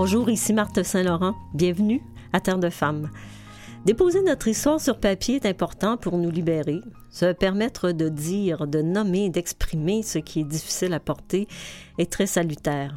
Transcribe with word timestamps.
Bonjour, 0.00 0.30
ici 0.30 0.52
Marthe 0.52 0.84
Saint-Laurent. 0.84 1.34
Bienvenue 1.54 2.00
à 2.32 2.38
Terre 2.38 2.60
de 2.60 2.70
Femmes. 2.70 3.10
Déposer 3.84 4.22
notre 4.22 4.46
histoire 4.46 4.80
sur 4.80 5.00
papier 5.00 5.34
est 5.34 5.46
important 5.46 5.96
pour 5.96 6.18
nous 6.18 6.30
libérer. 6.30 6.78
Se 7.10 7.32
permettre 7.32 7.90
de 7.90 8.08
dire, 8.08 8.68
de 8.68 8.80
nommer, 8.80 9.28
d'exprimer 9.28 10.04
ce 10.04 10.20
qui 10.20 10.38
est 10.38 10.44
difficile 10.44 10.94
à 10.94 11.00
porter 11.00 11.48
est 11.98 12.12
très 12.12 12.28
salutaire. 12.28 12.96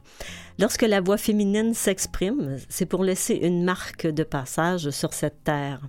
Lorsque 0.60 0.84
la 0.84 1.02
voix 1.02 1.18
féminine 1.18 1.74
s'exprime, 1.74 2.58
c'est 2.70 2.86
pour 2.86 3.04
laisser 3.04 3.34
une 3.34 3.64
marque 3.64 4.06
de 4.06 4.24
passage 4.24 4.92
sur 4.92 5.16
cette 5.16 5.44
terre. 5.44 5.82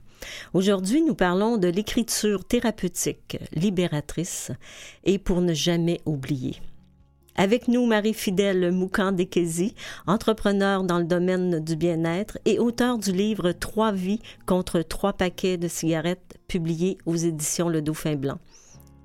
Aujourd'hui, 0.54 1.02
nous 1.02 1.15
parlons 1.15 1.59
de 1.59 1.68
l'écriture 1.68 2.42
thérapeutique, 2.42 3.37
libératrice, 3.52 4.51
et 5.04 5.18
pour 5.18 5.42
ne 5.42 5.52
jamais 5.52 6.01
oublier. 6.06 6.56
Avec 7.34 7.66
nous, 7.66 7.86
Marie-Fidèle 7.86 8.72
Moukan-Dekesi, 8.72 9.74
entrepreneur 10.06 10.84
dans 10.84 10.98
le 10.98 11.04
domaine 11.04 11.60
du 11.60 11.77
bien-être 11.77 12.38
et 12.45 12.59
auteur 12.59 12.98
du 12.98 13.10
livre 13.12 13.52
Trois 13.52 13.92
vies 13.92 14.20
contre 14.45 14.82
trois 14.82 15.14
paquets 15.14 15.56
de 15.56 15.66
cigarettes 15.68 16.37
publié 16.46 16.98
aux 17.06 17.16
éditions 17.16 17.70
Le 17.70 17.80
Dauphin 17.80 18.16
Blanc. 18.16 18.38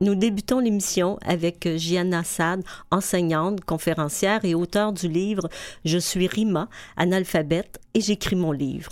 Nous 0.01 0.13
débutons 0.13 0.59
l'émission 0.59 1.17
avec 1.25 1.67
Gianna 1.77 2.23
Sad, 2.23 2.63
enseignante, 2.91 3.63
conférencière 3.63 4.43
et 4.43 4.53
auteur 4.53 4.93
du 4.93 5.07
livre 5.07 5.49
Je 5.85 5.97
suis 5.97 6.27
Rima, 6.27 6.69
analphabète 6.97 7.79
et 7.93 8.01
j'écris 8.01 8.35
mon 8.35 8.51
livre. 8.51 8.91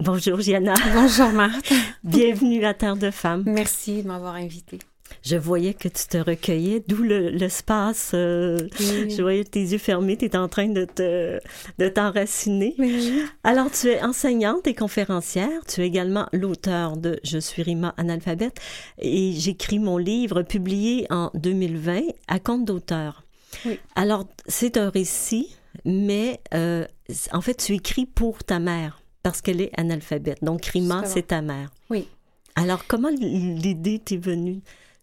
Bonjour 0.00 0.40
Gianna. 0.40 0.74
Bonjour 0.94 1.28
Marthe. 1.30 1.72
Bienvenue 2.02 2.64
à 2.64 2.74
Terre 2.74 2.96
de 2.96 3.10
Femmes. 3.10 3.42
Merci 3.46 4.02
de 4.02 4.08
m'avoir 4.08 4.34
invitée 4.34 4.78
je 5.22 5.36
voyais 5.36 5.74
que 5.74 5.88
tu 5.88 6.06
te 6.06 6.18
recueillais, 6.18 6.82
d'où 6.86 7.02
l'espace. 7.02 8.12
Euh, 8.14 8.58
je 8.78 9.20
voyais 9.22 9.44
tes 9.44 9.60
yeux 9.60 9.78
fermés, 9.78 10.16
tu 10.16 10.24
étais 10.24 10.38
en 10.38 10.48
train 10.48 10.68
de 10.68 10.84
te 10.84 11.38
de 11.78 11.88
t'enraciner. 11.88 12.74
Alors, 13.44 13.70
tu 13.70 13.88
es 13.88 14.02
enseignante 14.02 14.66
et 14.66 14.74
conférencière. 14.74 15.64
Tu 15.68 15.82
es 15.82 15.86
également 15.86 16.26
l'auteur 16.32 16.96
de 16.96 17.18
Je 17.24 17.38
suis 17.38 17.62
Rima 17.62 17.94
analphabète 17.96 18.58
et 18.98 19.32
j'écris 19.32 19.78
mon 19.78 19.98
livre 19.98 20.42
publié 20.42 21.06
en 21.10 21.30
2020 21.34 22.02
à 22.28 22.38
compte 22.38 22.64
d'auteur. 22.64 23.24
Alors, 23.94 24.26
c'est 24.46 24.76
un 24.76 24.90
récit, 24.90 25.54
mais 25.84 26.40
euh, 26.54 26.86
en 27.32 27.40
fait, 27.40 27.54
tu 27.54 27.74
écris 27.74 28.06
pour 28.06 28.44
ta 28.44 28.58
mère 28.58 29.02
parce 29.22 29.40
qu'elle 29.40 29.60
est 29.60 29.70
analphabète. 29.78 30.42
Donc, 30.42 30.66
Rima, 30.66 31.04
c'est 31.06 31.28
ta 31.28 31.42
mère. 31.42 31.70
Oui. 31.90 32.08
Alors, 32.54 32.86
comment 32.86 33.08
l'idée 33.08 33.98
t'est 33.98 34.16
venue? 34.16 34.60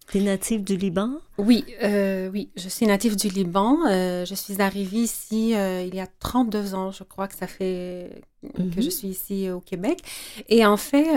Tu 0.10 0.18
es 0.18 0.22
native 0.22 0.64
du 0.64 0.76
Liban? 0.76 1.20
Oui, 1.38 1.66
euh, 1.84 2.30
oui, 2.32 2.50
je 2.56 2.68
suis 2.68 2.88
native 2.88 3.16
du 3.16 3.28
Liban. 3.30 3.78
Euh, 3.88 4.26
je 4.26 4.34
suis 4.34 4.60
arrivée 4.60 5.02
ici 5.02 5.56
euh, 5.56 5.84
il 5.84 5.94
y 5.94 6.00
a 6.00 6.08
32 6.20 6.74
ans, 6.74 6.92
je 6.92 7.04
crois 7.04 7.28
que 7.28 7.36
ça 7.36 7.46
fait 7.46 8.22
que 8.42 8.82
je 8.82 8.86
mhm. 8.86 8.92
suis 8.92 9.08
ici 9.10 9.50
au 9.50 9.60
Québec. 9.60 10.00
Et 10.48 10.66
en 10.66 10.78
fait, 10.78 11.08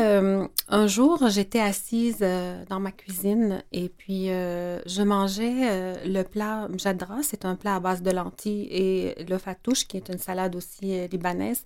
un 0.68 0.86
jour, 0.86 1.28
j'étais 1.28 1.60
assise 1.60 2.24
dans 2.68 2.80
ma 2.80 2.92
cuisine 2.92 3.62
et 3.72 3.88
puis 3.88 4.26
je 4.26 5.02
mangeais 5.02 6.04
le 6.04 6.22
plat 6.22 6.68
mjadra, 6.68 7.22
c'est 7.22 7.44
un 7.44 7.54
plat 7.54 7.76
à 7.76 7.80
base 7.80 8.02
de 8.02 8.10
lentilles 8.10 8.68
et 8.70 9.24
le 9.28 9.38
fatouche, 9.38 9.86
qui 9.86 9.96
est 9.96 10.08
une 10.08 10.18
salade 10.18 10.56
aussi 10.56 11.06
libanaise. 11.08 11.64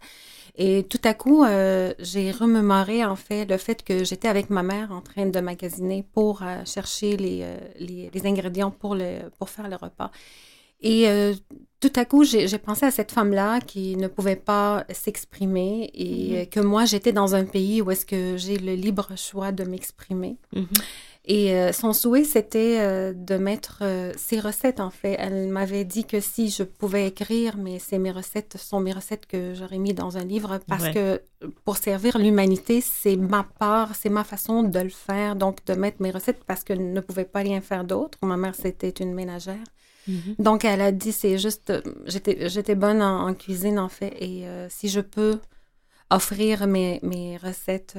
Et 0.59 0.85
tout 0.85 1.01
à 1.05 1.13
coup, 1.13 1.45
euh, 1.45 1.93
j'ai 1.99 2.31
remémoré 2.31 3.05
en 3.05 3.17
fait 3.17 3.45
le 3.45 3.59
fait 3.59 3.83
que 3.83 4.05
j'étais 4.05 4.29
avec 4.29 4.49
ma 4.49 4.63
mère 4.63 4.91
en 4.91 5.03
train 5.03 5.27
de 5.27 5.41
magasiner 5.41 6.03
pour 6.15 6.43
euh, 6.43 6.65
chercher 6.65 7.17
les, 7.17 7.41
euh, 7.43 7.59
les, 7.79 8.11
les, 8.13 8.27
ingrédients 8.27 8.71
pour, 8.71 8.95
le, 8.95 9.29
pour 9.39 9.51
faire 9.51 9.69
le 9.69 9.77
repas. 9.77 10.11
Et 10.81 11.07
tout 11.89 12.01
à 12.01 12.05
coup, 12.05 12.25
j'ai 12.25 12.59
pensé 12.59 12.85
à 12.85 12.91
cette 12.91 13.13
femme-là 13.13 13.61
qui 13.61 13.97
ne 13.97 14.09
pouvait 14.09 14.37
pas 14.37 14.85
s'exprimer 14.93 15.91
et 15.95 16.45
mm-hmm. 16.45 16.49
que 16.49 16.61
moi, 16.61 16.85
j'étais 16.85 17.13
dans 17.13 17.35
un 17.35 17.45
pays 17.45 17.81
où 17.81 17.91
est-ce 17.91 18.07
que 18.07 18.37
j'ai 18.37 18.59
le 18.59 18.75
libre 18.75 19.11
choix 19.17 19.53
de 19.53 19.65
m'exprimer. 19.65 20.37
Mm-hmm. 20.55 20.83
Et 21.29 21.55
euh, 21.55 21.73
son 21.73 21.93
souhait, 21.93 22.25
c'était 22.25 22.79
euh, 22.79 23.13
de 23.13 23.37
mettre 23.37 23.81
euh, 23.83 24.13
ses 24.17 24.39
recettes, 24.39 24.79
en 24.81 24.91
fait. 24.91 25.17
Elle 25.19 25.49
m'avait 25.49 25.85
dit 25.85 26.05
que 26.05 26.21
si 26.21 26.51
je 26.51 26.63
pouvais 26.63 27.07
écrire, 27.07 27.57
mais 27.57 27.79
c'est 27.81 27.99
mes 27.99 28.13
recettes, 28.13 28.57
sont 28.57 28.81
mes 28.81 28.93
recettes 28.93 29.27
que 29.27 29.53
j'aurais 29.55 29.79
mis 29.79 29.93
dans 29.93 30.19
un 30.19 30.25
livre, 30.25 30.61
parce 30.69 30.89
que 30.91 31.21
pour 31.65 31.77
servir 31.77 32.19
l'humanité, 32.19 32.81
c'est 32.81 33.17
ma 33.17 33.45
part, 33.59 33.95
c'est 33.97 34.09
ma 34.09 34.23
façon 34.23 34.63
de 34.63 34.79
le 34.79 34.89
faire, 34.89 35.35
donc 35.35 35.65
de 35.67 35.75
mettre 35.75 36.01
mes 36.01 36.13
recettes, 36.13 36.45
parce 36.47 36.63
que 36.63 36.73
ne 36.73 37.01
pouvait 37.01 37.25
pas 37.25 37.41
rien 37.41 37.61
faire 37.61 37.85
d'autre. 37.85 38.19
Ma 38.23 38.37
mère, 38.37 38.55
c'était 38.55 38.91
une 38.91 39.13
ménagère. 39.13 39.65
Mm-hmm. 40.09 40.35
Donc, 40.39 40.65
elle 40.65 40.81
a 40.81 40.93
dit, 40.93 41.13
c'est 41.13 41.39
juste, 41.39 41.73
j'étais, 42.07 42.49
j'étais 42.49 42.75
bonne 42.75 43.03
en, 43.03 43.35
cuisine, 43.35 43.79
en 43.79 43.89
fait, 43.89 44.15
et 44.21 44.45
si 44.69 44.89
je 44.89 45.01
peux 45.01 45.39
offrir 46.11 46.67
mes, 46.67 47.01
mes 47.03 47.37
recettes 47.37 47.97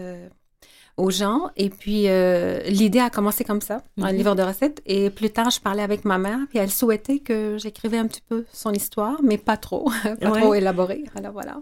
aux 0.98 1.12
gens. 1.12 1.50
Et 1.56 1.70
puis, 1.70 2.10
euh, 2.10 2.62
l'idée 2.64 3.00
a 3.00 3.10
commencé 3.10 3.44
comme 3.44 3.62
ça, 3.62 3.84
un 4.02 4.12
mhm. 4.12 4.18
livre 4.18 4.36
de 4.36 4.42
recettes. 4.42 4.82
Et 4.86 5.10
plus 5.10 5.30
tard, 5.30 5.52
je 5.52 5.62
parlais 5.62 5.84
avec 5.84 6.04
ma 6.04 6.18
mère, 6.18 6.40
puis 6.50 6.58
elle 6.58 6.72
souhaitait 6.72 7.20
que 7.20 7.58
j'écrivais 7.58 7.98
un 7.98 8.08
petit 8.08 8.24
peu 8.28 8.46
son 8.52 8.74
histoire, 8.74 9.22
mais 9.24 9.38
pas 9.38 9.58
trop, 9.58 9.90
pas 10.20 10.32
trop 10.32 10.54
élaborée. 10.54 11.04
Alors 11.16 11.34
voilà. 11.34 11.62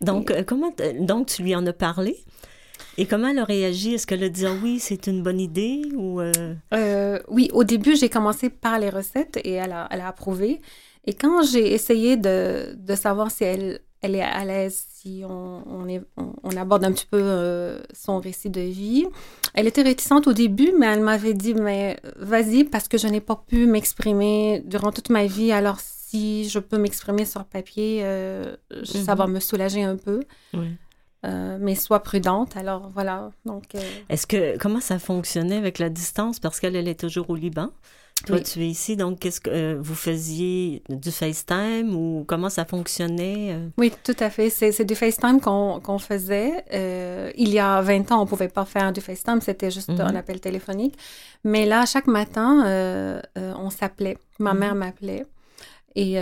Donc, 0.00 0.30
euh, 0.30 0.42
comment 0.44 0.74
donc 1.00 1.28
tu 1.28 1.42
lui 1.42 1.54
en 1.54 1.64
as 1.66 1.72
parlé? 1.72 2.16
Et 2.96 3.06
comment 3.06 3.28
elle 3.28 3.38
a 3.38 3.44
réagi? 3.44 3.94
Est-ce 3.94 4.06
qu'elle 4.06 4.24
a 4.24 4.28
dit 4.28 4.46
ah 4.46 4.54
oui, 4.62 4.78
c'est 4.78 5.06
une 5.06 5.22
bonne 5.22 5.40
idée 5.40 5.82
ou 5.96 6.20
euh? 6.20 7.18
oui, 7.28 7.50
au 7.52 7.64
début, 7.64 7.96
j'ai 7.96 8.08
commencé 8.08 8.50
par 8.50 8.78
les 8.78 8.90
recettes 8.90 9.38
et 9.42 9.52
elle 9.52 9.72
a, 9.72 9.88
elle 9.90 10.00
a 10.00 10.08
approuvé. 10.08 10.60
Et 11.06 11.12
quand 11.12 11.42
j'ai 11.42 11.72
essayé 11.74 12.16
de, 12.16 12.74
de 12.76 12.94
savoir 12.94 13.30
si 13.30 13.44
elle 13.44 13.80
elle 14.04 14.16
est 14.16 14.22
à 14.22 14.44
l'aise 14.44 14.84
si 14.92 15.22
on, 15.26 15.62
on, 16.42 16.56
aborde 16.56 16.84
un 16.84 16.92
petit 16.92 17.06
peu 17.06 17.20
euh, 17.20 17.78
son 17.94 18.20
récit 18.20 18.50
de 18.50 18.60
vie. 18.60 19.06
Elle 19.54 19.66
était 19.66 19.80
réticente 19.80 20.26
au 20.26 20.34
début, 20.34 20.72
mais 20.78 20.86
elle 20.86 21.00
m'avait 21.00 21.32
dit, 21.32 21.54
mais 21.54 21.98
vas-y, 22.16 22.64
parce 22.64 22.86
que 22.86 22.98
je 22.98 23.06
n'ai 23.08 23.22
pas 23.22 23.42
pu 23.48 23.66
m'exprimer 23.66 24.62
durant 24.66 24.92
toute 24.92 25.08
ma 25.08 25.24
vie, 25.24 25.52
alors 25.52 25.78
si 25.80 26.48
je 26.50 26.58
peux 26.58 26.76
m'exprimer 26.76 27.24
sur 27.24 27.44
papier, 27.44 28.00
euh, 28.02 28.56
ça 28.84 29.14
va 29.14 29.26
mhm. 29.26 29.34
me 29.34 29.40
soulager 29.40 29.82
un 29.82 29.96
peu. 29.96 30.20
Euh, 31.24 31.56
mais 31.60 31.74
sois 31.74 32.02
prudente. 32.02 32.56
Alors 32.56 32.90
voilà. 32.94 33.30
Donc. 33.44 33.64
Est-ce 34.08 34.26
que 34.26 34.58
comment 34.58 34.80
ça 34.80 34.98
fonctionnait 34.98 35.56
avec 35.56 35.78
la 35.78 35.88
distance? 35.88 36.38
Parce 36.38 36.60
qu'elle 36.60 36.76
elle 36.76 36.88
est 36.88 36.98
toujours 36.98 37.30
au 37.30 37.36
Liban? 37.36 37.70
Toi, 38.26 38.40
tu 38.40 38.60
es 38.62 38.68
ici, 38.68 38.96
donc 38.96 39.18
qu'est-ce 39.18 39.40
que 39.40 39.50
euh, 39.50 39.76
vous 39.78 39.94
faisiez 39.94 40.82
du 40.88 41.10
FaceTime 41.10 41.94
ou 41.94 42.24
comment 42.26 42.48
ça 42.48 42.64
fonctionnait? 42.64 43.52
Euh? 43.52 43.68
Oui, 43.76 43.92
tout 44.02 44.16
à 44.18 44.30
fait. 44.30 44.48
C'est 44.48 44.84
du 44.84 44.94
FaceTime 44.94 45.40
qu'on 45.40 45.98
faisait. 45.98 46.64
Euh, 46.72 47.30
il 47.36 47.50
y 47.50 47.58
a 47.58 47.82
20 47.82 48.12
ans, 48.12 48.20
on 48.20 48.24
ne 48.24 48.28
pouvait 48.28 48.48
pas 48.48 48.64
faire 48.64 48.92
du 48.92 49.02
FaceTime, 49.02 49.40
c'était 49.42 49.70
juste 49.70 49.90
un 49.90 50.10
mhm. 50.10 50.16
appel 50.16 50.40
téléphonique. 50.40 50.96
Mais 51.42 51.66
là, 51.66 51.84
chaque 51.84 52.06
matin, 52.06 53.20
on 53.36 53.70
s'appelait. 53.70 54.16
Ma 54.38 54.54
mhm. 54.54 54.60
mère 54.60 54.74
m'appelait. 54.74 55.26
Et 55.96 56.18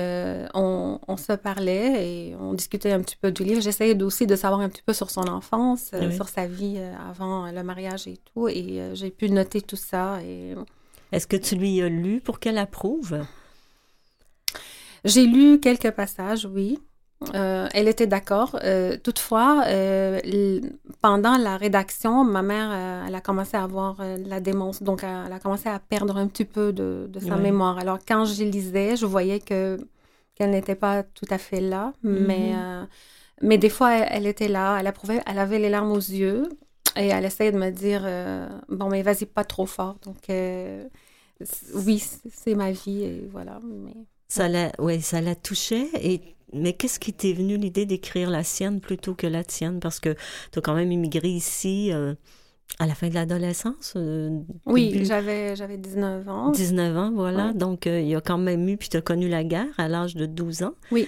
on, 0.53 1.01
on, 1.09 1.17
se 1.17 1.33
parlait 1.33 2.07
et 2.07 2.37
on 2.37 2.53
discutait 2.53 2.93
un 2.93 3.01
petit 3.01 3.17
peu 3.17 3.33
du 3.33 3.43
livre. 3.43 3.63
J'essayais 3.63 4.01
aussi 4.03 4.27
de 4.27 4.37
savoir 4.37 4.61
un 4.61 4.69
petit 4.69 4.83
peu 4.83 4.93
sur 4.93 5.11
son 5.11 5.27
enfance, 5.29 5.93
sur 6.15 6.29
sa 6.29 6.47
vie 6.47 6.79
avant 7.11 7.51
le 7.51 7.63
mariage 7.63 8.07
et 8.07 8.19
tout. 8.19 8.49
Et 8.49 8.91
j'ai 8.93 9.11
pu 9.11 9.31
noter 9.31 9.63
tout 9.63 9.77
ça. 9.77 10.23
Et 10.25 10.55
est-ce 11.11 11.27
que 11.27 11.37
tu 11.37 11.57
lui 11.57 11.81
as 11.81 11.89
lu 11.89 12.21
pour 12.21 12.39
qu'elle 12.39 12.59
approuve? 12.59 13.25
J'ai 15.05 15.27
lu 15.27 15.59
quelques 15.59 15.91
passages, 15.91 16.47
oui. 16.47 16.79
Euh, 17.35 17.69
elle 17.73 17.89
était 17.89 18.07
d'accord. 18.07 18.59
Euh, 18.63 18.97
toutefois, 18.97 19.65
euh, 19.67 20.61
pendant 21.01 21.37
la 21.37 21.57
rédaction, 21.57 22.25
ma 22.25 22.43
mère, 22.43 23.05
elle 23.07 23.15
a 23.15 23.21
commencé 23.21 23.57
à 23.57 23.63
avoir 23.63 23.97
la 24.27 24.41
démence, 24.41 24.83
donc 24.83 25.05
elle 25.05 25.33
a 25.33 25.39
commencé 25.39 25.69
à 25.69 25.79
perdre 25.79 26.17
un 26.17 26.27
petit 26.27 26.45
peu 26.45 26.73
de, 26.73 27.09
sa 27.21 27.37
mémoire. 27.37 27.79
Alors 27.79 27.99
quand 28.07 28.25
je 28.25 28.45
lisais, 28.45 28.97
je 28.97 29.07
voyais 29.07 29.41
que 29.41 29.79
qu'elle 30.35 30.51
n'était 30.51 30.75
pas 30.75 31.03
tout 31.03 31.27
à 31.29 31.39
fait 31.39 31.61
là, 31.61 31.93
mais 32.03 32.53
mm-hmm. 32.53 32.87
mais 33.43 33.59
des 33.59 33.69
fois, 33.69 33.93
elle, 33.93 34.27
était 34.27 34.49
là, 34.49 34.79
elle 34.81 34.87
approuvait, 34.87 35.21
elle 35.27 35.39
avait 35.39 35.59
les 35.59 35.69
larmes 35.69 35.93
aux 35.93 35.97
yeux 35.97 36.49
et 36.97 37.09
elle 37.09 37.25
essayait 37.25 37.53
de 37.53 37.59
me 37.59 37.71
dire 37.71 38.03
bon 38.69 38.89
mais 38.89 39.03
vas-y 39.03 39.27
pas 39.27 39.45
trop 39.45 39.67
fort. 39.67 39.97
Donc 40.05 40.31
oui, 41.75 42.05
c'est 42.33 42.55
ma 42.55 42.71
vie 42.73 43.05
et 43.05 43.29
voilà. 43.31 43.61
Mais... 43.65 43.95
Ça 44.33 44.49
la, 44.49 44.73
ouais, 44.79 45.01
ça 45.01 45.21
la 45.21 45.35
touchait. 45.35 45.89
Et 46.01 46.23
mais 46.55 46.73
qu'est-ce 46.73 46.99
qui 46.99 47.13
t'est 47.13 47.35
venu 47.35 47.59
l'idée 47.59 47.85
d'écrire 47.85 48.31
la 48.31 48.43
sienne 48.43 48.81
plutôt 48.81 49.15
que 49.15 49.27
la 49.27 49.45
tienne? 49.45 49.79
Parce 49.79 50.01
que 50.01 50.15
tu 50.53 50.59
as 50.59 50.63
quand 50.63 50.73
même 50.73 50.91
immigré 50.91 51.29
ici. 51.29 51.93
Euh, 51.93 52.15
à 52.79 52.87
la 52.87 52.95
fin 52.95 53.11
de 53.11 53.15
l'adolescence? 53.15 53.93
Euh, 53.97 54.31
oui, 54.65 55.05
j'avais, 55.05 55.55
j'avais 55.55 55.77
19 55.77 56.27
ans. 56.31 56.51
19 56.51 56.97
ans, 56.97 57.13
voilà. 57.13 57.53
Donc, 57.53 57.87
euh, 57.87 58.01
il 58.01 58.09
y 58.09 58.15
a 58.15 58.23
quand 58.23 58.39
même 58.39 58.67
eu, 58.67 58.79
puis 58.79 58.89
tu 58.89 58.97
as 58.97 59.03
connu 59.03 59.29
la 59.29 59.45
guerre 59.45 59.75
à 59.77 59.87
l'âge 59.87 60.15
de 60.15 60.25
12 60.25 60.63
ans. 60.63 60.75
Oui. 60.91 61.07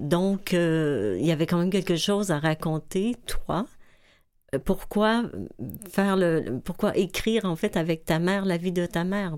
donc, 0.00 0.54
il 0.54 1.26
y 1.26 1.32
avait 1.32 1.46
quand 1.46 1.58
même 1.58 1.68
quelque 1.68 1.96
chose 1.96 2.30
à 2.30 2.38
raconter, 2.38 3.14
toi. 3.26 3.66
Pourquoi 4.64 5.24
faire 5.90 6.16
le. 6.16 6.60
Pourquoi 6.64 6.96
écrire, 6.96 7.44
en 7.44 7.56
fait, 7.56 7.76
avec 7.76 8.06
ta 8.06 8.18
mère, 8.18 8.46
la 8.46 8.56
vie 8.56 8.72
de 8.72 8.86
ta 8.86 9.04
mère? 9.04 9.36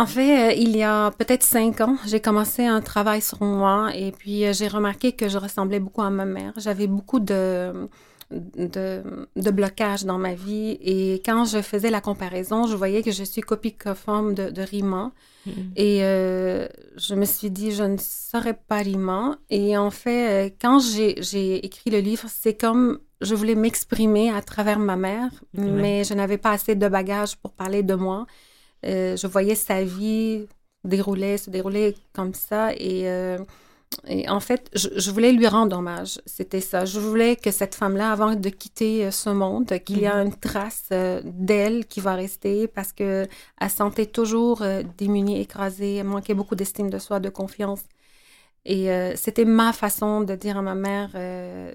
En 0.00 0.06
fait, 0.06 0.48
euh, 0.48 0.54
il 0.54 0.74
y 0.74 0.82
a 0.82 1.10
peut-être 1.10 1.42
cinq 1.42 1.82
ans, 1.82 1.96
j'ai 2.06 2.20
commencé 2.20 2.64
un 2.64 2.80
travail 2.80 3.20
sur 3.20 3.42
moi 3.42 3.90
et 3.94 4.12
puis 4.12 4.46
euh, 4.46 4.54
j'ai 4.54 4.66
remarqué 4.66 5.12
que 5.12 5.28
je 5.28 5.36
ressemblais 5.36 5.78
beaucoup 5.78 6.00
à 6.00 6.08
ma 6.08 6.24
mère. 6.24 6.54
J'avais 6.56 6.86
beaucoup 6.86 7.20
de, 7.20 7.86
de, 8.30 9.02
de 9.36 9.50
blocages 9.50 10.06
dans 10.06 10.16
ma 10.16 10.32
vie 10.32 10.78
et 10.80 11.20
quand 11.22 11.44
je 11.44 11.60
faisais 11.60 11.90
la 11.90 12.00
comparaison, 12.00 12.66
je 12.66 12.76
voyais 12.76 13.02
que 13.02 13.10
je 13.10 13.22
suis 13.22 13.42
copie 13.42 13.74
conforme 13.74 14.32
de, 14.32 14.48
de 14.48 14.62
Rima. 14.62 15.12
Mm-hmm. 15.46 15.52
Et 15.76 15.98
euh, 16.02 16.66
je 16.96 17.14
me 17.14 17.26
suis 17.26 17.50
dit, 17.50 17.70
je 17.72 17.84
ne 17.84 17.98
serais 17.98 18.54
pas 18.54 18.78
Rima. 18.78 19.36
Et 19.50 19.76
en 19.76 19.90
fait, 19.90 20.56
quand 20.62 20.80
j'ai 20.80 21.66
écrit 21.66 21.90
le 21.90 21.98
livre, 21.98 22.26
c'est 22.26 22.54
comme 22.54 23.00
je 23.20 23.34
voulais 23.34 23.54
m'exprimer 23.54 24.30
à 24.30 24.40
travers 24.40 24.78
ma 24.78 24.96
mère, 24.96 25.30
mais 25.52 26.04
je 26.04 26.14
n'avais 26.14 26.38
pas 26.38 26.52
assez 26.52 26.74
de 26.74 26.88
bagages 26.88 27.36
pour 27.36 27.52
parler 27.52 27.82
de 27.82 27.94
moi. 27.94 28.26
Euh, 28.86 29.16
je 29.16 29.26
voyais 29.26 29.54
sa 29.54 29.82
vie 29.82 30.46
dérouler, 30.84 31.36
se 31.38 31.50
dérouler 31.50 31.94
comme 32.12 32.34
ça. 32.34 32.72
Et, 32.74 33.08
euh, 33.08 33.38
et 34.06 34.28
en 34.28 34.40
fait, 34.40 34.70
je, 34.74 35.10
voulais 35.10 35.32
lui 35.32 35.46
rendre 35.46 35.76
hommage. 35.76 36.20
C'était 36.26 36.60
ça. 36.60 36.84
Je 36.84 36.98
voulais 36.98 37.36
que 37.36 37.50
cette 37.50 37.74
femme-là, 37.74 38.12
avant 38.12 38.34
de 38.34 38.48
quitter 38.48 39.04
euh, 39.04 39.10
ce 39.10 39.30
monde, 39.30 39.66
qu'il 39.84 39.98
y 39.98 40.04
ait 40.04 40.14
mhm. 40.14 40.26
une 40.26 40.34
trace 40.34 40.88
d'elle 41.24 41.86
qui 41.86 42.00
va 42.00 42.14
rester 42.14 42.68
parce 42.68 42.92
qu'elle 42.92 43.28
sentait 43.68 44.06
toujours 44.06 44.62
démunie, 44.96 45.40
écrasée, 45.40 45.96
elle 45.96 46.06
manquait 46.06 46.34
beaucoup 46.34 46.54
d'estime 46.54 46.90
de 46.90 46.98
soi, 46.98 47.20
de 47.20 47.28
confiance. 47.28 47.82
Et 48.66 48.90
euh, 48.90 49.14
c'était 49.16 49.46
ma 49.46 49.72
façon 49.72 50.20
de 50.20 50.34
dire 50.34 50.58
à 50.58 50.62
ma 50.62 50.74
mère, 50.74 51.10
euh, 51.14 51.72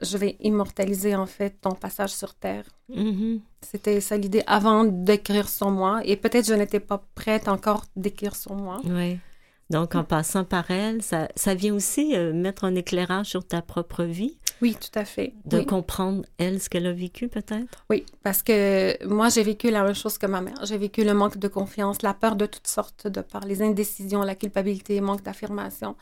je 0.00 0.16
vais 0.16 0.36
immortaliser 0.40 1.14
en 1.14 1.26
fait 1.26 1.60
ton 1.60 1.72
passage 1.72 2.10
sur 2.10 2.34
Terre. 2.34 2.64
Mm-hmm. 2.90 3.40
C'était 3.60 4.00
ça 4.00 4.16
l'idée 4.16 4.42
avant 4.46 4.84
d'écrire 4.84 5.48
sur 5.48 5.70
moi. 5.70 6.00
Et 6.04 6.16
peut-être 6.16 6.46
je 6.46 6.54
n'étais 6.54 6.80
pas 6.80 7.04
prête 7.14 7.48
encore 7.48 7.84
d'écrire 7.96 8.34
sur 8.34 8.54
moi. 8.54 8.80
Oui. 8.84 9.18
Donc 9.68 9.94
en 9.94 10.04
passant 10.04 10.44
par 10.44 10.70
elle, 10.70 11.02
ça, 11.02 11.28
ça 11.34 11.54
vient 11.54 11.74
aussi 11.74 12.16
euh, 12.16 12.32
mettre 12.32 12.64
un 12.64 12.74
éclairage 12.74 13.26
sur 13.26 13.46
ta 13.46 13.60
propre 13.60 14.04
vie. 14.04 14.38
Oui, 14.62 14.76
tout 14.80 14.98
à 14.98 15.04
fait. 15.04 15.34
De 15.44 15.60
comprendre, 15.60 16.24
elle, 16.38 16.60
ce 16.60 16.68
qu'elle 16.68 16.86
a 16.86 16.92
vécu, 16.92 17.28
peut-être? 17.28 17.84
Oui, 17.90 18.04
parce 18.22 18.42
que 18.42 19.04
moi, 19.06 19.28
j'ai 19.28 19.42
vécu 19.42 19.70
la 19.70 19.82
même 19.82 19.94
chose 19.94 20.18
que 20.18 20.26
ma 20.26 20.40
mère. 20.40 20.64
J'ai 20.64 20.78
vécu 20.78 21.04
le 21.04 21.14
manque 21.14 21.38
de 21.38 21.48
confiance, 21.48 22.02
la 22.02 22.14
peur 22.14 22.36
de 22.36 22.46
toutes 22.46 22.66
sortes, 22.66 23.06
de 23.06 23.20
par 23.20 23.44
les 23.44 23.62
indécisions, 23.62 24.22
la 24.22 24.34
culpabilité, 24.34 24.96
le 24.96 25.04
manque 25.04 25.22
d'affirmation. 25.22 25.96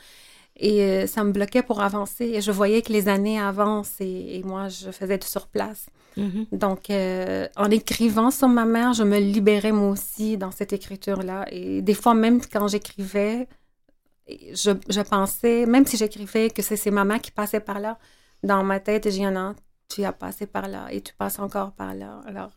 Et 0.56 0.82
euh, 0.82 1.06
ça 1.08 1.24
me 1.24 1.32
bloquait 1.32 1.62
pour 1.62 1.80
avancer. 1.80 2.24
Et 2.26 2.40
je 2.40 2.52
voyais 2.52 2.82
que 2.82 2.92
les 2.92 3.08
années 3.08 3.40
avancent 3.40 4.00
et, 4.00 4.40
moi, 4.44 4.68
je 4.68 4.90
faisais 4.90 5.18
du 5.18 5.26
surplace. 5.26 5.86
Mm-hmm. 6.16 6.46
Donc, 6.52 6.90
euh, 6.90 7.48
en 7.56 7.70
écrivant 7.70 8.30
sur 8.30 8.48
ma 8.48 8.64
mère, 8.64 8.92
je 8.92 9.02
me 9.02 9.18
libérais 9.18 9.72
moi 9.72 9.90
aussi 9.90 10.36
dans 10.36 10.52
cette 10.52 10.72
écriture-là. 10.72 11.46
Et 11.50 11.82
des 11.82 11.94
fois, 11.94 12.14
même 12.14 12.40
quand 12.40 12.68
j'écrivais, 12.68 13.48
je, 14.28 14.70
je, 14.88 15.00
pensais, 15.00 15.66
même 15.66 15.86
si 15.86 15.96
j'écrivais 15.96 16.50
que 16.50 16.62
c'est 16.62 16.90
ma 16.92 17.04
mère 17.04 17.20
qui 17.20 17.32
passait 17.32 17.60
par 17.60 17.80
là, 17.80 17.98
dans 18.44 18.62
ma 18.62 18.78
tête, 18.78 19.10
j'ai 19.10 19.24
un 19.24 19.36
an, 19.36 19.54
tu 19.88 20.04
as 20.04 20.12
passé 20.12 20.46
par 20.46 20.68
là 20.68 20.86
et 20.90 21.00
tu 21.00 21.14
passes 21.14 21.38
encore 21.38 21.72
par 21.72 21.94
là. 21.94 22.20
Alors, 22.26 22.50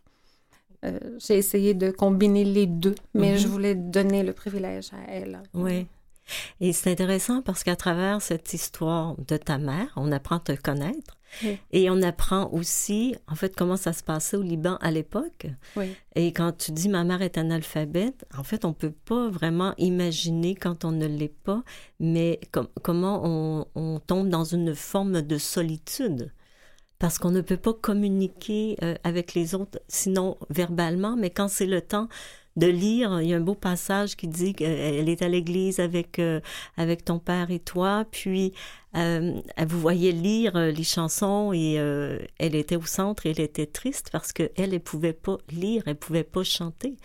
euh, 0.84 0.98
j'ai 1.18 1.36
essayé 1.36 1.74
de 1.74 1.90
combiner 1.90 2.44
les 2.44 2.66
deux, 2.66 2.94
mais 3.14 3.36
je 3.36 3.46
mhm. 3.46 3.52
voulais 3.52 3.74
donner 3.74 4.22
le 4.22 4.32
privilège 4.32 4.92
à 4.92 5.10
elle. 5.10 5.42
Oui. 5.54 5.86
Et 6.60 6.72
c'est 6.72 6.92
intéressant 6.92 7.42
parce 7.42 7.64
qu'à 7.64 7.74
travers 7.74 8.20
cette 8.20 8.52
histoire 8.52 9.16
de 9.26 9.36
ta 9.36 9.58
mère, 9.58 9.92
on 9.96 10.12
apprend 10.12 10.36
à 10.36 10.40
te 10.40 10.52
connaître. 10.52 11.17
Et 11.72 11.90
on 11.90 12.02
apprend 12.02 12.50
aussi, 12.52 13.14
en 13.26 13.34
fait, 13.34 13.54
comment 13.56 13.76
ça 13.76 13.92
se 13.92 14.02
passait 14.02 14.36
au 14.36 14.42
Liban 14.42 14.76
à 14.80 14.90
l'époque. 14.90 15.46
Oui. 15.76 15.94
Et 16.14 16.32
quand 16.32 16.56
tu 16.56 16.72
dis 16.72 16.88
ma 16.88 17.04
mère 17.04 17.22
est 17.22 17.38
analphabète, 17.38 18.26
en 18.36 18.44
fait, 18.44 18.64
on 18.64 18.72
peut 18.72 18.94
pas 19.04 19.28
vraiment 19.28 19.74
imaginer 19.78 20.54
quand 20.54 20.84
on 20.84 20.92
ne 20.92 21.06
l'est 21.06 21.28
pas, 21.28 21.62
mais 22.00 22.40
comment 22.82 23.20
on, 23.24 23.66
on, 23.74 24.00
tombe 24.00 24.28
dans 24.28 24.44
une 24.44 24.74
forme 24.74 25.22
de 25.22 25.38
solitude. 25.38 26.32
Parce 26.98 27.18
qu'on 27.18 27.30
ne 27.30 27.40
peut 27.40 27.56
pas 27.56 27.74
communiquer 27.74 28.76
euh, 28.82 28.96
avec 29.04 29.34
les 29.34 29.54
autres, 29.54 29.78
sinon 29.86 30.36
verbalement, 30.50 31.16
mais 31.16 31.30
quand 31.30 31.46
c'est 31.46 31.66
le 31.66 31.80
temps 31.80 32.08
de 32.58 32.66
lire. 32.66 33.20
Il 33.22 33.28
y 33.28 33.34
a 33.34 33.36
un 33.36 33.40
beau 33.40 33.54
passage 33.54 34.16
qui 34.16 34.28
dit 34.28 34.52
qu'elle 34.52 35.08
est 35.08 35.22
à 35.22 35.28
l'église 35.28 35.80
avec, 35.80 36.18
euh, 36.18 36.40
avec 36.76 37.04
ton 37.04 37.18
père 37.18 37.50
et 37.50 37.60
toi, 37.60 38.04
puis 38.10 38.52
euh, 38.98 39.40
vous 39.66 39.80
voyez 39.80 40.12
lire 40.12 40.56
euh, 40.56 40.70
les 40.70 40.84
chansons 40.84 41.52
et 41.52 41.74
elle 41.74 42.54
était 42.54 42.76
au 42.76 42.82
centre 42.82 43.26
et 43.26 43.30
elle 43.30 43.40
était 43.40 43.66
triste 43.66 44.08
parce 44.10 44.32
qu'elle, 44.32 44.50
elle 44.56 44.70
ne 44.70 44.78
pouvait 44.78 45.12
pas 45.12 45.38
lire, 45.50 45.82
elle 45.86 45.92
ne 45.92 45.98
pouvait 45.98 46.24
pas 46.24 46.42
chanter. 46.42 46.96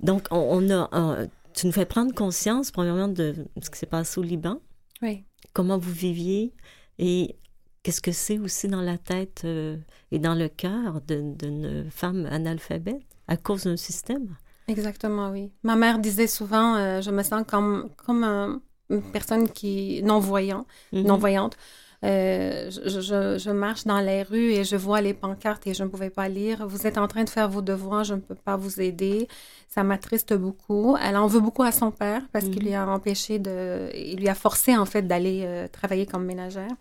Donc, 0.00 0.26
on, 0.30 0.70
a... 0.70 1.26
tu 1.54 1.66
nous 1.66 1.72
fais 1.72 1.86
prendre 1.86 2.12
conscience, 2.14 2.70
premièrement, 2.70 3.08
de 3.08 3.34
ce 3.60 3.70
qui 3.70 3.78
s'est 3.78 3.86
passé 3.86 4.18
au 4.18 4.22
Liban. 4.22 4.58
Oui. 5.00 5.24
Comment 5.52 5.78
vous 5.78 5.92
viviez 5.92 6.52
et 6.98 7.36
qu'est-ce 7.82 8.00
que 8.00 8.12
c'est 8.12 8.38
aussi 8.38 8.68
dans 8.68 8.82
la 8.82 8.98
tête 8.98 9.44
et 9.44 10.18
dans 10.18 10.34
le 10.34 10.48
cœur 10.48 11.00
d'une 11.02 11.90
femme 11.90 12.26
analphabète 12.26 13.02
à 13.28 13.36
cause 13.36 13.64
d'un 13.64 13.76
système? 13.76 14.36
Exactement, 14.68 15.30
oui. 15.30 15.50
Ma 15.62 15.76
mère 15.76 15.98
disait 15.98 16.26
souvent, 16.26 16.76
euh, 16.76 17.00
je 17.00 17.10
me 17.10 17.22
sens 17.22 17.44
comme, 17.46 17.90
comme 17.96 18.60
une 18.92 19.02
personne 19.02 19.48
qui 19.48 20.02
non-voyant, 20.02 20.66
mhm. 20.92 21.02
non-voyante. 21.02 21.56
Euh, 22.04 22.68
je, 22.70 23.38
je, 23.38 23.50
marche 23.50 23.84
dans 23.84 24.00
les 24.00 24.24
rues 24.24 24.50
et 24.50 24.64
je 24.64 24.74
vois 24.74 25.00
les 25.00 25.14
pancartes 25.14 25.68
et 25.68 25.74
je 25.74 25.84
ne 25.84 25.88
pouvais 25.88 26.10
pas 26.10 26.28
lire. 26.28 26.66
Vous 26.66 26.84
êtes 26.88 26.98
en 26.98 27.06
train 27.06 27.22
de 27.22 27.30
faire 27.30 27.48
vos 27.48 27.62
devoirs, 27.62 28.02
je 28.02 28.14
ne 28.14 28.20
peux 28.20 28.34
pas 28.34 28.56
vous 28.56 28.80
aider. 28.80 29.28
Ça 29.68 29.84
m'attriste 29.84 30.34
beaucoup. 30.34 30.96
Elle 31.00 31.16
en 31.16 31.28
veut 31.28 31.38
beaucoup 31.38 31.62
à 31.62 31.70
son 31.70 31.92
père 31.92 32.22
parce 32.32 32.46
qu'il 32.46 32.62
mhm. 32.62 32.68
lui 32.68 32.74
a 32.74 32.88
empêché 32.88 33.38
de, 33.38 33.88
il 33.94 34.18
lui 34.18 34.28
a 34.28 34.34
forcé 34.34 34.76
en 34.76 34.84
fait 34.84 35.02
d'aller 35.02 35.42
euh, 35.44 35.68
travailler 35.68 36.06
comme 36.06 36.24
ménagère. 36.24 36.72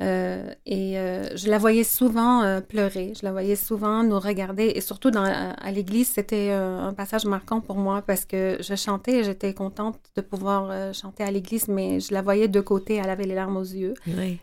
Euh, 0.00 0.52
et 0.66 0.98
euh, 0.98 1.36
je 1.36 1.48
la 1.48 1.58
voyais 1.58 1.84
souvent 1.84 2.42
euh, 2.42 2.60
pleurer, 2.60 3.12
je 3.18 3.24
la 3.24 3.30
voyais 3.30 3.54
souvent 3.54 4.02
nous 4.02 4.18
regarder, 4.18 4.72
et 4.74 4.80
surtout 4.80 5.10
dans, 5.10 5.22
à 5.24 5.70
l'église, 5.70 6.08
c'était 6.08 6.50
un 6.50 6.92
passage 6.92 7.24
marquant 7.26 7.60
pour 7.60 7.76
moi 7.76 8.02
parce 8.02 8.24
que 8.24 8.58
je 8.60 8.74
chantais 8.74 9.18
et 9.18 9.24
j'étais 9.24 9.54
contente 9.54 9.98
de 10.16 10.20
pouvoir 10.20 10.92
chanter 10.94 11.22
à 11.22 11.30
l'église, 11.30 11.68
mais 11.68 12.00
je 12.00 12.12
la 12.12 12.22
voyais 12.22 12.48
de 12.48 12.60
côté, 12.60 12.96
elle 12.96 13.10
avait 13.10 13.24
les 13.24 13.34
larmes 13.34 13.56
aux 13.56 13.62
yeux, 13.62 13.94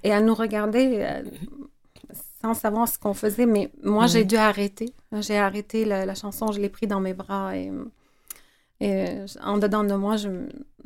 et 0.03 0.09
elle 0.09 0.25
nous 0.25 0.35
regardait 0.35 1.23
sans 2.41 2.53
savoir 2.53 2.87
ce 2.87 2.97
qu'on 2.97 3.13
faisait, 3.13 3.45
mais 3.45 3.71
moi 3.83 4.07
j'ai 4.07 4.23
dû 4.23 4.35
arrêter, 4.35 4.93
j'ai 5.19 5.37
arrêté 5.37 5.85
la, 5.85 6.05
la, 6.05 6.15
chanson, 6.15 6.51
je 6.51 6.59
l'ai 6.59 6.69
pris 6.69 6.87
dans 6.87 6.99
mes 6.99 7.13
bras 7.13 7.55
et 7.55 7.71
et 8.81 8.93
euh, 8.93 9.25
en 9.43 9.59
dedans 9.59 9.83
de 9.83 9.93
moi, 9.93 10.17
je, 10.17 10.29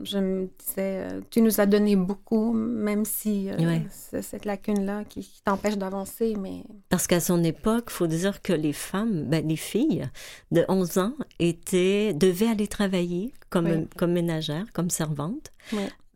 je 0.04 0.18
me 0.18 0.50
disais, 0.60 1.00
euh, 1.00 1.22
tu 1.30 1.42
nous 1.42 1.62
as 1.62 1.66
donné 1.66 1.96
beaucoup, 1.96 2.52
même 2.52 3.06
si 3.06 3.50
euh, 3.50 3.80
c'est 3.90 4.22
cette 4.22 4.44
lacune-là 4.44 5.06
qui, 5.06 5.42
t'empêche 5.46 5.78
d'avancer. 5.78 6.36
Mais... 6.38 6.66
Parce 6.90 7.08
qu'à 7.08 7.22
son 7.22 7.42
époque, 7.42 7.86
il 7.88 7.94
faut 7.94 8.08
dire 8.08 8.42
que 8.42 8.52
les 8.52 8.74
femmes, 8.74 9.24
ben, 9.24 9.48
les 9.48 9.56
filles 9.56 10.10
de 10.52 10.66
11 10.68 10.98
ans 10.98 11.14
étaient, 11.40 12.14
devaient 12.14 12.50
aller 12.50 12.68
travailler 12.68 13.34
comme, 13.50 13.88
comme 13.96 14.12
ménagères, 14.12 14.66
comme 14.74 14.90
servantes. 14.90 15.54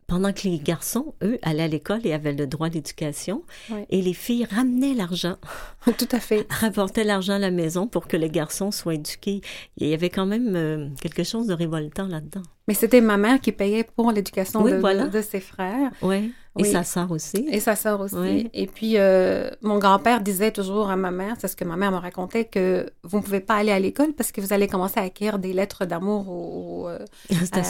Pendant 0.10 0.34
que 0.34 0.48
les 0.48 0.60
garçons, 0.60 1.14
eux, 1.24 1.38
allaient 1.44 1.64
à 1.64 1.68
l'école 1.68 2.06
et 2.06 2.14
avaient 2.14 2.34
le 2.34 2.48
droit 2.48 2.70
d'éducation. 2.70 3.44
Et 3.90 4.02
les 4.02 4.14
filles 4.14 4.46
ramenaient 4.46 4.96
l'argent. 4.96 5.38
Tout 5.86 6.08
à 6.12 6.20
fait. 6.20 6.48
Rapportaient 6.50 7.04
l'argent 7.04 7.34
à 7.34 7.40
la 7.40 7.52
maison 7.52 7.88
pour 7.88 8.08
que 8.08 8.18
les 8.18 8.30
garçons 8.30 8.72
soient 8.72 8.96
éduqués. 8.96 9.42
Il 9.78 9.88
y 9.88 9.94
avait 9.94 10.10
quand 10.10 10.26
même 10.26 10.56
euh, 10.56 10.90
quelque 11.00 11.24
chose 11.24 11.48
de 11.48 11.54
révoltant 11.54 12.08
là-dedans. 12.08 12.42
Mais 12.70 12.76
c'était 12.76 13.02
ma 13.02 13.18
mère 13.18 13.42
qui 13.42 13.52
payait 13.52 13.84
pour 13.84 14.12
l'éducation 14.12 14.64
de, 14.64 15.22
ses 15.24 15.40
frères. 15.40 15.90
Oui. 16.04 16.32
Et 16.60 16.66
sa 16.66 16.84
sœur 16.84 17.10
aussi. 17.10 17.48
Et 17.52 17.60
sa 17.60 17.76
sœur 17.76 18.00
aussi. 18.00 18.48
Et 18.54 18.68
puis, 18.68 18.94
euh, 18.98 19.50
mon 19.64 19.80
grand-père 19.80 20.22
disait 20.22 20.52
toujours 20.52 20.92
à 20.92 20.96
ma 20.96 21.10
mère, 21.10 21.36
c'est 21.40 21.48
ce 21.48 21.56
que 21.56 21.66
ma 21.66 21.78
mère 21.78 21.92
me 21.92 21.98
racontait, 21.98 22.46
que 22.46 22.86
vous 23.02 23.18
ne 23.18 23.24
pouvez 23.24 23.40
pas 23.40 23.56
aller 23.56 23.72
à 23.72 23.80
l'école 23.80 24.14
parce 24.14 24.32
que 24.32 24.40
vous 24.40 24.54
allez 24.54 24.68
commencer 24.68 25.00
à 25.00 25.04
acquérir 25.04 25.40
des 25.40 25.52
lettres 25.52 25.86
d'amour 25.86 26.30
au, 26.30 26.90
euh, 26.90 27.00
ça. 27.52 27.64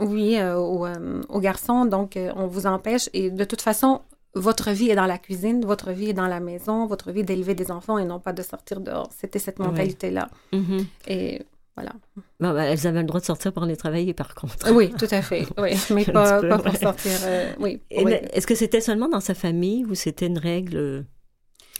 oui, 0.00 0.36
euh, 0.40 0.56
aux, 0.56 1.40
garçons. 1.40 1.84
Donc, 1.84 2.18
on 2.34 2.48
vous 2.48 2.66
empêche. 2.66 3.08
Et 3.12 3.30
de 3.30 3.44
toute 3.44 3.62
façon, 3.62 4.00
votre 4.34 4.72
vie 4.72 4.90
est 4.90 4.96
dans 4.96 5.06
la 5.06 5.18
cuisine, 5.18 5.64
votre 5.64 5.92
vie 5.92 6.10
est 6.10 6.14
dans 6.14 6.26
la 6.26 6.40
maison, 6.40 6.86
votre 6.86 7.12
vie 7.12 7.22
d'élever 7.22 7.54
des 7.54 7.70
enfants 7.70 7.96
et 7.96 8.04
non 8.04 8.18
pas 8.18 8.32
de 8.32 8.42
sortir 8.42 8.80
dehors. 8.80 9.10
C'était 9.16 9.38
cette 9.38 9.60
mentalité-là. 9.60 10.28
Mm-hmm. 10.52 10.84
Et 11.06 11.42
voilà. 11.74 11.92
Bah, 12.40 12.64
elles 12.64 12.86
avaient 12.86 13.00
le 13.00 13.06
droit 13.06 13.20
de 13.20 13.24
sortir 13.24 13.52
pour 13.52 13.62
aller 13.62 13.76
travailler, 13.76 14.12
par 14.14 14.34
contre. 14.34 14.70
Oui, 14.72 14.92
tout 14.98 15.06
à 15.10 15.22
fait. 15.22 15.46
Oui, 15.58 15.70
mais 15.94 16.04
pas, 16.04 16.40
pour 16.58 16.76
sortir. 16.76 17.12
Euh, 17.24 17.52
oui. 17.60 17.80
Est-ce 17.90 18.46
que 18.46 18.54
c'était 18.54 18.80
seulement 18.80 19.08
dans 19.08 19.20
sa 19.20 19.34
famille 19.34 19.84
ou 19.86 19.94
c'était 19.94 20.26
une 20.26 20.38
règle, 20.38 20.76
euh, 20.76 21.02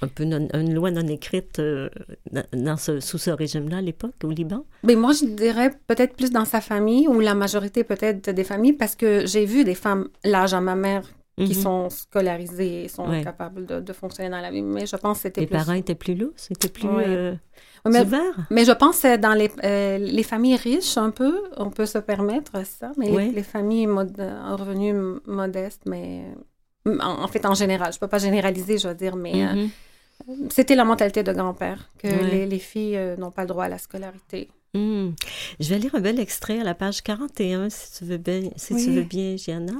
un 0.00 0.08
peu 0.08 0.24
une 0.24 0.74
loi 0.74 0.90
non 0.90 1.06
écrite 1.08 1.58
euh, 1.58 1.90
dans 2.52 2.76
ce, 2.76 3.00
sous 3.00 3.18
ce 3.18 3.30
régime-là 3.30 3.78
à 3.78 3.80
l'époque, 3.82 4.14
au 4.24 4.30
Liban? 4.30 4.64
Mais 4.82 4.96
moi, 4.96 5.12
je 5.12 5.26
dirais 5.26 5.70
peut-être 5.86 6.16
plus 6.16 6.30
dans 6.30 6.44
sa 6.46 6.60
famille 6.60 7.06
ou 7.08 7.20
la 7.20 7.34
majorité 7.34 7.84
peut-être 7.84 8.30
des 8.30 8.44
familles 8.44 8.72
parce 8.72 8.96
que 8.96 9.26
j'ai 9.26 9.44
vu 9.44 9.62
des 9.64 9.74
femmes, 9.74 10.08
l'âge 10.24 10.54
à 10.54 10.60
ma 10.60 10.74
mère, 10.74 11.02
qui 11.38 11.54
Mhm. 11.56 11.62
sont 11.62 11.90
scolarisés 11.90 12.84
et 12.84 12.88
sont 12.88 13.08
Ouais. 13.08 13.22
capables 13.24 13.64
de, 13.64 13.80
de 13.80 13.92
fonctionner 13.94 14.28
dans 14.28 14.40
la 14.40 14.50
vie. 14.50 14.60
Mais 14.62 14.84
je 14.86 14.96
pense 14.96 15.18
que 15.18 15.22
c'était 15.24 15.40
Les 15.42 15.46
plus... 15.46 15.56
parents 15.56 15.72
étaient 15.72 15.94
plus 15.94 16.14
lourds, 16.14 16.32
c'était 16.36 16.68
plus 16.68 16.86
Ouais. 16.86 17.04
euh, 17.06 17.34
mais, 18.50 18.64
je 18.64 18.72
pense 18.72 19.00
que 19.00 19.16
dans 19.16 19.32
les, 19.34 19.50
euh, 19.64 19.98
les 19.98 20.22
familles 20.22 20.56
riches, 20.56 20.96
un 20.96 21.10
peu, 21.10 21.42
on 21.56 21.70
peut 21.70 21.86
se 21.86 21.98
permettre 21.98 22.64
ça. 22.64 22.92
Mais 22.96 23.06
les- 23.06 23.12
Ouais. 23.12 23.30
les, 23.34 23.42
familles 23.42 23.88
en 23.88 24.56
revenus 24.56 24.94
m- 24.94 25.20
modestes, 25.26 25.82
mais... 25.86 26.24
En, 26.86 27.22
en 27.24 27.28
fait, 27.28 27.44
en 27.46 27.54
général, 27.54 27.92
je 27.92 27.98
peux 27.98 28.08
pas 28.08 28.18
généraliser, 28.18 28.78
je 28.78 28.88
veux 28.88 28.94
dire, 28.94 29.14
mais 29.16 29.46
euh, 29.46 29.66
Mhm. 30.28 30.50
c'était 30.50 30.74
la 30.76 30.84
mentalité 30.84 31.22
de 31.22 31.32
grand-père, 31.32 31.88
que 31.98 32.06
les, 32.08 32.46
les 32.46 32.58
filles 32.58 32.96
euh, 32.96 33.16
n'ont 33.16 33.30
pas 33.32 33.42
le 33.42 33.48
droit 33.48 33.64
à 33.64 33.68
la 33.68 33.78
scolarité. 33.78 34.48
Hmm. 34.74 35.10
Je 35.60 35.68
vais 35.68 35.78
lire 35.78 35.94
un 35.94 36.00
bel 36.00 36.18
extrait 36.18 36.58
à 36.60 36.64
la 36.64 36.74
page 36.74 37.02
41, 37.02 37.68
si 37.70 37.98
tu 37.98 38.04
veux 38.04 38.16
bien, 38.16 38.50
si 38.56 38.68
tu 38.68 38.88
Oui. 38.90 38.94
veux 38.96 39.02
bien, 39.02 39.36
Gianna. 39.36 39.74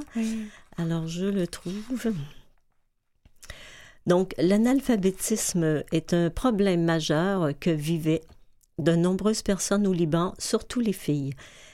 Alors, 0.77 1.07
je 1.07 1.25
le 1.25 1.47
trouve. 1.47 1.73
Donc, 4.05 4.33
l'analphabétisme 4.37 5.83
est 5.91 6.13
un 6.13 6.29
problème 6.29 6.83
majeur 6.83 7.51
que 7.59 7.69
vivaient 7.69 8.21
de 8.79 8.95
nombreuses 8.95 9.41
personnes 9.43 9.87
au 9.87 9.93
Liban, 9.93 10.33
surtout 10.39 10.79
les 10.79 10.93
filles. 10.93 11.33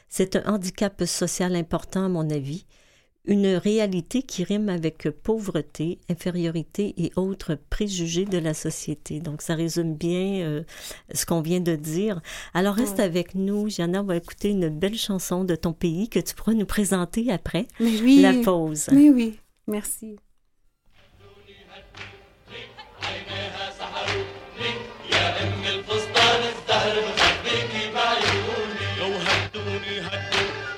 C'est 0.10 0.36
un 0.36 0.54
handicap 0.54 1.04
social 1.06 1.56
important, 1.56 2.06
à 2.06 2.10
mon 2.10 2.30
avis, 2.30 2.66
une 3.26 3.48
réalité 3.56 4.24
qui 4.24 4.44
rime 4.44 4.70
avec 4.70 5.08
pauvreté, 5.24 6.00
infériorité 6.10 6.94
et 6.98 7.12
autres 7.16 7.58
préjugés 7.70 8.26
de 8.26 8.38
la 8.38 8.54
société. 8.54 9.20
Donc, 9.20 9.42
ça 9.42 9.56
résume 9.56 9.94
bien 9.96 10.42
euh, 10.42 10.64
ce 11.14 11.26
qu'on 11.26 11.42
vient 11.42 11.60
de 11.60 11.76
dire. 11.76 12.22
Alors, 12.54 12.76
reste 12.76 12.98
Ouais. 13.00 13.04
avec 13.04 13.36
nous, 13.36 13.70
Gianna, 13.70 14.02
on 14.02 14.06
va 14.06 14.16
écouter 14.16 14.50
une 14.50 14.70
belle 14.70 14.98
chanson 14.98 15.44
de 15.44 15.56
ton 15.56 15.74
pays 15.74 16.10
que 16.10 16.20
tu 16.20 16.34
pourras 16.34 16.54
nous 16.54 16.66
présenter 16.66 17.32
après 17.32 17.68
Mais 17.80 18.00
oui, 18.02 18.22
la 18.22 18.34
pause. 18.44 18.88
oui, 18.92 19.10
oui, 19.14 19.40
merci. 19.68 20.16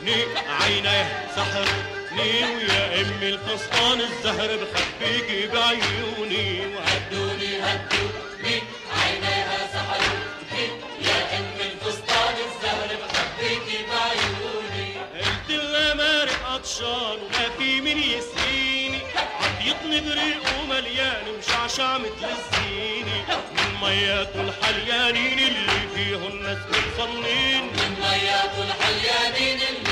هدوني 0.02 0.26
عينيه 0.62 1.28
سحروني 1.36 2.44
ويا 2.56 3.02
ام 3.02 3.24
الفستان 3.24 4.02
الزهر 4.02 4.58
بخبيكي 4.58 5.48
بعيوني 5.48 6.76
وهدوني 6.76 7.60
هدوني 7.62 8.64
عينيها 8.98 9.60
سحروني 9.74 10.68
يا 11.02 11.38
ام 11.38 11.56
الفستان 11.60 12.36
الزهر 12.48 12.90
بخبيكي 13.02 13.86
بعيوني. 13.90 14.92
قلت 15.20 15.50
لها 15.50 15.94
مارق 15.94 16.46
عطشان 16.46 17.18
وما 17.24 17.50
في 17.58 17.82
من 17.82 17.98
يسقيني. 17.98 19.00
عطيتني 19.16 20.00
بريق 20.02 20.42
ومليان 20.60 21.24
ومشعشع 21.28 21.98
مثل 21.98 22.30
الزيني. 22.32 23.22
من 23.54 23.70
ميات 23.82 24.36
الحليانين 24.36 25.40
اللي 25.40 25.82
فيهم 25.96 26.44
ناس 26.44 26.58
متصنين 26.58 27.64
من 27.64 27.96
ميات 28.02 28.52
الحليانين 28.58 29.60
اللي 29.70 29.91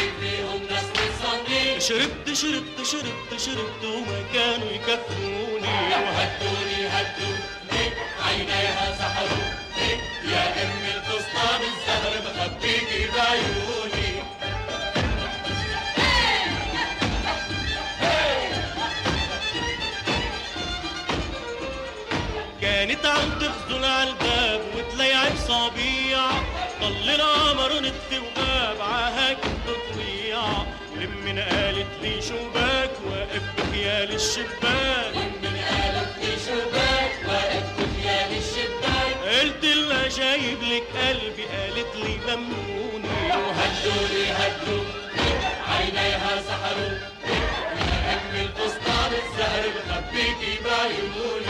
شربت 1.89 2.33
شربت 2.33 2.85
شربت 2.85 3.41
شربت 3.41 3.83
وما 3.83 4.23
كانوا 4.33 4.71
يكفوني. 4.71 5.67
وهدوني 6.05 6.87
هدوني 6.87 7.83
عينيها 8.25 8.97
سحروني 8.99 9.91
يا 10.31 10.63
ام 10.63 10.85
الفستان 10.95 11.61
الزهر 11.61 12.13
بخبيكي 12.25 13.07
بعيوني. 13.15 14.23
كانت 22.61 23.05
عم 23.05 23.39
تخزن 23.39 23.83
على 23.83 24.09
الباب 24.09 24.61
وتليعب 24.75 25.35
صبيع. 25.47 26.29
ضل 26.81 27.09
القمر 27.09 27.79
نطفي 27.79 28.19
وغاب 28.19 28.81
عهاك 28.81 29.37
تطويع 29.67 30.78
لمن 30.99 31.39
قالت 31.39 31.87
لي 32.01 32.21
شو 32.21 32.49
باك 32.53 32.91
واقف 33.11 33.41
بخيال 33.57 34.11
الشباك 34.15 35.13
لمن 35.15 35.57
قالت 35.69 36.13
لي 36.21 36.33
شو 36.45 36.57
باك 36.73 37.13
واقف 37.27 37.65
بخيال 37.79 38.31
الشباك. 38.37 39.15
قلت 39.41 39.65
لها 39.65 40.07
جايب 40.07 40.57
لك 40.63 40.83
قلبي 40.97 41.43
قالت 41.45 41.95
لي 41.95 42.13
ممنوني 42.27 43.31
وهدوني 43.31 44.25
هدوني 44.39 45.29
عينيها 45.69 46.41
سحروني 46.47 46.99
يا 47.29 48.13
ام 48.13 48.35
الفستان 48.35 49.11
الزهر 49.21 49.63
بخبيكي 49.75 50.53
بعيوني 50.63 51.48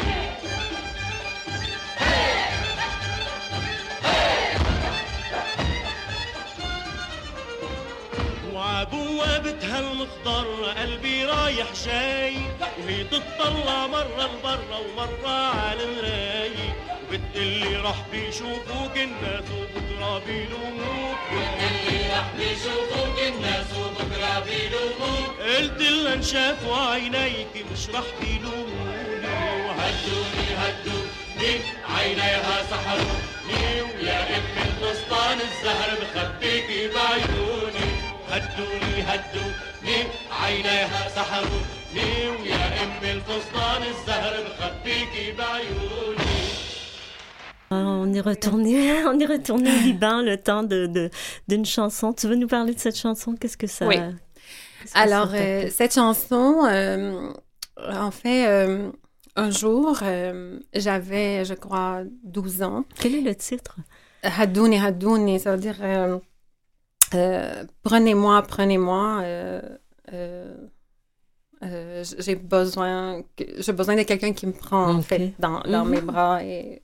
وعبوابتها 9.20 9.80
المخضرة 9.80 10.74
قلبي 10.74 11.26
رايح 11.26 11.68
جاي. 11.86 12.36
وهي 12.84 13.04
تطلع 13.04 13.88
مرة 13.88 14.30
لبرا 14.34 14.78
ومرة 14.78 15.30
على 15.30 15.84
المراية 15.84 16.76
وبتقلي 17.10 17.76
راح 17.76 17.96
بيشوفوك 18.12 18.98
الناس 18.98 19.44
وبكرة 19.52 20.22
بيلوموك. 20.28 21.20
بتقلي 21.32 22.10
راح 22.10 22.28
بيشوفوك 22.38 23.20
الناس 23.28 23.66
وبكرة 23.78 24.40
بيلوموك. 24.40 25.40
قلت 25.40 25.82
لها 25.82 26.14
انشافوا 26.14 26.78
عينيك 26.78 27.66
مش 27.74 27.90
راح 27.90 28.06
بيلوموني 28.22 29.28
وهدوني 29.66 30.48
هدوني 30.58 31.60
عينيها 31.90 32.64
سحروني. 32.72 33.30
ويا 33.82 34.38
ام 34.38 34.44
الفستان 34.58 35.38
الزهر 35.42 35.98
بخبيكي 36.02 36.88
بعيوني 36.88 38.09
هدوني 38.31 39.03
هدوني 39.03 39.99
عينيها 40.43 41.09
سحروني 41.17 42.29
ويا 42.41 42.83
ام 42.83 43.05
الفستان 43.05 43.83
الزهر 43.83 44.35
بخبيكي 44.45 45.33
بعيوني 45.33 46.35
Ah, 47.71 47.77
On 48.05 48.13
est 48.13 48.21
retourné, 48.21 48.77
on 49.13 49.19
est 49.19 49.27
retourné 49.37 49.69
au 49.77 49.81
Liban 49.89 50.21
le 50.31 50.37
temps 50.37 50.63
de 50.73 50.81
de- 50.87 51.11
d'une 51.49 51.65
chanson. 51.77 52.13
Tu 52.13 52.25
veux 52.29 52.37
nous 52.43 52.47
parler 52.57 52.73
de 52.75 52.79
cette 52.87 52.99
chanson 53.05 53.35
Qu'est-ce 53.39 53.57
que 53.63 53.67
ça 53.67 53.87
Oui. 53.91 53.97
qu'est-ce 53.97 54.93
que 54.95 54.99
Alors, 55.05 55.29
ça 55.31 55.37
euh, 55.37 55.39
t'appelle? 55.57 55.73
cette 55.79 55.95
chanson, 55.95 56.47
euh, 56.71 57.33
en 58.09 58.13
fait, 58.21 58.43
euh, 58.47 58.91
un 59.45 59.51
jour, 59.63 59.99
euh, 60.03 60.61
j'avais, 60.85 61.45
je 61.51 61.55
crois, 61.55 62.03
12 62.23 62.63
ans. 62.63 62.85
quel 63.01 63.15
est 63.17 63.27
le 63.31 63.35
titre 63.35 63.75
Hadouni, 64.23 64.79
Hadouni, 64.89 65.41
ça 65.41 65.49
veut 65.53 65.63
dire 65.69 65.79
euh, 67.16 67.64
prenez-moi, 67.84 68.42
prenez-moi. 68.44 69.22
euh, 69.24 69.62
euh, 71.64 72.04
j'ai 72.18 72.36
besoin, 72.36 73.22
j'ai 73.58 73.74
besoin 73.74 73.96
de 73.98 74.04
quelqu'un 74.04 74.32
qui 74.34 74.48
me 74.48 74.54
prend 74.54 74.94
en 74.96 75.02
fait 75.02 75.34
dans, 75.40 75.60
dans 75.62 75.84
Mhm. 75.86 75.92
mes 75.92 76.02
bras 76.02 76.44
et 76.44 76.82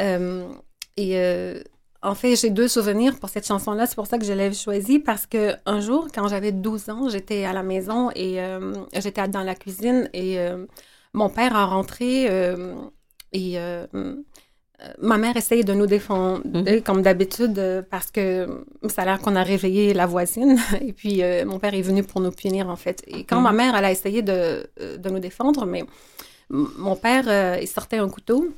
euh, 0.00 0.48
et 0.96 1.18
euh, 1.18 1.62
en 2.02 2.14
fait 2.14 2.36
j'ai 2.36 2.50
deux 2.50 2.68
souvenirs 2.68 3.18
pour 3.18 3.28
cette 3.28 3.46
chanson-là. 3.46 3.86
C'est 3.86 3.96
pour 3.96 4.06
ça 4.06 4.18
que 4.18 4.24
je 4.24 4.32
l'ai 4.32 4.52
choisie 4.52 4.98
parce 4.98 5.26
que 5.26 5.54
un 5.66 5.80
jour 5.80 6.08
quand 6.14 6.28
j'avais 6.28 6.52
12 6.52 6.88
ans, 6.90 7.08
j'étais 7.08 7.44
à 7.44 7.52
la 7.52 7.62
maison 7.62 8.10
et 8.14 8.38
j'étais 8.94 9.26
dans 9.28 9.42
la 9.42 9.54
cuisine 9.54 10.08
et 10.12 10.38
mon 11.12 11.28
père 11.28 11.56
a 11.56 11.66
rentré 11.66 12.24
et 13.32 13.58
ma 15.00 15.16
mère 15.16 15.36
essayait 15.36 15.64
de 15.64 15.72
nous 15.72 15.86
défendre, 15.86 16.42
Mhm. 16.44 16.82
comme 16.82 17.02
d'habitude, 17.02 17.58
euh, 17.58 17.82
parce 17.82 18.10
que 18.10 18.46
ça 18.88 19.02
a 19.02 19.04
l'air 19.06 19.20
qu'on 19.20 19.34
a 19.36 19.42
réveillé 19.42 19.94
la 19.94 20.06
voisine. 20.06 20.56
Et 20.86 20.92
puis, 20.92 21.22
euh, 21.22 21.44
mon 21.46 21.58
père 21.58 21.74
est 21.74 21.82
venu 21.82 22.02
pour 22.02 22.20
nous 22.20 22.30
punir, 22.30 22.68
en 22.68 22.76
fait. 22.76 23.02
Et 23.06 23.24
quand 23.24 23.36
Mhm. 23.38 23.42
ma 23.44 23.52
mère, 23.52 23.74
elle 23.76 23.84
a 23.86 23.90
essayé 23.90 24.22
de, 24.22 24.66
euh, 24.80 24.96
de 24.98 25.08
nous 25.10 25.18
défendre, 25.18 25.64
mais 25.66 25.82
mon 26.50 26.94
père, 26.96 27.24
euh, 27.28 27.58
il 27.60 27.66
sortait 27.68 27.98
un 27.98 28.08
couteau. 28.08 28.48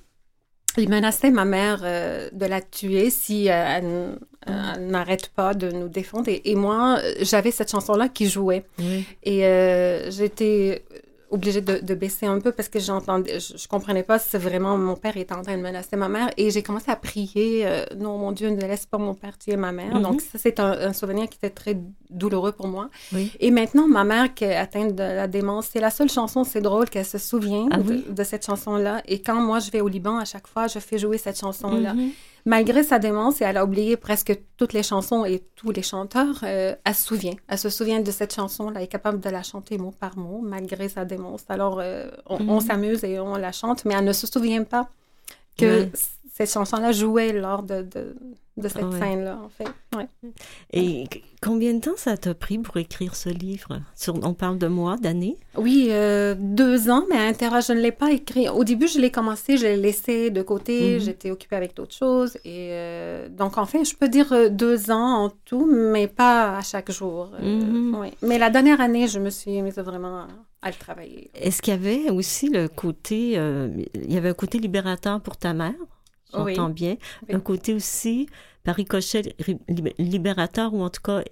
Il 0.77 0.89
menaçait 0.91 1.31
ma 1.31 1.45
mère 1.45 1.81
euh, 1.83 2.29
de 2.33 2.47
la 2.47 2.61
tuer 2.61 3.11
si 3.11 3.49
euh, 3.51 3.53
elle, 3.77 4.19
n'arrête 4.91 5.29
pas 5.29 5.53
de 5.55 5.71
nous 5.71 5.89
défendre. 5.89 6.29
Et, 6.29 6.41
et 6.51 6.55
moi, 6.55 6.99
euh, 7.03 7.15
j'avais 7.23 7.51
cette 7.51 7.71
chanson-là 7.71 8.09
qui 8.09 8.29
jouait. 8.29 8.65
Et 9.25 9.45
euh, 9.47 10.11
j'étais 10.11 10.85
obligée 11.31 11.61
de, 11.61 11.79
de 11.79 11.95
baisser 11.95 12.27
un 12.27 12.41
peu 12.41 12.53
parce 12.53 12.69
que 12.69 12.79
j'entendais, 12.81 13.39
je, 13.41 13.57
je 13.57 13.69
comprenais 13.69 14.03
pas 14.03 14.19
si 14.19 14.37
vraiment 14.39 14.77
mon 14.79 14.97
père 14.97 15.17
était 15.17 15.35
en 15.35 15.43
train 15.43 15.57
de 15.57 15.63
menacer 15.63 15.97
ma 15.97 16.09
mère. 16.09 16.31
Et 16.37 16.51
j'ai 16.51 16.63
commencé 16.63 16.91
à 16.91 16.97
prier, 16.97 17.67
euh, 17.67 17.85
non, 17.97 18.17
mon 18.19 18.33
Dieu, 18.33 18.49
ne 18.51 18.61
laisse 18.61 18.87
pas 18.87 18.99
mon 18.99 19.15
père 19.15 19.37
tuer 19.39 19.57
ma 19.57 19.73
mère. 19.73 19.95
Mhm. 19.95 20.03
Donc 20.03 20.21
ça, 20.21 20.39
c'est 20.39 20.59
un, 20.61 20.71
un 20.73 20.93
souvenir 20.93 21.29
qui 21.29 21.37
était 21.37 21.51
très 21.51 21.77
douloureux 22.11 22.53
pour 22.53 22.69
moi. 22.69 22.89
Oui. 23.13 23.31
Et 23.41 23.51
maintenant, 23.51 23.87
ma 23.89 24.05
mère 24.05 24.33
qui 24.35 24.45
est 24.45 24.57
atteinte 24.57 24.95
de 24.95 25.03
la 25.03 25.27
démence, 25.27 25.69
c'est 25.73 25.81
la 25.81 25.91
seule 25.91 26.09
chanson, 26.11 26.45
c'est 26.45 26.61
drôle 26.63 26.89
qu'elle 26.89 27.05
se 27.05 27.19
souvient 27.19 27.69
Ah 27.71 27.79
de, 27.79 27.91
oui? 27.91 28.05
de 28.09 28.25
cette 28.25 28.47
chanson-là. 28.47 29.03
Et 29.07 29.21
quand 29.21 29.41
moi, 29.41 29.59
je 29.59 29.71
vais 29.71 29.81
au 29.81 29.89
Liban, 29.89 30.19
à 30.19 30.25
chaque 30.25 30.47
fois, 30.47 30.67
je 30.67 30.79
fais 30.79 30.99
jouer 30.99 31.19
cette 31.19 31.39
chanson-là. 31.39 31.95
Mhm. 31.95 32.11
Malgré 32.49 32.83
sa 32.83 32.99
démence, 32.99 33.41
et 33.41 33.45
elle 33.45 33.57
a 33.59 33.65
oublié 33.65 33.97
presque 33.97 34.33
toutes 34.57 34.73
les 34.73 34.83
chansons 34.83 35.25
et 35.25 35.43
tous 35.55 35.71
les 35.71 35.83
chanteurs, 35.83 36.41
euh, 36.43 36.75
elle 36.85 36.95
se 36.95 37.07
souvient. 37.07 37.35
Elle 37.47 37.59
se 37.59 37.69
souvient 37.71 38.01
de 38.01 38.11
cette 38.11 38.35
chanson-là, 38.35 38.79
elle 38.81 38.85
est 38.85 38.89
capable 38.89 39.21
de 39.21 39.31
la 39.31 39.43
chanter 39.43 39.77
mot 39.79 39.93
par 39.93 40.17
mot, 40.17 40.41
malgré 40.43 40.89
sa 40.89 41.05
démence. 41.05 41.45
Alors, 41.49 41.79
euh, 41.81 42.09
on, 42.27 42.37
on 42.49 42.55
Mhm. 42.55 42.61
s'amuse 42.61 43.05
et 43.05 43.21
on 43.21 43.37
la 43.37 43.53
chante, 43.53 43.85
mais 43.85 43.95
elle 43.95 44.05
ne 44.05 44.13
se 44.13 44.27
souvient 44.27 44.65
pas 44.65 44.89
que. 45.59 45.89
Cette 46.39 46.53
chanson-là 46.53 46.93
jouait 46.93 47.33
lors 47.33 47.65
de, 47.65 47.83
de, 47.83 48.15
de 48.57 48.69
cette 48.69 48.85
ouais. 48.85 48.99
scène-là, 49.01 49.41
en 49.45 49.49
fait. 49.49 49.67
Ouais. 49.97 50.07
Et 50.73 51.05
combien 51.43 51.75
de 51.75 51.81
temps 51.81 51.97
ça 51.97 52.17
t'a 52.17 52.33
pris 52.33 52.59
pour 52.59 52.77
écrire 52.77 53.17
ce 53.17 53.29
livre? 53.29 53.81
Sur, 53.97 54.15
on 54.25 54.35
parle 54.35 54.57
de 54.57 54.69
mois, 54.69 54.97
d'années? 54.99 55.37
Oui, 55.57 55.89
euh, 55.91 56.37
deux 56.39 56.91
ans, 56.91 57.05
mais 57.11 57.17
à 57.17 57.25
l'intérieur, 57.25 57.61
je 57.61 57.73
ne 57.73 57.81
l'ai 57.81 57.91
pas 57.91 58.13
écrit. 58.13 58.49
Au 58.49 58.63
début, 58.63 58.87
je 58.87 59.01
l'ai 59.01 59.11
commencé, 59.11 59.57
je 59.57 59.65
l'ai 59.65 59.77
laissé 59.77 60.31
de 60.31 60.43
côté, 60.43 60.95
Mhm. 60.95 61.01
j'étais 61.01 61.31
occupée 61.33 61.57
avec 61.57 61.75
d'autres 61.75 61.97
choses. 61.97 62.37
Et 62.45 62.69
euh, 62.71 63.29
donc, 63.29 63.59
en 63.59 63.67
fait, 63.67 63.85
je 63.85 63.97
peux 63.97 64.09
dire 64.09 64.33
euh, 64.33 64.49
deux 64.49 64.93
ans 64.93 65.25
en 65.25 65.31
tout, 65.45 65.67
mais 65.67 66.07
pas 66.07 66.57
à 66.57 66.63
chaque 66.63 66.93
jour. 66.93 67.33
Euh, 67.43 67.59
Mhm. 67.61 68.11
Mais 68.23 68.39
la 68.39 68.51
dernière 68.51 68.81
année, 68.81 69.09
je 69.09 69.19
me 69.19 69.31
suis 69.31 69.61
mise 69.61 69.79
vraiment 69.79 70.27
à, 70.63 70.69
le 70.71 70.75
travailler. 70.77 71.31
Est-ce 71.35 71.63
qu'il 71.63 71.73
y 71.75 71.77
avait 71.77 72.11
aussi 72.11 72.49
le 72.49 72.69
côté, 72.69 73.33
il 73.33 74.13
y 74.13 74.17
avait 74.17 74.29
un 74.31 74.35
côté 74.35 74.59
libérateur 74.59 75.21
pour 75.21 75.37
ta 75.37 75.53
mère, 75.53 75.75
Oui. 76.35 76.55
j'entends 76.55 76.69
bien, 76.71 76.97
Oui. 77.29 77.35
un 77.35 77.41
côté 77.41 77.75
aussi, 77.75 78.29
par 78.65 78.77
ricochet, 78.77 79.35
ri- 79.39 79.59
lib- 79.69 79.95
libérateur 79.99 80.75
ou 80.75 80.83
en 80.83 80.91
tout 80.91 81.01
cas 81.03 81.23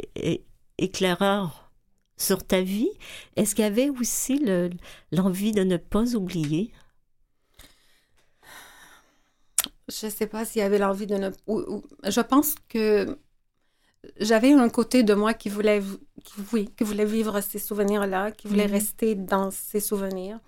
éclaireur 0.78 1.70
sur 2.16 2.42
ta 2.46 2.62
vie. 2.62 2.88
Est-ce 3.36 3.54
qu'il 3.54 3.64
y 3.64 3.66
avait 3.68 3.90
aussi 3.90 4.38
le- 4.38 4.70
l'envie 5.12 5.52
de 5.52 5.62
ne 5.64 5.76
pas 5.76 6.14
oublier? 6.14 6.72
Je 9.88 10.06
ne 10.06 10.10
sais 10.10 10.26
pas 10.26 10.44
s'il 10.44 10.60
y 10.60 10.64
avait 10.64 10.78
l'envie 10.78 11.06
de 11.06 11.16
ne... 11.16 11.30
ou- 11.46 11.60
ou- 11.60 11.84
je 12.04 12.20
pense 12.20 12.54
que 12.68 13.18
j'avais 14.18 14.52
un 14.52 14.68
côté 14.68 15.02
de 15.02 15.14
moi 15.14 15.32
qui 15.34 15.48
voulait, 15.48 15.80
qui, 16.24 16.34
oui, 16.52 16.70
qui 16.76 16.84
voulait 16.84 17.04
vivre 17.04 17.40
ces 17.40 17.58
souvenirs-là, 17.58 18.32
qui 18.32 18.48
voulait 18.48 18.66
Mhm. 18.66 18.72
rester 18.72 19.14
dans 19.14 19.50
ces 19.50 19.80
souvenirs. 19.80 20.40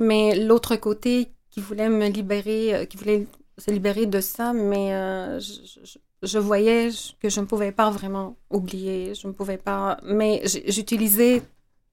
Mais 0.00 0.34
l'autre 0.34 0.76
côté 0.76 1.28
qui 1.50 1.60
voulait 1.60 1.88
me 1.88 2.08
libérer, 2.08 2.74
euh, 2.74 2.84
qui 2.84 2.96
voulait 2.96 3.26
se 3.60 3.70
libérer 3.70 4.06
de 4.06 4.20
ça, 4.20 4.52
mais 4.52 4.94
euh, 4.94 5.38
je, 5.40 5.52
je- 5.84 5.98
je 6.22 6.38
voyais 6.38 6.90
que 7.20 7.28
je 7.28 7.40
ne 7.40 7.46
pouvais 7.46 7.72
pas 7.72 7.90
vraiment 7.90 8.36
oublier, 8.50 9.14
je 9.14 9.26
ne 9.26 9.32
pouvais 9.32 9.56
pas... 9.58 9.98
Mais 10.04 10.42
j'utilisais 10.66 11.42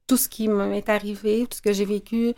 tout 0.08 0.18
ce 0.18 0.28
qui 0.30 0.48
m'est 0.48 0.90
arrivé, 0.90 1.46
tout 1.50 1.58
ce 1.58 1.62
que 1.62 1.74
j'ai 1.74 1.86
vécu 1.86 2.34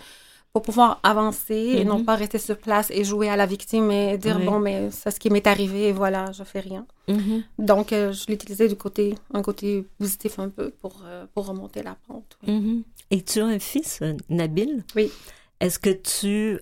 pour 0.54 0.64
pouvoir 0.64 1.00
avancer 1.04 1.76
et 1.80 1.86
non 1.86 2.00
Mhm. 2.00 2.06
pas 2.06 2.16
rester 2.16 2.40
sur 2.40 2.58
place 2.58 2.90
et 2.92 3.04
jouer 3.04 3.30
à 3.30 3.36
la 3.36 3.46
victime 3.46 3.92
et 3.92 4.18
dire 4.18 4.38
Ouais. 4.40 4.46
bon 4.46 4.60
mais 4.60 4.90
c'est 4.90 5.12
ce 5.12 5.20
qui 5.20 5.30
m'est 5.30 5.46
arrivé 5.46 5.90
et 5.90 5.92
voilà 5.92 6.32
je 6.32 6.44
fais 6.44 6.60
rien 6.60 6.88
Mhm. 7.08 7.44
donc 7.60 7.94
euh, 7.94 8.12
je 8.12 8.26
l'utilisais 8.28 8.68
du 8.68 8.76
côté 8.76 9.14
un 9.32 9.44
côté 9.44 9.86
positif 10.00 10.40
un 10.40 10.50
peu 10.50 10.72
pour 10.82 11.04
euh, 11.06 11.28
pour 11.36 11.46
remonter 11.46 11.84
la 11.84 11.96
pente 12.08 12.38
oui. 12.48 12.84
Et 13.12 13.22
tu 13.24 13.40
as 13.42 13.46
un 13.46 13.60
fils, 13.60 14.02
Nabil? 14.30 14.84
Oui. 14.96 15.12
Est-ce 15.60 15.78
que 15.80 15.90
tu 15.92 16.60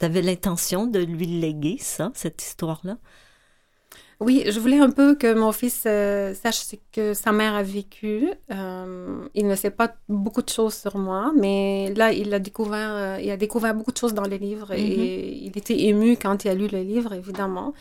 avais 0.00 0.22
l'intention 0.22 0.86
de 0.86 1.00
lui 1.00 1.26
léguer 1.26 1.76
ça, 1.78 2.10
cette 2.14 2.42
histoire-là? 2.42 2.96
Oui, 4.20 4.44
je 4.46 4.60
voulais 4.60 4.78
un 4.78 4.90
peu 4.90 5.14
que 5.14 5.32
mon 5.32 5.50
fils 5.50 5.84
euh, 5.86 6.34
sache 6.34 6.58
ce 6.58 6.76
que 6.92 7.14
sa 7.14 7.32
mère 7.32 7.54
a 7.54 7.62
vécu. 7.62 8.28
Euh, 8.52 9.26
il 9.34 9.46
ne 9.46 9.54
sait 9.54 9.70
pas 9.70 9.94
beaucoup 10.10 10.42
de 10.42 10.48
choses 10.50 10.74
sur 10.74 10.98
moi, 10.98 11.32
mais 11.34 11.90
là, 11.96 12.12
il 12.12 12.34
a 12.34 12.38
découvert, 12.38 12.92
euh, 12.92 13.18
il 13.18 13.30
a 13.30 13.38
découvert 13.38 13.74
beaucoup 13.74 13.92
de 13.92 13.96
choses 13.96 14.12
dans 14.12 14.26
le 14.26 14.36
livre 14.36 14.72
et 14.72 15.38
il 15.42 15.56
était 15.56 15.84
ému 15.84 16.18
quand 16.18 16.44
il 16.44 16.48
a 16.48 16.54
lu 16.54 16.68
le 16.68 16.82
livre, 16.82 17.14
évidemment. 17.14 17.72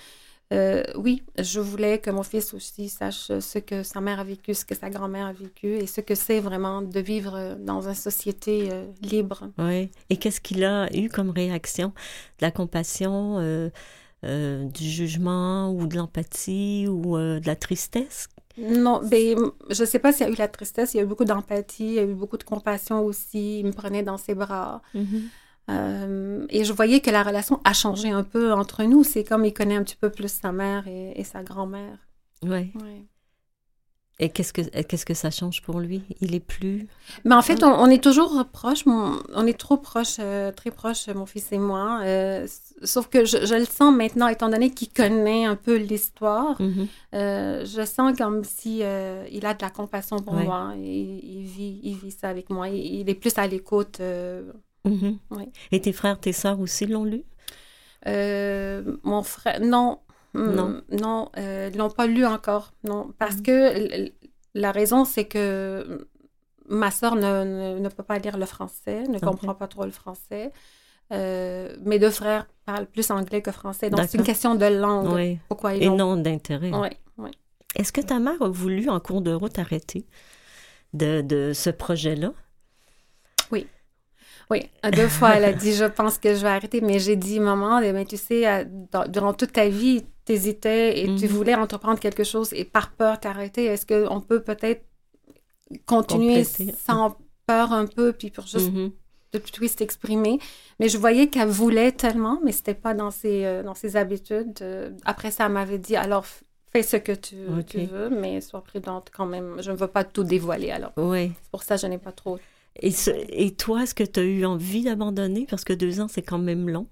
Euh, 0.51 0.83
oui, 0.95 1.21
je 1.37 1.59
voulais 1.59 1.99
que 1.99 2.09
mon 2.09 2.23
fils 2.23 2.55
aussi 2.55 2.89
sache 2.89 3.31
ce 3.39 3.59
que 3.59 3.83
sa 3.83 4.01
mère 4.01 4.19
a 4.19 4.23
vécu, 4.23 4.55
ce 4.55 4.65
que 4.65 4.73
sa 4.73 4.89
grand-mère 4.89 5.27
a 5.27 5.33
vécu 5.33 5.67
et 5.67 5.85
ce 5.85 6.01
que 6.01 6.15
c'est 6.15 6.39
vraiment 6.39 6.81
de 6.81 6.99
vivre 6.99 7.55
dans 7.59 7.87
une 7.87 7.93
société 7.93 8.69
euh, 8.71 8.85
libre. 9.01 9.49
Oui. 9.59 9.91
Et 10.09 10.17
qu'est-ce 10.17 10.41
qu'il 10.41 10.63
a 10.63 10.91
eu 10.95 11.07
comme 11.09 11.29
réaction? 11.29 11.89
De 12.39 12.45
la 12.45 12.51
compassion, 12.51 13.37
euh, 13.39 13.69
euh, 14.23 14.65
du 14.65 14.89
jugement 14.89 15.71
ou 15.71 15.85
de 15.85 15.95
l'empathie 15.95 16.87
ou 16.89 17.15
euh, 17.15 17.39
de 17.39 17.45
la 17.45 17.55
tristesse? 17.55 18.27
Non, 18.57 19.01
ben, 19.03 19.37
je 19.69 19.85
sais 19.85 19.99
pas 19.99 20.11
s'il 20.11 20.27
y 20.27 20.29
a 20.29 20.33
eu 20.33 20.35
la 20.35 20.49
tristesse, 20.49 20.93
il 20.93 20.97
y 20.97 20.99
a 20.99 21.03
eu 21.03 21.05
beaucoup 21.05 21.23
d'empathie, 21.23 21.85
il 21.85 21.93
y 21.93 21.99
a 21.99 22.03
eu 22.03 22.13
beaucoup 22.13 22.37
de 22.37 22.43
compassion 22.43 23.05
aussi. 23.05 23.59
Il 23.59 23.67
me 23.67 23.71
prenait 23.71 24.03
dans 24.03 24.17
ses 24.17 24.35
bras. 24.35 24.81
Euh, 25.69 26.45
et 26.49 26.63
je 26.63 26.73
voyais 26.73 26.99
que 26.99 27.11
la 27.11 27.23
relation 27.23 27.59
a 27.63 27.73
changé 27.73 28.09
un 28.09 28.23
peu 28.23 28.51
entre 28.53 28.83
nous. 28.83 29.03
C'est 29.03 29.23
comme 29.23 29.45
il 29.45 29.53
connaît 29.53 29.75
un 29.75 29.83
petit 29.83 29.95
peu 29.97 30.09
plus 30.09 30.31
sa 30.31 30.51
mère 30.51 30.87
et, 30.87 31.13
et 31.19 31.23
sa 31.23 31.43
grand-mère. 31.43 31.97
Oui. 32.43 32.71
Ouais. 32.81 33.05
Et 34.21 34.27
qu'est-ce 34.29 34.51
que 34.51 34.61
qu'est-ce 34.81 35.05
que 35.05 35.13
ça 35.13 35.31
change 35.31 35.61
pour 35.61 35.79
lui? 35.79 36.03
Il 36.19 36.35
est 36.35 36.41
plus... 36.41 36.87
Mais 37.23 37.35
en 37.35 37.41
fait, 37.41 37.63
on, 37.63 37.67
on 37.73 37.85
est 37.87 38.03
toujours 38.03 38.43
proches. 38.51 38.85
mon- 38.85 39.17
on 39.33 39.47
est 39.47 39.57
trop 39.57 39.77
proches, 39.77 40.17
euh, 40.19 40.51
très 40.51 40.71
proches, 40.71 41.07
mon 41.07 41.25
fils 41.25 41.53
et 41.53 41.57
moi. 41.57 42.01
Euh, 42.03 42.45
sauf 42.83 43.07
que 43.07 43.23
je, 43.23 43.45
je 43.45 43.55
le 43.55 43.63
sens 43.63 43.95
maintenant, 43.95 44.27
étant 44.27 44.49
donné 44.49 44.71
qu'il 44.71 44.89
connaît 44.89 45.45
un 45.45 45.55
peu 45.55 45.77
l'histoire. 45.77 46.61
Mhm. 46.61 46.87
Euh, 47.15 47.63
je 47.65 47.85
sens 47.85 48.17
comme 48.17 48.43
si 48.43 48.79
il 48.79 49.45
a 49.45 49.53
de 49.53 49.61
la 49.61 49.69
compassion 49.69 50.17
pour 50.19 50.33
Ouais. 50.33 50.43
moi. 50.43 50.73
Et, 50.83 51.01
il 51.23 51.43
vit, 51.45 51.79
il 51.83 51.95
vit 51.95 52.11
ça 52.11 52.27
avec 52.27 52.49
moi. 52.49 52.67
Il, 52.67 52.75
il 53.01 53.09
est 53.09 53.15
plus 53.15 53.37
à 53.37 53.47
l'écoute. 53.47 54.01
Mhm. 54.89 55.17
Oui. 55.31 55.51
Et 55.71 55.79
tes 55.81 55.93
frères, 55.93 56.19
tes 56.19 56.33
sœurs 56.33 56.59
aussi 56.59 56.85
l'ont 56.85 57.03
lu? 57.05 57.23
Euh, 58.07 58.97
mon 59.03 59.23
frère, 59.23 59.59
non, 59.61 59.99
Hum, 60.35 60.53
Non. 60.53 60.81
non, 60.91 61.29
euh, 61.37 61.71
l'ont 61.71 61.89
pas 61.89 62.05
lu 62.05 62.23
encore, 62.23 62.71
non, 62.83 63.11
parce 63.17 63.37
Mhm. 63.37 63.41
que 63.41 64.11
la 64.53 64.71
raison 64.71 65.03
c'est 65.03 65.25
que 65.25 66.07
ma 66.67 66.91
sœur 66.91 67.15
ne, 67.15 67.21
ne, 67.75 67.79
ne 67.79 67.89
peut 67.89 68.03
pas 68.03 68.19
lire 68.19 68.37
le 68.37 68.45
français, 68.45 69.03
ne 69.07 69.17
comprend 69.17 69.55
pas 69.55 69.67
trop 69.67 69.85
le 69.85 69.91
français. 69.91 70.51
Euh, 71.11 71.75
mes 71.83 71.97
deux 71.97 72.11
frères 72.11 72.45
parlent 72.65 72.85
plus 72.85 73.09
anglais 73.09 73.41
que 73.41 73.51
français, 73.51 73.89
donc 73.89 74.01
c'est 74.07 74.19
une 74.19 74.23
question 74.23 74.53
de 74.53 74.65
langue. 74.67 75.07
Oui. 75.11 75.39
Pourquoi 75.47 75.73
ils 75.73 75.81
Et 75.81 75.89
non 75.89 76.15
d'intérêt. 76.15 76.69
Oui, 76.71 76.89
oui. 77.17 77.31
Est-ce 77.75 77.91
que 77.91 78.01
ta 78.01 78.19
mère 78.19 78.39
a 78.39 78.49
voulu, 78.49 78.87
en 78.87 78.99
cours 78.99 79.21
de 79.23 79.33
route, 79.33 79.57
arrêter 79.57 80.05
de, 80.93 81.21
de 81.21 81.53
ce 81.55 81.71
projet-là? 81.71 82.33
Oui, 83.51 83.65
deux 84.93 85.07
fois, 85.07 85.35
elle 85.35 85.45
a 85.45 85.53
dit, 85.53 85.73
je 85.73 85.85
pense 85.85 86.17
que 86.17 86.33
je 86.33 86.41
vais 86.41 86.49
arrêter, 86.49 86.81
mais 86.81 86.97
j'ai 86.99 87.15
dit, 87.15 87.39
maman, 87.39 87.79
mais 87.81 88.05
tu 88.05 88.17
sais, 88.17 88.65
dans- 88.91 89.07
durant 89.07 89.33
toute 89.33 89.53
ta 89.53 89.67
vie, 89.69 90.03
tu 90.25 90.33
hésitais 90.33 90.99
et 91.01 91.05
tu 91.15 91.25
Mhm. 91.25 91.31
voulais 91.31 91.55
entreprendre 91.55 91.99
quelque 91.99 92.23
chose 92.23 92.51
et 92.53 92.65
par 92.65 92.91
peur 92.91 93.19
t'arrêter. 93.19 93.65
Est-ce 93.65 93.85
qu'on 93.85 94.21
peut 94.21 94.41
peut-être 94.41 94.83
continuer 95.85 96.43
Compléter. 96.43 96.73
sans 96.85 97.15
peur 97.45 97.71
un 97.73 97.85
peu, 97.85 98.13
puis 98.13 98.31
pour 98.31 98.45
juste 98.47 98.71
que 99.31 99.37
tu 99.37 99.51
puisses 99.53 99.75
t'exprimer? 99.75 100.39
Mais 100.79 100.89
je 100.89 100.97
voyais 100.97 101.27
qu'elle 101.27 101.49
voulait 101.49 101.91
tellement, 101.91 102.39
mais 102.43 102.51
c'était 102.51 102.73
pas 102.73 102.93
dans 102.93 103.11
ses, 103.11 103.45
euh, 103.45 103.63
dans 103.63 103.75
ses 103.75 103.95
habitudes. 103.97 104.59
Euh, 104.61 104.89
après 105.05 105.29
ça, 105.31 105.45
elle 105.45 105.51
m'avait 105.51 105.77
dit, 105.77 105.95
alors 105.95 106.25
fais 106.71 106.83
ce 106.83 106.97
que 106.97 107.11
tu, 107.11 107.35
veux, 107.85 108.09
mais 108.09 108.41
sois 108.41 108.61
prudente 108.61 109.09
quand 109.15 109.25
même. 109.25 109.57
Je 109.61 109.71
ne 109.71 109.75
veux 109.77 109.87
pas 109.87 110.03
tout 110.03 110.23
dévoiler, 110.23 110.71
alors 110.71 110.91
Oui. 110.97 111.31
c'est 111.41 111.51
pour 111.51 111.63
ça 111.63 111.75
que 111.75 111.81
je 111.81 111.87
n'ai 111.87 111.97
pas 111.97 112.11
trop 112.11 112.37
Et, 112.81 113.51
toi, 113.55 113.83
est-ce 113.83 113.93
que 113.93 114.03
tu 114.03 114.19
as 114.19 114.23
eu 114.23 114.45
envie 114.45 114.83
d'abandonner? 114.83 115.45
Parce 115.49 115.63
que 115.63 115.73
deux 115.73 115.99
ans, 115.99 116.07
c'est 116.07 116.21
quand 116.21 116.37
même 116.37 116.69
long. 116.69 116.87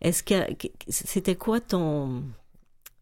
Est-ce 0.00 0.22
que 0.22 0.34
c'était 0.88 1.36
quoi 1.36 1.60
ton... 1.60 2.22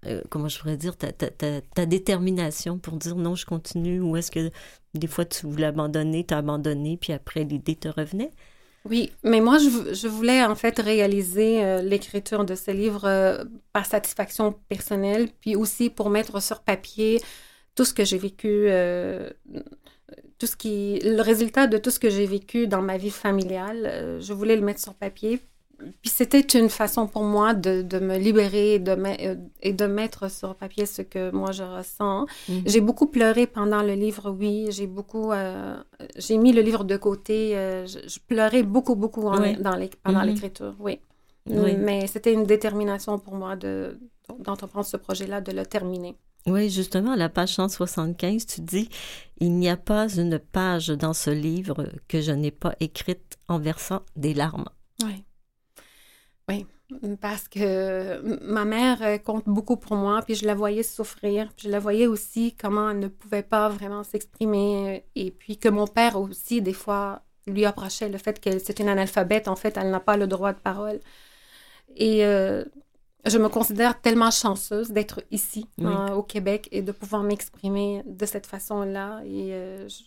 euh, 0.07 0.23
comment 0.31 0.49
je 0.49 0.59
pourrais 0.59 0.77
dire, 0.77 0.97
ta, 0.97 1.87
détermination 1.87 2.79
pour 2.79 2.95
dire 2.95 3.17
non, 3.17 3.35
je 3.35 3.47
continue? 3.47 4.01
Ou 4.01 4.17
est-ce 4.17 4.31
que 4.31 4.51
des 4.95 5.07
fois, 5.07 5.25
tu 5.25 5.47
voulais 5.47 5.67
abandonner, 5.67 6.25
tu 6.25 6.35
as 6.35 6.39
abandonné, 6.39 6.97
puis 6.97 7.13
après, 7.13 7.45
l'idée 7.45 7.77
te 7.77 7.89
revenait? 7.89 8.31
Oui, 8.85 9.13
mais 9.23 9.41
moi, 9.41 9.59
je, 9.59 9.69
vou- 9.69 9.95
je 9.95 10.09
voulais 10.09 10.45
en 10.45 10.57
fait 10.57 10.79
réaliser 10.79 11.65
euh, 11.65 11.83
l'écriture 11.83 12.45
de 12.45 12.55
ce 12.57 12.73
livre 12.73 13.05
euh, 13.05 13.45
par 13.73 13.87
satisfaction 13.87 14.53
personnelle, 14.69 15.29
puis 15.41 15.55
aussi 15.55 15.89
pour 15.89 16.11
mettre 16.11 16.43
sur 16.43 16.61
papier 16.61 17.21
tout 17.75 17.85
ce 17.85 17.95
que 17.95 18.05
j'ai 18.05 18.19
vécu, 18.19 18.69
tout 20.39 20.47
ce 20.47 20.57
qui, 20.57 20.99
le 21.05 21.21
résultat 21.23 21.67
de 21.67 21.79
tout 21.79 21.91
ce 21.91 21.99
que 22.01 22.11
j'ai 22.11 22.27
vécu 22.27 22.67
dans 22.67 22.83
ma 22.83 22.97
vie 22.99 23.11
familiale. 23.11 23.83
euh, 23.87 24.21
je 24.21 24.33
voulais 24.33 24.57
le 24.57 24.63
mettre 24.63 24.81
sur 24.81 24.95
papier. 24.95 25.41
Puis 26.01 26.11
c'était 26.11 26.41
une 26.41 26.69
façon 26.69 27.09
pour 27.09 27.25
moi 27.25 27.55
de, 27.55 27.83
de 27.83 27.99
me 27.99 28.17
libérer 28.17 28.75
et 28.75 28.79
de, 28.79 28.95
me- 28.95 29.21
euh, 29.27 29.35
et 29.63 29.73
de 29.73 29.87
mettre 29.87 30.31
sur 30.31 30.55
papier 30.55 30.87
ce 30.87 31.03
que 31.03 31.33
moi 31.33 31.51
je 31.51 31.65
ressens. 31.65 32.27
Mhm. 32.49 32.63
J'ai 32.67 32.81
beaucoup 32.81 33.07
pleuré 33.07 33.49
pendant 33.49 33.83
le 33.83 33.95
livre, 33.95 34.31
oui. 34.31 34.67
J'ai 34.71 34.87
beaucoup, 34.87 35.33
euh, 35.33 35.77
j'ai 36.17 36.39
mis 36.39 36.53
le 36.53 36.63
livre 36.63 36.85
de 36.85 36.97
côté. 36.97 37.57
euh, 37.57 37.85
je, 37.87 37.99
je 38.09 38.19
pleurais 38.25 38.63
beaucoup, 38.63 38.95
beaucoup 38.95 39.27
en- 39.27 39.41
Oui. 39.43 39.57
dans 39.57 39.75
les, 39.75 39.91
pendant 40.05 40.21
Mhm. 40.21 40.27
l'écriture, 40.29 40.75
oui. 40.79 41.01
Oui. 41.47 41.75
Mais 41.77 42.07
c'était 42.07 42.33
une 42.33 42.45
détermination 42.45 43.19
pour 43.19 43.35
moi 43.35 43.57
de 43.57 43.99
d'entreprendre 44.39 44.87
ce 44.87 44.97
projet-là, 44.97 45.41
de 45.41 45.51
le 45.51 45.67
terminer. 45.67 46.15
Oui, 46.47 46.71
justement, 46.71 47.15
la 47.15 47.29
page 47.29 47.55
175, 47.55 48.47
tu 48.47 48.61
dis 48.63 48.89
Il 49.39 49.53
n'y 49.53 49.69
a 49.69 49.77
pas 49.77 50.09
une 50.09 50.39
page 50.39 50.89
dans 50.89 51.13
ce 51.13 51.31
livre 51.31 51.89
que 52.09 52.21
je 52.21 52.33
n'ai 52.33 52.51
pas 52.51 52.75
écrite 52.81 53.39
en 53.49 53.59
versant 53.59 54.03
des 54.17 54.35
larmes. 54.35 54.69
Oui. 55.05 55.25
Oui. 56.49 56.67
parce 57.21 57.47
que 57.49 58.21
ma 58.43 58.65
mère 58.65 59.03
euh, 59.03 59.19
compte 59.19 59.45
beaucoup 59.47 59.77
pour 59.77 59.97
moi, 59.97 60.21
puis 60.23 60.35
je 60.35 60.45
la 60.45 60.55
voyais 60.55 60.83
souffrir, 60.83 61.53
puis 61.57 61.69
je 61.69 61.71
la 61.71 61.79
voyais 61.79 62.07
aussi 62.07 62.55
comment 62.61 62.91
elle 62.91 62.99
ne 62.99 63.09
pouvait 63.09 63.45
pas 63.45 63.69
vraiment 63.69 64.03
s'exprimer, 64.03 65.05
et 65.15 65.31
puis 65.31 65.57
que 65.59 65.69
mon 65.69 65.87
père 65.87 66.19
aussi, 66.19 66.61
des 66.61 66.73
fois, 66.73 67.23
lui 67.47 67.65
approchait 67.65 68.09
le 68.09 68.19
fait 68.19 68.41
que 68.41 68.59
c'est 68.59 68.81
une 68.81 68.89
analphabète, 68.89 69.49
en 69.49 69.57
fait, 69.57 69.77
elle 69.77 69.91
n'a 69.91 70.01
pas 70.01 70.17
le 70.17 70.27
droit 70.27 70.53
de 70.53 70.59
parole. 70.59 71.01
Et 71.97 72.25
euh, 72.25 72.65
je 73.25 73.39
me 73.39 73.49
considère 73.49 74.01
tellement 74.01 74.31
chanceuse 74.31 74.91
d'être 74.91 75.23
ici, 75.31 75.67
Oui. 75.79 75.87
hein, 75.93 76.15
au 76.15 76.23
Québec, 76.23 76.69
et 76.73 76.83
de 76.83 76.93
pouvoir 76.93 77.23
m'exprimer 77.23 78.03
de 78.07 78.27
cette 78.27 78.47
façon-là. 78.47 79.23
Et 79.25 79.53
euh, 79.53 79.89
je, 79.89 80.03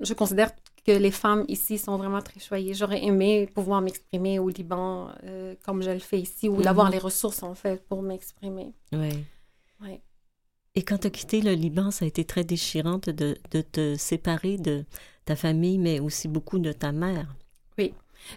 je 0.00 0.14
considère 0.14 0.50
que 0.86 0.92
les 0.92 1.10
femmes 1.12 1.44
ici 1.48 1.78
sont 1.78 1.96
vraiment 1.96 2.20
très 2.22 2.40
choyées. 2.40 2.74
J'aurais 2.74 3.04
aimé 3.04 3.48
pouvoir 3.54 3.80
m'exprimer 3.82 4.38
au 4.38 4.48
Liban 4.48 5.10
euh, 5.24 5.54
comme 5.64 5.82
je 5.82 5.90
le 5.90 5.98
fais 6.00 6.20
ici, 6.20 6.48
ou 6.48 6.56
Mhm. 6.56 6.62
d'avoir 6.62 6.90
les 6.90 6.98
ressources, 6.98 7.42
en 7.42 7.54
fait, 7.54 7.86
pour 7.86 8.02
m'exprimer. 8.02 8.72
Oui. 8.92 9.10
Oui. 9.82 10.00
Et 10.74 10.82
quand 10.82 10.98
tu 10.98 11.06
as 11.08 11.10
quitté 11.10 11.42
le 11.42 11.52
Liban, 11.52 11.90
ça 11.90 12.04
a 12.06 12.08
été 12.08 12.24
très 12.24 12.44
déchirant 12.44 12.98
de, 12.98 13.36
de 13.50 13.60
te 13.60 13.94
séparer 13.96 14.56
de 14.56 14.84
ta 15.26 15.36
famille, 15.36 15.76
mais 15.78 16.00
aussi 16.00 16.28
beaucoup 16.28 16.58
de 16.58 16.72
ta 16.72 16.92
mère. 16.92 17.36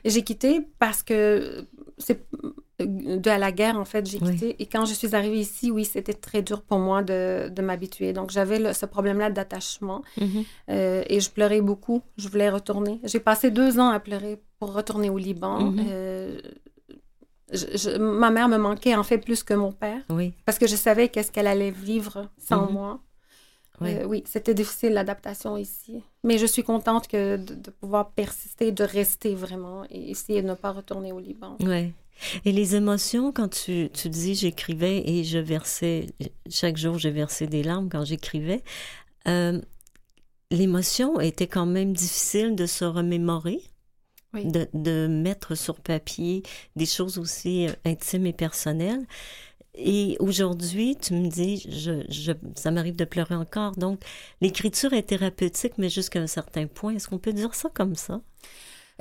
J'ai 0.03 0.23
quitté 0.23 0.61
parce 0.79 1.03
que 1.03 1.67
c'est 1.99 2.25
de 2.79 3.29
la 3.29 3.51
guerre, 3.51 3.77
en 3.77 3.85
fait, 3.85 4.05
j'ai 4.05 4.19
Oui. 4.21 4.31
quitté. 4.33 4.55
Et 4.59 4.65
quand 4.65 4.85
je 4.85 4.93
suis 4.93 5.15
arrivée 5.15 5.39
ici, 5.39 5.71
oui, 5.71 5.85
c'était 5.85 6.13
très 6.13 6.41
dur 6.41 6.61
pour 6.61 6.79
moi 6.79 7.03
de, 7.03 7.47
de 7.49 7.61
m'habituer. 7.61 8.11
Donc, 8.13 8.31
j'avais 8.31 8.73
ce 8.73 8.85
problème-là 8.85 9.29
d'attachement 9.29 10.01
euh, 10.69 11.03
et 11.07 11.19
je 11.21 11.29
pleurais 11.29 11.61
beaucoup. 11.61 12.01
Je 12.17 12.27
voulais 12.27 12.49
retourner. 12.49 12.99
J'ai 13.03 13.19
passé 13.21 13.49
deux 13.51 13.79
ans 13.79 13.89
à 13.89 13.99
pleurer 13.99 14.41
pour 14.59 14.73
retourner 14.73 15.09
au 15.09 15.17
Liban. 15.17 15.59
Mhm. 15.61 15.85
Euh, 15.89 16.41
je- 17.51 17.77
je- 17.77 17.97
ma 17.97 18.31
mère 18.31 18.49
me 18.49 18.57
manquait, 18.57 18.95
en 18.95 19.03
fait, 19.03 19.19
plus 19.19 19.43
que 19.43 19.53
mon 19.53 19.71
père 19.71 20.01
Oui, 20.09 20.33
parce 20.45 20.57
que 20.57 20.67
je 20.67 20.75
savais 20.75 21.09
qu'est-ce 21.09 21.31
qu'elle 21.31 21.47
allait 21.47 21.71
vivre 21.71 22.29
sans 22.37 22.65
Mhm. 22.67 22.73
moi. 22.73 22.99
oui. 23.81 23.89
Euh, 23.93 24.05
oui, 24.05 24.23
c'était 24.25 24.53
difficile 24.53 24.93
l'adaptation 24.93 25.55
ici. 25.57 26.01
Mais 26.23 26.37
je 26.37 26.45
suis 26.45 26.63
contente 26.63 27.07
que 27.07 27.35
de, 27.37 27.53
de 27.55 27.69
pouvoir 27.71 28.11
persister, 28.11 28.71
de 28.71 28.83
rester 28.83 29.35
vraiment 29.35 29.83
et 29.89 30.11
essayer 30.11 30.41
de 30.41 30.47
ne 30.47 30.53
pas 30.55 30.71
retourner 30.71 31.11
au 31.11 31.19
Liban. 31.19 31.57
Ouais. 31.61 31.93
Et 32.45 32.51
les 32.51 32.75
émotions, 32.75 33.31
quand 33.31 33.49
tu, 33.49 33.89
tu 33.93 34.09
dis 34.09 34.35
j'écrivais 34.35 35.03
et 35.09 35.23
je 35.23 35.37
versais, 35.37 36.07
chaque 36.49 36.77
jour 36.77 36.97
j'ai 36.97 37.11
versé 37.11 37.47
des 37.47 37.63
larmes 37.63 37.89
quand 37.89 38.05
j'écrivais, 38.05 38.63
euh, 39.27 39.61
l'émotion 40.51 41.19
était 41.19 41.47
quand 41.47 41.65
même 41.65 41.93
difficile 41.93 42.55
de 42.55 42.65
se 42.65 42.85
remémorer, 42.85 43.61
Oui. 44.33 44.45
de, 44.45 44.67
de 44.73 45.07
mettre 45.07 45.55
sur 45.55 45.79
papier 45.81 46.43
des 46.75 46.85
choses 46.85 47.17
aussi 47.17 47.67
euh, 47.67 47.73
intimes 47.85 48.25
et 48.27 48.33
personnelles. 48.33 49.05
Et 49.77 50.15
aujourd'hui, 50.19 50.95
tu 50.95 51.13
me 51.13 51.27
dis, 51.29 51.65
je, 51.69 52.05
je, 52.09 52.31
ça 52.55 52.71
m'arrive 52.71 52.95
de 52.95 53.05
pleurer 53.05 53.35
encore. 53.35 53.73
Donc, 53.77 54.01
l'écriture 54.41 54.93
est 54.93 55.03
thérapeutique, 55.03 55.73
mais 55.77 55.89
jusqu'à 55.89 56.19
un 56.21 56.27
certain 56.27 56.67
point. 56.67 56.95
Est-ce 56.95 57.07
qu'on 57.09 57.19
peut 57.19 57.33
dire 57.33 57.53
ça 57.55 57.69
comme 57.73 57.95
ça? 57.95 58.21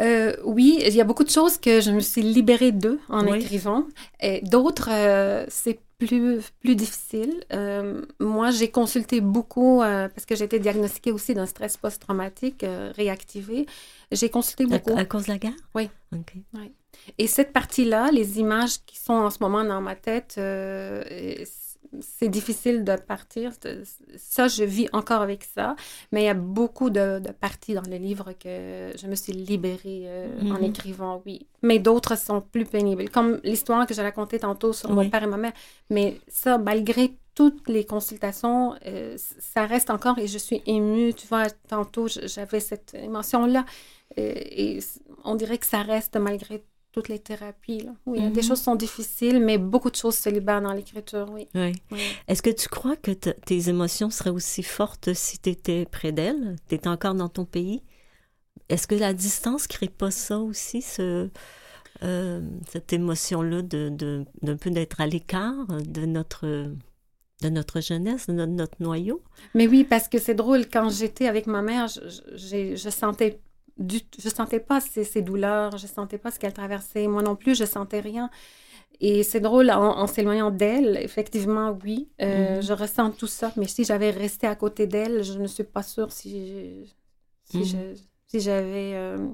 Euh, 0.01 0.35
oui, 0.45 0.79
il 0.85 0.95
y 0.95 1.01
a 1.01 1.05
beaucoup 1.05 1.25
de 1.25 1.31
choses 1.31 1.57
que 1.57 1.81
je 1.81 1.91
me 1.91 2.01
suis 2.01 2.23
libérée 2.23 2.73
d'eux 2.73 2.99
en 3.09 3.27
Oui. 3.29 3.39
écrivant. 3.39 3.87
Et 4.21 4.41
d'autres, 4.43 4.89
euh, 4.91 5.45
c'est 5.49 5.79
plus, 5.99 6.41
plus 6.61 6.75
difficile. 6.75 7.45
Euh, 7.53 8.03
moi, 8.19 8.51
j'ai 8.51 8.71
consulté 8.71 9.21
beaucoup 9.21 9.79
parce 9.81 10.27
que 10.27 10.35
j'ai 10.35 10.45
été 10.45 10.59
diagnostiquée 10.59 11.13
aussi 11.13 11.35
d'un 11.35 11.47
stress 11.47 11.77
post-traumatique 11.77 12.65
réactivé. 12.97 13.67
J'ai 14.11 14.29
consulté 14.29 14.67
beaucoup. 14.67 14.97
à 14.97 15.05
cause 15.05 15.27
de 15.27 15.33
la 15.33 15.39
guerre? 15.39 15.53
Oui. 15.75 15.89
OK. 16.13 16.35
Et 17.19 17.27
cette 17.27 17.53
partie-là, 17.53 18.11
les 18.13 18.39
images 18.41 18.79
qui 18.87 18.99
sont 18.99 19.15
en 19.15 19.31
ce 19.31 19.39
moment 19.41 19.65
dans 19.65 19.81
ma 19.81 19.95
tête, 19.95 20.35
c'est 22.01 22.29
difficile 22.29 22.85
de 22.85 22.97
partir. 22.97 23.53
Ça, 24.17 24.49
je 24.49 24.65
vis 24.65 24.89
encore 24.93 25.23
avec 25.23 25.45
ça. 25.45 25.77
Mais 26.13 26.23
il 26.23 26.27
y 26.27 26.29
a 26.29 26.35
beaucoup 26.35 26.91
de, 26.91 27.19
de 27.21 27.33
parties 27.33 27.75
dans 27.75 27.83
le 27.89 27.97
livre 27.97 28.33
que 28.33 28.93
je 28.97 29.07
me 29.07 29.15
suis 29.15 29.33
libérée 29.33 30.03
euh, 30.07 30.29
en 30.43 30.59
Mhm. 30.59 30.65
écrivant, 30.65 31.23
oui. 31.27 31.47
Mais 31.63 31.79
d'autres 31.79 32.17
sont 32.19 32.41
plus 32.41 32.65
pénibles, 32.65 33.09
comme 33.11 33.41
l'histoire 33.45 33.87
que 33.87 33.95
j'ai 33.95 34.03
racontée 34.03 34.39
tantôt 34.39 34.73
sur 34.73 34.91
Oui. 34.91 34.97
mon 34.97 35.11
père 35.11 35.23
et 35.23 35.27
ma 35.27 35.37
mère. 35.37 35.53
Mais 35.91 36.21
ça, 36.29 36.59
malgré 36.59 37.17
toutes 37.35 37.69
les 37.69 37.85
consultations, 37.85 38.75
euh, 38.87 39.17
ça 39.41 39.67
reste 39.67 39.91
encore 39.91 40.19
et 40.19 40.27
je 40.29 40.39
suis 40.39 40.63
émue. 40.67 41.15
Tu 41.15 41.27
vois, 41.27 41.47
tantôt, 41.69 42.07
j'avais 42.09 42.61
cette 42.61 42.95
émotion-là. 42.95 43.65
Euh, 44.19 44.33
et 44.37 44.79
on 45.25 45.35
dirait 45.35 45.59
que 45.59 45.67
ça 45.67 45.83
reste 45.83 46.17
malgré 46.17 46.63
toutes 46.95 47.09
les 47.09 47.19
thérapies. 47.19 47.81
Là. 47.81 47.93
Oui, 48.07 48.21
Mhm. 48.21 48.33
des 48.33 48.43
choses 48.43 48.63
sont 48.63 48.77
difficiles, 48.77 49.41
mais 49.41 49.59
beaucoup 49.59 49.91
de 49.91 49.97
choses 49.97 50.15
se 50.15 50.29
libèrent 50.29 50.63
dans 50.63 50.73
l'écriture, 50.73 51.27
oui. 51.33 51.49
Oui. 51.57 51.73
oui. 51.91 52.01
Est-ce 52.29 52.41
que 52.41 52.51
tu 52.51 52.69
crois 52.69 52.95
que 52.95 53.11
tes 53.11 53.69
émotions 53.69 54.11
seraient 54.11 54.31
aussi 54.31 54.63
fortes 54.63 55.13
si 55.13 55.39
tu 55.41 55.51
étais 55.51 55.87
près 55.91 56.13
d'elles? 56.13 56.55
Tu 56.69 56.77
étais 56.77 56.89
encore 56.89 57.15
dans 57.15 57.29
ton 57.29 57.45
pays? 57.45 57.83
Est-ce 58.69 58.87
que 58.87 58.95
la 58.95 59.13
distance 59.13 59.67
crée 59.67 59.89
pas 59.89 60.13
ça 60.13 60.39
aussi, 60.39 60.83
ce, 60.83 61.29
euh, 62.05 62.41
cette 62.71 62.93
émotion-là 62.93 63.63
de, 63.63 63.89
de, 63.89 64.25
d'un 64.43 64.57
peu 64.57 64.71
d'être 64.71 65.01
à 65.01 65.07
l'écart 65.09 65.67
de 65.67 66.07
notre, 66.07 66.47
de 67.43 67.49
notre 67.49 67.81
jeunesse, 67.81 68.29
de 68.29 68.35
notre, 68.35 68.53
notre 68.53 68.77
noyau? 68.81 69.21
Mais 69.55 69.67
oui, 69.67 69.83
parce 69.83 70.07
que 70.07 70.19
c'est 70.19 70.35
drôle, 70.37 70.67
quand 70.73 70.89
j'étais 70.91 71.27
avec 71.27 71.49
ma 71.49 71.61
mère, 71.63 71.89
je, 71.89 72.77
je 72.77 72.91
sentais 72.91 73.41
du, 73.79 74.01
je 74.19 74.29
sentais 74.29 74.61
pas 74.61 74.81
ses, 74.81 75.05
ses 75.05 75.23
douleurs, 75.23 75.77
je 75.79 75.87
sentais 75.87 76.19
pas 76.19 76.31
ce 76.31 76.39
qu'elle 76.39 76.53
traversait. 76.53 77.07
Moi 77.09 77.23
non 77.23 77.37
plus, 77.37 77.57
je 77.57 77.65
sentais 77.65 78.01
rien. 78.01 78.31
Et 79.01 79.25
c'est 79.25 79.41
drôle, 79.41 79.71
en, 79.71 79.99
en 79.99 80.07
s'éloignant 80.07 80.51
d'elle, 80.53 80.97
effectivement, 80.99 81.77
oui, 81.85 82.09
euh, 82.23 82.57
Mhm. 82.57 82.63
je 82.63 82.73
ressens 82.73 83.11
tout 83.13 83.27
ça. 83.27 83.53
Mais 83.57 83.67
si 83.67 83.85
j'avais 83.85 84.11
resté 84.11 84.47
à 84.47 84.55
côté 84.55 84.87
d'elle, 84.87 85.23
je 85.25 85.39
ne 85.39 85.47
suis 85.49 85.65
pas 85.65 85.83
sûre 85.83 86.13
si, 86.13 86.95
si, 87.45 87.59
Mhm. 87.59 87.95
si 88.29 88.41
j'avais 88.41 88.93
euh, 88.95 89.29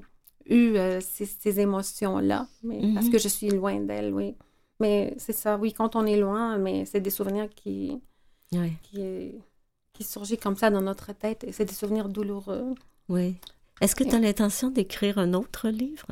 eu 0.47 0.75
euh, 0.77 0.99
ces, 1.01 1.25
ces 1.27 1.59
émotions-là. 1.59 2.47
Mais 2.63 2.81
Parce 2.93 3.05
Mhm. 3.05 3.11
que 3.11 3.17
je 3.19 3.27
suis 3.27 3.49
loin 3.49 3.79
d'elle, 3.79 4.11
oui. 4.13 4.35
Mais 4.79 5.13
c'est 5.17 5.33
ça, 5.33 5.57
oui, 5.57 5.73
quand 5.73 5.95
on 5.95 6.05
est 6.07 6.17
loin, 6.17 6.57
mais 6.57 6.85
c'est 6.85 6.99
des 7.01 7.11
souvenirs 7.11 7.49
qui, 7.55 8.01
Oui. 8.53 8.73
qui, 8.81 9.35
qui 9.93 10.03
surgit 10.03 10.37
comme 10.39 10.55
ça 10.57 10.71
dans 10.71 10.81
notre 10.81 11.13
tête 11.13 11.43
et 11.43 11.51
c'est 11.51 11.65
des 11.65 11.75
souvenirs 11.75 12.09
douloureux. 12.09 12.73
oui. 13.09 13.35
Est-ce 13.81 13.95
que 13.95 14.03
tu 14.03 14.15
as 14.15 14.19
l'intention 14.19 14.69
d'écrire 14.69 15.17
un 15.17 15.33
autre 15.33 15.69
livre? 15.69 16.07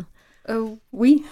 Euh, 0.50 0.66
oui, 0.92 1.24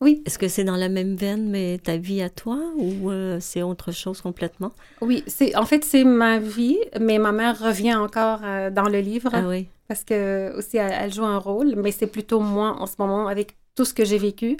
oui, 0.00 0.22
Est-ce 0.26 0.38
que 0.38 0.48
c'est 0.48 0.64
dans 0.64 0.76
la 0.76 0.88
même 0.88 1.14
veine, 1.16 1.48
mais 1.48 1.78
ta 1.78 1.96
vie 1.96 2.22
à 2.22 2.28
toi, 2.28 2.58
ou 2.76 3.10
euh, 3.10 3.38
c'est 3.40 3.62
autre 3.62 3.92
chose 3.92 4.20
complètement? 4.20 4.72
oui. 5.00 5.22
C'est, 5.26 5.54
en 5.56 5.64
fait, 5.64 5.84
c'est 5.84 6.04
ma 6.04 6.38
vie, 6.38 6.78
mais 7.00 7.18
ma 7.18 7.32
mère 7.32 7.58
revient 7.58 7.94
encore 7.94 8.40
euh, 8.42 8.70
dans 8.70 8.88
le 8.88 8.98
livre 9.00 9.30
Ah 9.32 9.48
oui. 9.48 9.68
parce 9.88 10.04
que 10.04 10.52
aussi 10.56 10.76
elle, 10.76 10.92
elle 10.92 11.14
joue 11.14 11.24
un 11.24 11.38
rôle, 11.38 11.74
mais 11.76 11.92
c'est 11.92 12.06
plutôt 12.08 12.40
moi 12.40 12.76
en 12.80 12.86
ce 12.86 12.94
moment 12.98 13.28
avec 13.28 13.56
tout 13.74 13.84
ce 13.84 13.94
que 13.94 14.04
j'ai 14.04 14.18
vécu 14.18 14.56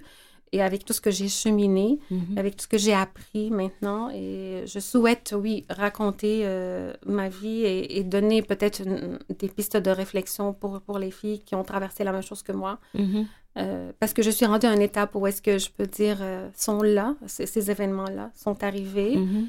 et 0.53 0.61
avec 0.62 0.85
tout 0.85 0.93
ce 0.93 1.01
que 1.01 1.11
j'ai 1.11 1.29
cheminé, 1.29 1.99
Mhm. 2.11 2.37
avec 2.38 2.57
tout 2.57 2.62
ce 2.65 2.69
que 2.69 2.79
j'ai 2.79 2.93
appris 2.93 3.51
maintenant. 3.51 4.11
Et 4.11 4.65
je 4.67 4.79
souhaite, 4.81 5.35
oui, 5.37 5.65
raconter 5.71 6.43
euh, 6.45 6.93
ma 7.07 7.29
vie 7.29 7.62
et, 7.65 7.99
et 7.99 8.05
donner 8.05 8.43
peut-être 8.43 8.81
une- 8.87 9.19
des 9.38 9.49
pistes 9.49 9.77
de 9.77 9.91
réflexion 9.91 10.53
pour, 10.53 10.81
pour 10.83 10.99
les 10.99 11.11
filles 11.11 11.41
qui 11.41 11.55
ont 11.55 11.65
traversé 11.65 12.05
la 12.05 12.12
même 12.12 12.23
chose 12.23 12.43
que 12.43 12.53
moi. 12.53 12.79
Mhm. 12.95 13.27
Euh, 13.59 13.93
parce 14.01 14.12
que 14.15 14.23
je 14.23 14.31
suis 14.31 14.47
rendue 14.47 14.67
à 14.67 14.73
une 14.75 14.81
étape 14.81 15.15
où 15.15 15.27
est-ce 15.27 15.43
que 15.43 15.59
je 15.59 15.69
peux 15.71 15.87
dire 15.87 16.19
euh, 16.23 16.49
sont 16.57 16.81
là, 16.83 17.15
ces, 17.27 17.47
ces 17.47 17.71
événements-là 17.71 18.31
sont 18.35 18.62
arrivés. 18.65 19.17
Mhm. 19.17 19.49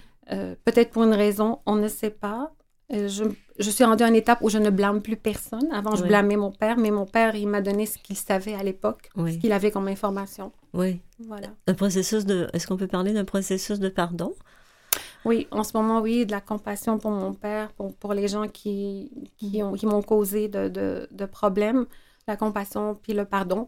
Peut-être 0.63 0.92
pour 0.92 1.04
une 1.04 1.13
raison, 1.13 1.60
on 1.66 1.76
ne 1.76 1.89
sait 1.89 2.10
pas. 2.10 2.54
Je, 2.89 3.24
je 3.60 3.70
suis 3.70 3.84
rendue 3.84 4.04
à 4.04 4.08
une 4.08 4.16
étape 4.16 4.39
où 4.42 4.50
je 4.50 4.58
ne 4.58 4.70
blâme 4.70 5.02
plus 5.02 5.16
personne. 5.18 5.72
Avant, 5.72 5.96
je 5.96 6.04
blâmais 6.04 6.38
mon 6.38 6.52
père, 6.52 6.78
mais 6.78 6.92
mon 6.92 7.06
père, 7.06 7.36
il 7.36 7.48
m'a 7.48 7.62
donné 7.62 7.86
ce 7.86 7.98
qu'il 7.98 8.16
savait 8.18 8.56
à 8.56 8.63
l'époque, 8.63 9.10
Oui. 9.16 9.34
ce 9.34 9.38
qu'il 9.39 9.52
avait 9.52 9.72
comme 9.72 9.88
information. 9.88 10.52
Oui. 10.74 11.00
Voilà. 11.28 11.48
Un 11.68 11.74
processus 11.74 12.26
de. 12.26 12.48
Est-ce 12.54 12.66
qu'on 12.68 12.78
peut 12.78 12.88
parler 12.88 13.13
d'un 13.13 13.26
processus 13.26 13.80
de 13.80 13.89
pardon? 13.89 14.34
Oui, 15.26 15.48
en 15.52 15.63
ce 15.63 15.76
moment, 15.78 16.02
oui, 16.02 16.26
de 16.26 16.32
la 16.32 16.42
compassion 16.42 16.98
pour 17.00 17.12
mon 17.12 17.34
père, 17.34 17.72
pour, 17.74 17.96
pour 17.96 18.13
les 18.13 18.28
gens 18.28 18.48
qui, 18.48 19.10
qui, 19.38 19.63
ont, 19.63 19.74
qui 19.74 19.86
m'ont 19.86 20.02
causé 20.02 20.48
de, 20.50 20.68
de, 20.68 21.08
de 21.12 21.26
problèmes. 21.26 21.86
La 22.28 22.38
compassion, 22.38 22.96
puis 22.96 23.12
le 23.13 23.26
pardon. 23.26 23.68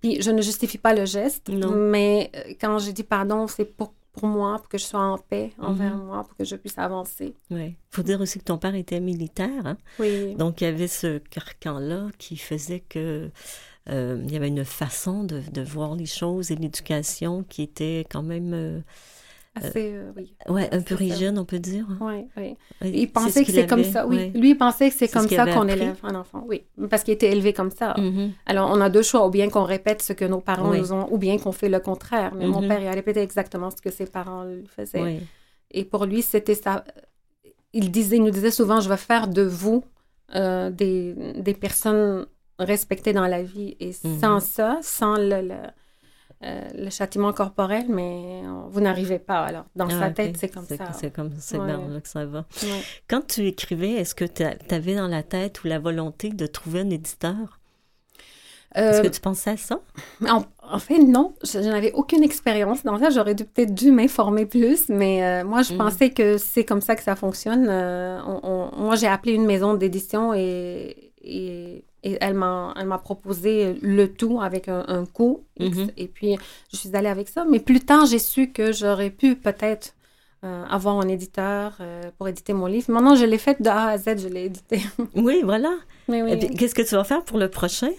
Puis 0.00 0.22
je 0.22 0.30
ne 0.30 0.40
justifie 0.40 0.78
pas 0.78 0.94
le 0.94 1.04
geste, 1.04 1.48
Non. 1.48 1.70
mais 1.72 2.30
euh, 2.36 2.52
quand 2.60 2.78
je 2.78 2.92
dis 2.92 3.02
pardon, 3.02 3.48
c'est 3.48 3.64
pour, 3.64 3.92
pour 4.12 4.26
moi, 4.28 4.58
pour 4.58 4.68
que 4.68 4.78
je 4.78 4.84
sois 4.84 5.00
en 5.00 5.16
paix 5.18 5.52
envers 5.58 5.96
Mhm. 5.96 6.04
moi, 6.06 6.22
pour 6.24 6.36
que 6.36 6.44
je 6.44 6.56
puisse 6.56 6.78
avancer. 6.78 7.34
Oui. 7.50 7.68
Il 7.68 7.76
faut 7.96 8.02
dire 8.02 8.20
aussi 8.20 8.38
que 8.38 8.44
ton 8.44 8.58
père 8.58 8.74
était 8.74 9.00
militaire, 9.00 9.66
hein? 9.66 9.76
Oui. 9.98 10.34
donc 10.36 10.60
il 10.60 10.64
y 10.64 10.66
avait 10.66 10.88
ce 10.88 11.18
carcan-là 11.18 12.08
qui 12.18 12.36
faisait 12.36 12.80
que 12.80 13.30
euh, 13.88 14.22
il 14.24 14.32
y 14.32 14.36
avait 14.36 14.48
une 14.48 14.64
façon 14.64 15.24
de, 15.24 15.40
de 15.52 15.62
voir 15.62 15.96
les 15.96 16.06
choses 16.06 16.50
et 16.50 16.56
l'éducation 16.56 17.42
qui 17.42 17.62
était 17.62 18.06
quand 18.10 18.22
même 18.22 18.52
euh, 18.54 18.80
Assez, 19.54 19.92
euh, 19.94 20.12
oui. 20.16 20.34
Ouais, 20.48 20.68
un 20.72 20.80
peu 20.80 20.94
rigide, 20.94 21.36
on 21.36 21.44
peut 21.44 21.58
dire. 21.58 21.86
Oui, 22.00 22.26
oui. 22.38 22.56
Il 22.82 23.06
pensait 23.12 23.44
que 23.44 23.52
c'est 23.52 23.66
comme 23.66 23.84
ça, 23.84 24.06
oui. 24.06 24.16
ouais. 24.16 24.32
Lui, 24.34 24.50
il 24.50 24.56
pensait 24.56 24.88
que 24.88 24.96
c'est 24.96 25.08
comme 25.08 25.28
ce 25.28 25.34
ça 25.34 25.44
qu'on 25.46 25.68
élève 25.68 25.98
un 26.04 26.14
enfant, 26.14 26.42
oui. 26.48 26.62
Parce 26.88 27.02
qu'il 27.02 27.12
était 27.12 27.30
élevé 27.30 27.52
comme 27.52 27.70
ça. 27.70 27.94
Mhm. 27.98 28.32
Alors, 28.46 28.70
on 28.72 28.80
a 28.80 28.88
deux 28.88 29.02
choix, 29.02 29.26
ou 29.26 29.30
bien 29.30 29.50
qu'on 29.50 29.64
répète 29.64 30.00
ce 30.00 30.14
que 30.14 30.24
nos 30.24 30.40
parents 30.40 30.70
Oui. 30.70 30.78
nous 30.78 30.92
ont, 30.94 31.06
ou 31.12 31.18
bien 31.18 31.36
qu'on 31.38 31.52
fait 31.52 31.68
le 31.68 31.80
contraire. 31.80 32.34
Mais 32.34 32.46
mon 32.46 32.62
Mhm. 32.62 32.68
père, 32.68 32.80
il 32.80 32.86
a 32.86 32.92
répété 32.92 33.20
exactement 33.20 33.70
ce 33.70 33.76
que 33.82 33.90
ses 33.90 34.06
parents 34.06 34.44
lui 34.44 34.66
faisaient. 34.66 35.02
Oui. 35.02 35.20
Et 35.70 35.84
pour 35.84 36.06
lui, 36.06 36.22
c'était 36.22 36.54
ça. 36.54 36.84
Il 37.74 37.90
disait, 37.90 38.16
il 38.16 38.22
nous 38.24 38.30
disait 38.30 38.50
souvent, 38.50 38.80
je 38.80 38.88
vais 38.88 38.96
faire 38.96 39.28
de 39.28 39.42
vous 39.42 39.84
euh, 40.34 40.70
des, 40.70 41.14
des 41.36 41.52
personnes 41.52 42.24
respectées 42.58 43.12
dans 43.12 43.26
la 43.26 43.42
vie. 43.42 43.76
Et 43.80 43.90
Mhm. 44.02 44.18
sans 44.18 44.40
ça, 44.40 44.78
sans 44.80 45.16
le, 45.16 45.42
le, 45.42 45.54
euh, 46.44 46.68
le 46.76 46.90
châtiment 46.90 47.32
corporel, 47.32 47.86
mais 47.88 48.42
vous 48.70 48.80
n'arrivez 48.80 49.18
pas. 49.18 49.40
Alors, 49.44 49.64
dans 49.76 49.86
Ah, 49.90 49.98
sa 50.00 50.10
tête, 50.10 50.36
c'est 50.36 50.48
comme 50.48 50.66
ça. 50.66 50.92
C'est 50.92 51.12
comme 51.12 51.30
c'est 51.38 51.58
Ouais. 51.58 51.72
dans 51.72 51.88
là 51.88 52.00
que 52.00 52.08
ça 52.08 52.24
va. 52.26 52.46
Ouais. 52.62 52.68
Quand 53.08 53.26
tu 53.26 53.46
écrivais, 53.46 53.92
est-ce 53.92 54.14
que 54.14 54.24
tu 54.24 54.42
avais 54.74 54.94
dans 54.96 55.08
la 55.08 55.22
tête 55.22 55.62
ou 55.64 55.68
la 55.68 55.78
volonté 55.78 56.30
de 56.30 56.46
trouver 56.46 56.80
un 56.80 56.90
éditeur? 56.90 57.58
Est-ce 58.74 59.00
Euh, 59.00 59.02
que 59.02 59.08
tu 59.08 59.20
pensais 59.20 59.50
à 59.50 59.56
ça? 59.58 59.80
En, 60.26 60.44
en 60.62 60.78
fait, 60.78 60.98
non, 60.98 61.34
je, 61.44 61.62
je 61.62 61.68
n'avais 61.68 61.92
aucune 61.92 62.22
expérience. 62.22 62.82
Dans 62.84 62.98
ça, 62.98 63.10
j'aurais 63.10 63.34
dû 63.34 63.44
peut-être 63.44 63.74
dû 63.74 63.90
m'informer 63.92 64.46
plus, 64.46 64.88
mais 64.88 65.22
euh, 65.22 65.44
moi, 65.44 65.60
je 65.62 65.72
Mhm. 65.72 65.78
pensais 65.78 66.08
que 66.10 66.38
c'est 66.38 66.64
comme 66.64 66.80
ça 66.80 66.96
que 66.96 67.02
ça 67.02 67.14
fonctionne. 67.14 67.68
On- 67.68 68.40
on- 68.42 68.76
moi, 68.82 68.96
j'ai 68.96 69.08
appelé 69.08 69.34
une 69.34 69.44
maison 69.44 69.74
d'édition 69.74 70.32
et, 70.32 71.12
et, 71.22 71.84
et 72.02 72.18
elle 72.20 72.34
m'a 72.34 72.74
elle 72.78 72.86
m'a 72.86 72.98
proposé 72.98 73.74
le 73.82 74.12
tout 74.12 74.40
avec 74.40 74.68
un, 74.68 74.84
un 74.88 75.04
coût. 75.06 75.44
Mhm. 75.60 75.90
Et 75.96 76.08
puis, 76.08 76.36
je 76.72 76.76
suis 76.76 76.94
allée 76.96 77.08
avec 77.08 77.28
ça. 77.28 77.44
Mais 77.48 77.60
plus 77.60 77.80
tard, 77.80 78.06
j'ai 78.06 78.18
su 78.18 78.50
que 78.52 78.72
j'aurais 78.72 79.10
pu 79.10 79.36
peut-être 79.36 79.94
euh, 80.44 80.64
avoir 80.68 80.98
un 80.98 81.06
éditeur 81.08 81.76
euh, 81.80 82.02
pour 82.18 82.26
éditer 82.28 82.52
mon 82.52 82.66
livre. 82.66 82.90
Maintenant, 82.90 83.14
je 83.14 83.24
l'ai 83.24 83.38
fait 83.38 83.62
de 83.62 83.68
A 83.68 83.88
à 83.90 83.98
Z, 83.98 84.18
je 84.18 84.28
l'ai 84.28 84.46
édité. 84.46 84.80
Oui, 85.14 85.42
voilà. 85.44 85.72
Et 86.12 86.36
puis, 86.36 86.54
Qu'est-ce 86.56 86.74
que 86.74 86.82
tu 86.82 86.96
vas 86.96 87.04
faire 87.04 87.22
pour 87.24 87.38
le 87.38 87.48
prochain? 87.48 87.90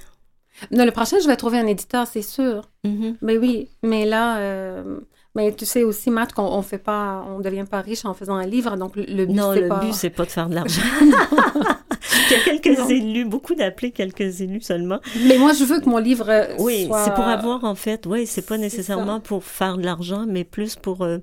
Non, 0.72 0.84
le 0.86 0.92
prochain, 0.92 1.18
je 1.22 1.28
vais 1.28 1.36
trouver 1.38 1.58
un 1.60 1.68
éditeur, 1.68 2.06
c'est 2.06 2.22
sûr. 2.22 2.70
Mhm. 2.84 3.16
Mais 3.22 3.38
oui, 3.38 3.70
mais 3.82 4.06
là, 4.06 4.38
euh, 4.40 5.00
mais 5.36 5.54
tu 5.54 5.66
sais 5.66 5.84
aussi, 5.84 6.12
Matt, 6.12 6.34
qu'on 6.34 6.44
on 6.44 6.62
fait 6.62 6.78
pas, 6.78 7.26
on 7.28 7.40
devient 7.40 7.66
pas 7.70 7.80
riche 7.82 8.06
en 8.06 8.14
faisant 8.14 8.36
un 8.36 8.46
livre, 8.46 8.76
donc 8.78 8.96
le, 8.96 9.04
le 9.04 9.26
but, 9.26 9.34
Non, 9.34 9.54
c'est 9.54 9.62
le 9.62 9.68
pas... 9.70 9.80
but, 9.80 9.94
c'est 9.94 10.10
pas 10.10 10.26
de 10.26 10.30
faire 10.30 10.50
de 10.50 10.56
l'argent. 10.56 10.82
Il 12.30 12.32
y 12.32 12.36
a 12.36 12.44
quelques 12.60 12.78
Non. 12.80 12.88
élus, 12.90 13.26
beaucoup 13.26 13.56
d'appelés, 13.56 13.92
quelques 13.92 14.42
élus 14.42 14.62
seulement. 14.62 15.00
Mais 15.28 15.38
moi, 15.38 15.54
je 15.54 15.64
veux 15.64 15.80
que 15.80 15.90
mon 15.90 15.98
livre 16.00 16.30
euh, 16.30 16.56
Oui, 16.60 16.86
soit... 16.88 17.06
c'est 17.06 17.14
pour 17.14 17.26
avoir, 17.28 17.64
en 17.64 17.76
fait, 17.76 18.06
oui, 18.06 18.26
c'est 18.28 18.46
pas 18.46 18.58
nécessairement 18.58 19.20
pour 19.20 19.44
faire 19.44 19.78
de 19.78 19.84
l'argent, 19.84 20.26
mais 20.28 20.44
plus 20.44 20.76
pour, 20.76 21.02
euh, 21.04 21.20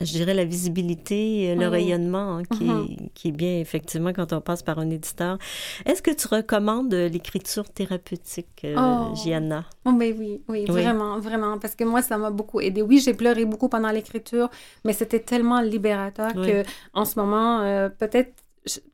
je 0.00 0.12
dirais, 0.12 0.34
la 0.34 0.44
visibilité, 0.44 1.54
le 1.54 1.62
Oui. 1.66 1.72
rayonnement, 1.72 2.36
hein, 2.38 2.42
qui, 2.44 2.64
Mhm. 2.64 3.08
qui 3.14 3.28
est 3.28 3.32
bien, 3.32 3.58
effectivement, 3.60 4.12
quand 4.12 4.32
on 4.32 4.40
passe 4.40 4.62
par 4.62 4.78
un 4.78 4.90
éditeur. 4.90 5.38
Est-ce 5.86 6.02
que 6.02 6.10
tu 6.10 6.28
recommandes 6.28 6.92
euh, 6.94 7.08
l'écriture 7.08 7.68
thérapeutique, 7.70 8.62
euh, 8.64 8.74
Oh. 8.78 9.14
Gianna? 9.14 9.64
Oh, 9.84 9.92
mais 9.92 10.12
oui, 10.12 10.42
oui, 10.48 10.64
Oui. 10.68 10.82
vraiment, 10.82 11.18
vraiment, 11.18 11.58
parce 11.58 11.74
que 11.74 11.84
moi, 11.84 12.02
ça 12.02 12.18
m'a 12.18 12.30
beaucoup 12.30 12.60
aidé. 12.60 12.82
Oui, 12.82 13.00
j'ai 13.04 13.14
pleuré 13.14 13.44
beaucoup 13.44 13.68
pendant 13.68 13.90
l'écriture, 13.90 14.48
mais 14.84 14.92
c'était 14.92 15.20
tellement 15.20 15.60
libérateur 15.60 16.32
Oui. 16.36 16.46
que, 16.46 16.62
en 16.92 17.04
ce 17.04 17.18
moment, 17.18 17.60
euh, 17.60 17.88
peut-être, 17.88 18.32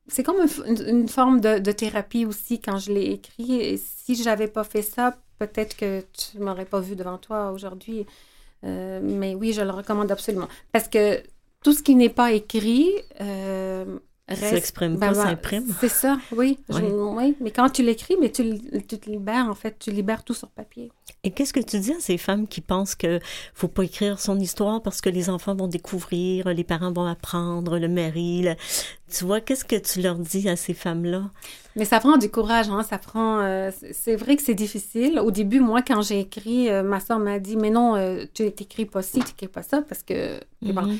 c'est 0.06 0.22
comme 0.22 0.36
une, 0.66 1.08
forme 1.08 1.40
de, 1.40 1.58
de 1.58 1.72
thérapie 1.72 2.26
aussi 2.26 2.60
quand 2.60 2.78
je 2.78 2.92
l'ai 2.92 3.12
écrit. 3.12 3.54
Et 3.60 3.76
si 3.76 4.14
j'avais 4.14 4.48
pas 4.48 4.64
fait 4.64 4.82
ça, 4.82 5.16
peut-être 5.38 5.76
que 5.76 6.02
tu 6.12 6.38
m'aurais 6.38 6.64
pas 6.64 6.80
vu 6.80 6.96
devant 6.96 7.18
toi 7.18 7.50
aujourd'hui. 7.50 8.06
Euh, 8.64 9.00
mais 9.02 9.34
oui, 9.34 9.52
je 9.52 9.62
le 9.62 9.70
recommande 9.70 10.10
absolument. 10.10 10.48
Parce 10.72 10.88
que 10.88 11.22
tout 11.62 11.72
ce 11.72 11.82
qui 11.82 11.94
n'est 11.94 12.08
pas 12.08 12.32
écrit 12.32 12.90
euh, 13.20 13.98
S'exprime 14.30 14.96
ben, 14.96 15.08
pas, 15.12 15.14
ben, 15.14 15.28
s'imprime. 15.30 15.74
C'est 15.80 15.88
ça, 15.88 16.16
oui. 16.34 16.58
Je- 16.68 16.74
Oui. 16.76 17.36
Mais 17.40 17.50
quand 17.50 17.68
tu 17.68 17.82
l'écris, 17.82 18.16
mais 18.20 18.30
tu, 18.30 18.58
tu 18.88 18.98
te 18.98 19.10
libères, 19.10 19.46
en 19.50 19.54
fait. 19.54 19.76
Tu 19.78 19.90
libères 19.90 20.24
tout 20.24 20.32
sur 20.32 20.48
papier. 20.48 20.90
Et 21.24 21.30
qu'est-ce 21.32 21.52
que 21.52 21.60
tu 21.60 21.78
dis 21.78 21.92
à 21.92 22.00
ces 22.00 22.18
femmes 22.18 22.46
qui 22.48 22.60
pensent 22.60 22.94
que 22.94 23.20
faut 23.54 23.68
pas 23.68 23.82
écrire 23.84 24.18
son 24.18 24.38
histoire 24.40 24.80
parce 24.82 25.00
que 25.00 25.10
les 25.10 25.28
enfants 25.28 25.54
vont 25.54 25.66
découvrir, 25.68 26.48
les 26.48 26.64
parents 26.64 26.92
vont 26.92 27.04
apprendre, 27.04 27.78
le 27.78 27.88
mari, 27.88 28.42
le- 28.42 28.54
tu 29.12 29.24
vois, 29.24 29.40
qu'est-ce 29.40 29.64
que 29.64 29.76
tu 29.76 30.00
leur 30.00 30.16
dis 30.16 30.48
à 30.48 30.56
ces 30.56 30.72
femmes-là? 30.74 31.30
Mais 31.76 31.84
ça 31.84 32.00
prend 32.00 32.16
du 32.16 32.30
courage, 32.30 32.68
hein, 32.70 32.82
ça 32.82 32.98
prend... 32.98 33.40
euh, 33.40 33.70
c'est- 33.92 34.16
vrai 34.16 34.36
que 34.36 34.42
c'est 34.42 34.54
difficile. 34.54 35.18
Au 35.20 35.30
début, 35.30 35.60
moi, 35.60 35.82
quand 35.82 36.00
j'ai 36.02 36.20
écrit, 36.20 36.70
euh, 36.70 36.82
ma 36.82 37.00
soeur 37.00 37.18
m'a 37.18 37.38
dit, 37.38 37.56
mais 37.56 37.70
non, 37.70 37.96
euh, 37.96 38.24
tu 38.32 38.50
t'écris 38.52 38.86
pas 38.86 39.02
ci, 39.02 39.20
tu 39.20 39.26
n'écris 39.26 39.48
pas 39.48 39.62
ça, 39.62 39.82
parce 39.82 40.02
que... 40.02 40.40
Bon. 40.62 40.96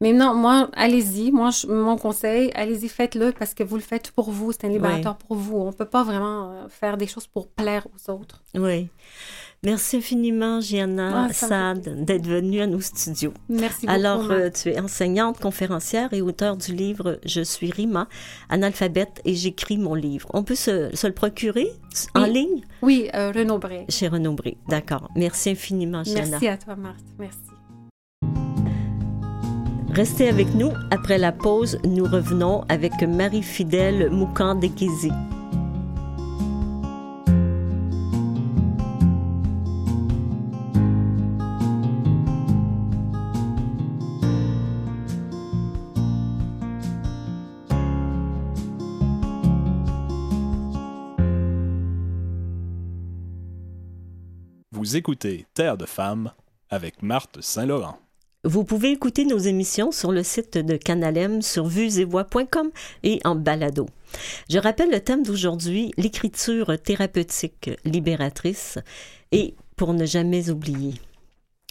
Mais 0.00 0.12
non, 0.12 0.34
moi, 0.34 0.68
allez-y. 0.74 1.30
Moi, 1.30 1.50
je- 1.50 1.66
mon 1.66 1.96
conseil, 1.96 2.50
allez-y, 2.54 2.88
faites-le, 2.88 3.32
parce 3.32 3.54
que 3.54 3.62
vous 3.62 3.76
le 3.76 3.82
faites 3.82 4.10
pour 4.10 4.30
vous. 4.30 4.52
C'est 4.52 4.64
un 4.66 4.70
libérateur 4.70 5.16
pour 5.16 5.36
vous. 5.36 5.56
On 5.58 5.72
peut 5.72 5.84
pas 5.84 6.02
vraiment 6.04 6.50
euh, 6.52 6.68
faire 6.68 6.96
des 6.96 7.06
choses 7.06 7.26
pour 7.26 7.48
plaire 7.48 7.86
aux 7.94 8.10
autres. 8.10 8.42
Oui. 8.54 8.88
Merci 9.62 9.96
infiniment, 9.96 10.60
Gianna 10.60 11.28
Ah, 11.50 11.72
d'être 11.74 12.26
venue 12.26 12.60
à 12.60 12.66
nos 12.66 12.82
studios. 12.82 13.32
Merci 13.48 13.86
beaucoup. 13.86 13.92
Alors, 13.92 14.30
euh, 14.30 14.50
tu 14.50 14.68
es 14.68 14.78
enseignante, 14.78 15.40
conférencière 15.40 16.12
et 16.12 16.20
auteur 16.20 16.58
du 16.58 16.74
livre 16.74 17.18
Je 17.24 17.40
suis 17.40 17.70
Rima, 17.70 18.06
analphabète 18.50 19.22
et 19.24 19.34
j'écris 19.34 19.78
mon 19.78 19.94
livre. 19.94 20.28
On 20.34 20.42
peut 20.44 20.54
se, 20.54 20.94
se 20.94 21.06
le 21.06 21.14
procurer 21.14 21.68
en 22.14 22.24
Oui. 22.24 22.32
ligne? 22.34 22.60
Oui, 22.82 23.08
euh, 23.14 23.32
Renaud 23.34 23.56
Bray. 23.58 23.86
chez 23.88 24.08
Renaud 24.08 24.34
Bré. 24.34 24.58
D'accord. 24.68 25.08
Merci 25.16 25.50
infiniment, 25.50 26.04
Gianna. 26.04 26.26
Merci 26.32 26.48
à 26.48 26.58
toi, 26.58 26.76
Marthe. 26.76 26.98
Merci. 27.18 27.38
Restez 29.94 30.28
avec 30.28 30.52
nous. 30.56 30.72
Après 30.90 31.18
la 31.18 31.30
pause, 31.30 31.78
nous 31.84 32.02
revenons 32.02 32.64
avec 32.68 33.00
Marie-Fidèle 33.02 34.10
Moukan-Dekizi. 34.10 35.12
Vous 54.72 54.96
écoutez 54.96 55.46
Terre 55.54 55.76
de 55.76 55.86
femmes 55.86 56.32
avec 56.68 57.00
Marthe 57.00 57.40
Saint-Laurent. 57.40 58.03
Vous 58.44 58.64
pouvez 58.64 58.90
écouter 58.90 59.24
nos 59.24 59.38
émissions 59.38 59.90
sur 59.90 60.12
le 60.12 60.22
site 60.22 60.58
de 60.58 60.76
Canalem 60.76 61.40
sur 61.40 61.66
vuesetvoix.com 61.66 62.70
et 63.02 63.18
en 63.24 63.36
balado. 63.36 63.86
Je 64.50 64.58
rappelle 64.58 64.90
le 64.90 65.00
thème 65.00 65.22
d'aujourd'hui, 65.22 65.92
l'écriture 65.96 66.76
thérapeutique 66.78 67.70
libératrice 67.86 68.78
et 69.32 69.54
pour 69.76 69.94
ne 69.94 70.04
jamais 70.04 70.50
oublier. 70.50 70.92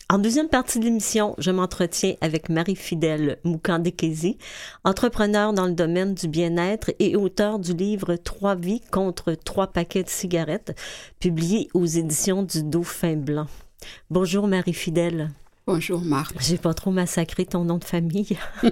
En 0.09 0.17
deuxième 0.17 0.49
partie 0.49 0.79
de 0.79 0.86
l'émission, 0.86 1.36
je 1.38 1.51
m'entretiens 1.51 2.15
avec 2.21 2.49
Marie-Fidèle 2.49 3.38
Moukandekezi, 3.43 4.39
entrepreneur 4.83 5.53
dans 5.53 5.67
le 5.67 5.73
domaine 5.73 6.15
du 6.15 6.27
bien-être 6.27 6.91
et 6.97 7.15
auteur 7.15 7.59
du 7.59 7.73
livre 7.73 8.15
Trois 8.15 8.55
vies 8.55 8.81
contre 8.91 9.36
trois 9.36 9.67
paquets 9.67 10.03
de 10.03 10.09
cigarettes, 10.09 10.75
publié 11.19 11.69
aux 11.75 11.86
éditions 11.86 12.41
du 12.41 12.63
Dauphin 12.63 13.15
Blanc. 13.15 13.47
Bonjour 14.09 14.47
Marie-Fidèle. 14.47 15.29
Bonjour 15.65 16.02
Marc, 16.02 16.36
J'ai 16.41 16.58
pas 16.58 16.73
trop 16.73 16.91
massacré 16.91 17.45
ton 17.45 17.63
nom 17.63 17.78
de 17.78 17.86
famille. 17.86 18.38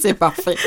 c'est 0.00 0.14
parfait. 0.14 0.56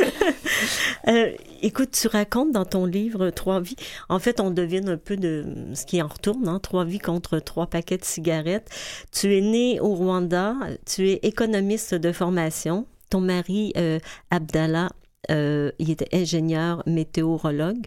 Euh, 1.07 1.31
écoute, 1.61 1.91
tu 1.91 2.07
racontes 2.07 2.51
dans 2.51 2.65
ton 2.65 2.85
livre 2.85 3.29
Trois 3.29 3.59
vies. 3.59 3.75
En 4.09 4.17
fait, 4.17 4.39
on 4.39 4.49
devine 4.49 4.89
un 4.89 4.97
peu 4.97 5.17
de 5.17 5.45
ce 5.75 5.85
qui 5.85 6.01
en 6.01 6.07
retourne, 6.07 6.47
hein? 6.47 6.59
Trois 6.59 6.83
vies 6.83 6.97
contre 6.97 7.37
trois 7.37 7.67
paquets 7.67 7.97
de 7.97 8.05
cigarettes. 8.05 8.69
Tu 9.11 9.37
es 9.37 9.41
né 9.41 9.79
au 9.79 9.93
Rwanda, 9.93 10.55
tu 10.87 11.09
es 11.09 11.19
économiste 11.21 11.93
de 11.93 12.11
formation. 12.11 12.87
Ton 13.11 13.21
mari, 13.21 13.71
euh, 13.77 13.99
Abdallah, 14.31 14.89
euh, 15.29 15.71
il 15.77 15.91
était 15.91 16.09
ingénieur 16.11 16.81
météorologue. 16.87 17.85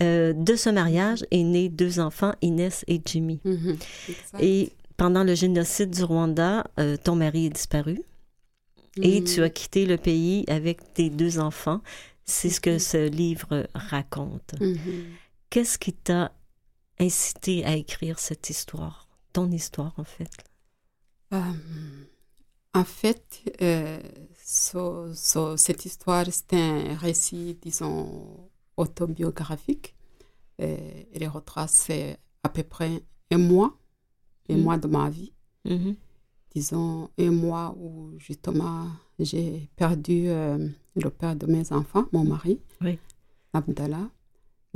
De 0.00 0.56
ce 0.56 0.70
mariage 0.70 1.24
est 1.30 1.44
né 1.44 1.68
deux 1.68 2.00
enfants, 2.00 2.32
Inès 2.42 2.84
et 2.88 3.00
Jimmy. 3.04 3.40
Exact. 3.44 4.42
Et 4.42 4.72
pendant 5.00 5.24
le 5.24 5.34
génocide 5.34 5.88
du 5.92 6.04
Rwanda, 6.04 6.66
euh, 6.78 6.98
ton 6.98 7.16
mari 7.16 7.46
est 7.46 7.50
disparu. 7.60 8.02
Et 9.00 9.24
tu 9.24 9.42
as 9.42 9.48
quitté 9.48 9.86
le 9.86 9.96
pays 9.96 10.44
avec 10.46 10.92
tes 10.92 11.08
deux 11.08 11.38
enfants. 11.38 11.80
C'est 12.26 12.50
ce 12.50 12.60
que 12.60 12.74
Mhm. 12.74 12.78
ce 12.78 13.08
livre 13.08 13.66
raconte. 13.74 14.52
Mhm. 14.60 14.76
Qu'est-ce 15.48 15.78
qui 15.78 15.94
t'a 15.94 16.32
incité 16.98 17.64
à 17.64 17.76
écrire 17.76 18.18
cette 18.18 18.50
histoire? 18.50 19.08
Ton 19.32 19.50
histoire, 19.50 19.94
en 19.96 20.04
fait? 20.04 20.28
Euh, 21.32 21.38
en 22.74 22.84
fait, 22.84 23.40
euh, 23.62 24.00
so- 24.44 25.14
so- 25.14 25.56
cette 25.56 25.86
histoire, 25.86 26.26
c'est 26.30 26.52
un 26.52 26.94
récit, 26.94 27.56
disons, 27.62 28.50
autobiographique. 28.76 29.94
Euh, 30.60 30.76
elle 31.14 31.26
retrace 31.28 31.88
à 32.42 32.48
peu 32.50 32.64
près 32.64 33.02
un 33.30 33.38
mois, 33.38 33.78
un 34.52 34.56
Mhm. 34.56 34.62
mois 34.62 34.78
de 34.78 34.88
ma 34.88 35.10
vie. 35.10 35.32
Mhm. 35.64 35.94
disons, 36.52 37.08
un 37.18 37.30
mois 37.30 37.74
où 37.78 38.10
justement 38.18 38.86
j'ai 39.20 39.68
perdu 39.76 40.24
euh, 40.28 40.68
le 40.96 41.10
père 41.10 41.36
de 41.36 41.46
mes 41.46 41.70
enfants, 41.72 42.06
mon 42.12 42.24
mari, 42.24 42.60
Oui. 42.80 42.98
Abdallah. 43.52 44.10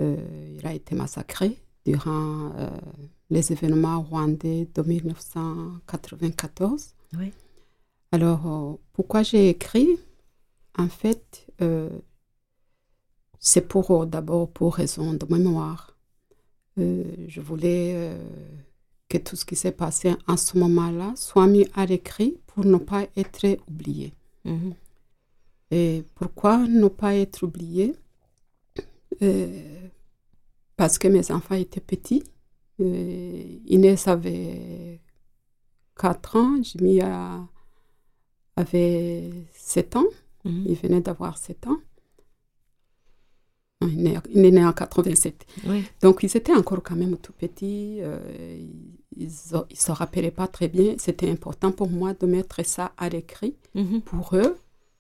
Euh, 0.01 0.55
il 0.57 0.65
a 0.67 0.73
été 0.75 0.95
massacré 0.95 1.59
durant 1.85 2.53
euh, 2.57 2.71
les 3.31 3.51
événements 3.51 4.01
rwandais 4.03 4.69
de 4.73 4.83
1994. 4.83 6.95
Oui. 7.19 7.33
Alors, 8.13 8.79
pourquoi 8.93 9.25
j'ai 9.25 9.49
écrit? 9.49 9.99
En 10.79 10.89
fait, 10.89 11.47
c'est 13.41 13.67
pour 13.69 14.07
d'abord 14.07 14.49
pour 14.53 14.77
raison 14.77 15.15
de 15.15 15.27
mémoire. 15.29 15.97
Je 16.77 17.41
voulais 17.41 18.17
que 19.15 19.23
tout 19.23 19.37
ce 19.37 19.45
qui 19.45 19.55
s'est 19.55 19.73
passé 19.73 20.15
en 20.27 20.37
ce 20.37 20.59
moment-là 20.59 21.13
soit 21.17 21.47
mis 21.47 21.67
à 21.75 21.87
l'écrit 21.87 22.37
pour 22.47 22.65
ne 22.65 22.79
pas 22.79 23.07
être 23.17 23.57
oublié. 23.69 24.13
Mhm. 24.45 24.75
Et 25.71 26.05
pourquoi 26.17 26.59
ne 26.59 26.89
pas 26.89 27.15
être 27.15 27.45
oublié? 27.45 27.95
Euh, 29.23 29.89
Parce 30.77 30.99
que 30.99 31.07
mes 31.07 31.31
enfants 31.31 31.55
étaient 31.55 31.81
petits. 31.81 32.25
Euh, 32.81 33.59
Inès 33.67 34.09
avait 34.09 35.01
4 35.97 36.37
ans, 36.37 36.57
Jimmy 36.61 37.01
avait 38.57 39.31
7 39.53 39.95
ans. 39.95 40.11
Mhm. 40.45 40.65
Il 40.67 40.75
venait 40.75 41.01
d'avoir 41.01 41.39
7 41.39 41.69
ans. 41.69 41.79
Il 43.89 44.01
est, 44.07 44.11
né- 44.13 44.19
il 44.31 44.45
est 44.45 44.51
né 44.51 44.65
en 44.65 44.73
87. 44.73 45.47
Oui. 45.67 45.85
Donc, 46.03 46.23
ils 46.23 46.37
étaient 46.37 46.55
encore 46.55 46.83
quand 46.83 46.97
même 46.97 47.17
tout 47.19 47.33
petits. 47.33 47.99
euh, 48.01 48.19
ils 49.17 49.27
ne 49.27 49.31
se 49.77 49.93
rappelaient 49.93 50.33
pas 50.33 50.49
très 50.49 50.69
bien. 50.69 50.95
C'était 50.99 51.31
important 51.31 51.71
pour 51.71 51.89
moi 51.89 52.15
de 52.15 52.27
mettre 52.27 52.65
ça 52.67 52.93
à 52.97 53.09
l'écrit 53.09 53.55
Mhm. 53.75 54.01
pour 54.03 54.35
eux, 54.37 54.57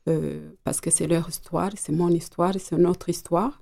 euh, 0.08 0.50
parce 0.62 0.80
que 0.80 0.90
c'est 0.90 1.06
leur 1.08 1.28
histoire, 1.28 1.70
c'est 1.76 1.92
mon 1.92 2.08
histoire, 2.10 2.52
c'est 2.58 2.76
notre 2.78 3.08
histoire, 3.08 3.60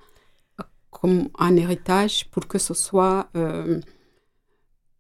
comme 0.91 1.29
un 1.39 1.57
héritage 1.57 2.29
pour 2.31 2.47
que 2.47 2.59
ce 2.59 2.75
soit 2.75 3.29
euh, 3.37 3.81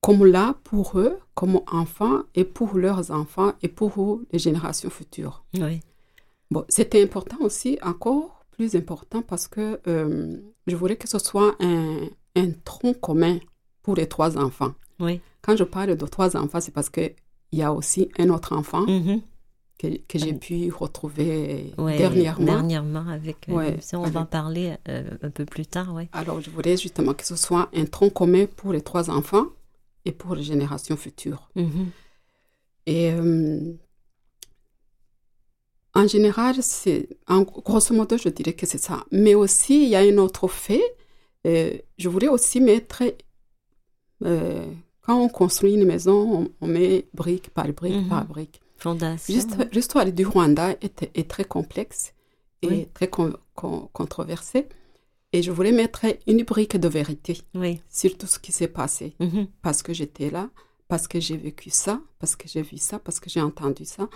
comme 0.00 0.24
là 0.24 0.56
pour 0.64 0.98
eux, 0.98 1.18
comme 1.34 1.60
enfants, 1.70 2.22
et 2.34 2.44
pour 2.44 2.76
leurs 2.76 3.10
enfants, 3.10 3.52
et 3.62 3.68
pour 3.68 4.20
les 4.32 4.38
générations 4.38 4.90
futures. 4.90 5.44
Oui. 5.54 5.80
Bon, 6.50 6.64
c'était 6.68 7.02
important 7.02 7.36
aussi, 7.40 7.78
encore 7.82 8.41
plus 8.52 8.74
important, 8.76 9.22
parce 9.22 9.48
que 9.48 9.80
euh, 9.88 10.36
je 10.66 10.76
voulais 10.76 10.96
que 10.96 11.08
ce 11.08 11.18
soit 11.18 11.54
un, 11.60 12.00
un 12.36 12.50
tronc 12.64 12.94
commun 12.94 13.38
pour 13.82 13.94
les 13.96 14.06
trois 14.06 14.38
enfants. 14.38 14.74
Oui. 15.00 15.20
Quand 15.42 15.56
je 15.56 15.64
parle 15.64 15.96
de 15.96 16.06
trois 16.06 16.36
enfants, 16.36 16.60
c'est 16.60 16.72
parce 16.72 16.88
qu'il 16.90 17.14
y 17.52 17.62
a 17.62 17.72
aussi 17.72 18.08
un 18.18 18.28
autre 18.30 18.52
enfant 18.56 18.86
Mhm. 18.86 19.20
que, 19.78 19.88
que 20.06 20.18
j'ai 20.18 20.34
pu 20.34 20.70
retrouver 20.70 21.72
Ouais, 21.78 21.98
dernièrement. 21.98 22.44
Dernièrement 22.46 23.06
avec. 23.08 23.48
euh, 23.48 23.54
Ouais, 23.54 23.76
ça, 23.80 23.98
on 23.98 24.04
va 24.08 24.20
en 24.20 24.26
parler 24.26 24.74
euh, 24.88 25.10
un 25.22 25.30
peu 25.30 25.44
plus 25.44 25.66
tard, 25.66 25.92
oui. 25.94 26.04
Alors, 26.12 26.40
je 26.40 26.50
voulais 26.50 26.76
justement 26.76 27.14
que 27.14 27.26
ce 27.26 27.34
soit 27.36 27.68
un 27.74 27.86
tronc 27.86 28.10
commun 28.10 28.46
pour 28.56 28.72
les 28.72 28.82
trois 28.82 29.10
enfants 29.10 29.46
et 30.04 30.12
pour 30.12 30.36
les 30.36 30.42
générations 30.44 30.96
futures. 30.96 31.50
Mhm. 31.56 31.86
Et 32.86 33.12
euh, 33.12 33.72
en 35.94 36.06
général, 36.06 36.56
c'est, 36.62 37.08
en 37.28 37.42
grosso 37.42 37.94
modo, 37.94 38.16
je 38.16 38.28
dirais 38.30 38.54
que 38.54 38.66
c'est 38.66 38.78
ça. 38.78 39.04
Mais 39.10 39.34
aussi, 39.34 39.82
il 39.84 39.88
y 39.90 39.96
a 39.96 40.00
un 40.00 40.18
autre 40.18 40.48
fait. 40.48 40.82
euh, 41.46 41.76
je 41.98 42.08
voulais 42.08 42.28
aussi 42.28 42.60
mettre, 42.60 43.02
euh, 44.24 44.64
quand 45.02 45.18
on 45.20 45.28
construit 45.28 45.74
une 45.74 45.84
maison, 45.84 46.18
on, 46.38 46.48
on 46.60 46.66
met 46.68 47.06
brique 47.14 47.50
par 47.50 47.66
brique 47.72 47.94
Mhm. 48.02 48.08
par 48.08 48.24
brique. 48.26 48.60
Fondation. 48.76 49.34
Juste, 49.34 49.56
l'histoire 49.72 50.10
du 50.12 50.24
Rwanda 50.26 50.70
est, 50.80 51.10
est 51.14 51.28
très 51.30 51.44
complexe 51.44 52.14
et 52.62 52.68
Oui. 52.68 52.88
très 52.94 53.08
con- 53.08 53.36
con- 53.54 53.88
controversée. 53.92 54.66
Et 55.32 55.42
je 55.42 55.50
voulais 55.50 55.72
mettre 55.72 56.04
une 56.26 56.42
brique 56.44 56.76
de 56.76 56.88
vérité 56.88 57.40
Oui. 57.54 57.80
sur 57.88 58.16
tout 58.18 58.26
ce 58.26 58.38
qui 58.38 58.52
s'est 58.52 58.68
passé. 58.68 59.14
Mhm. 59.18 59.46
Parce 59.62 59.82
que 59.82 59.92
j'étais 59.92 60.30
là, 60.30 60.48
parce 60.88 61.08
que 61.08 61.18
j'ai 61.20 61.36
vécu 61.36 61.70
ça, 61.70 62.00
parce 62.18 62.36
que 62.36 62.46
j'ai 62.48 62.62
vu 62.62 62.76
ça, 62.78 62.98
parce 62.98 63.18
que 63.18 63.30
j'ai 63.30 63.40
entendu 63.40 63.84
ça. 63.84 64.08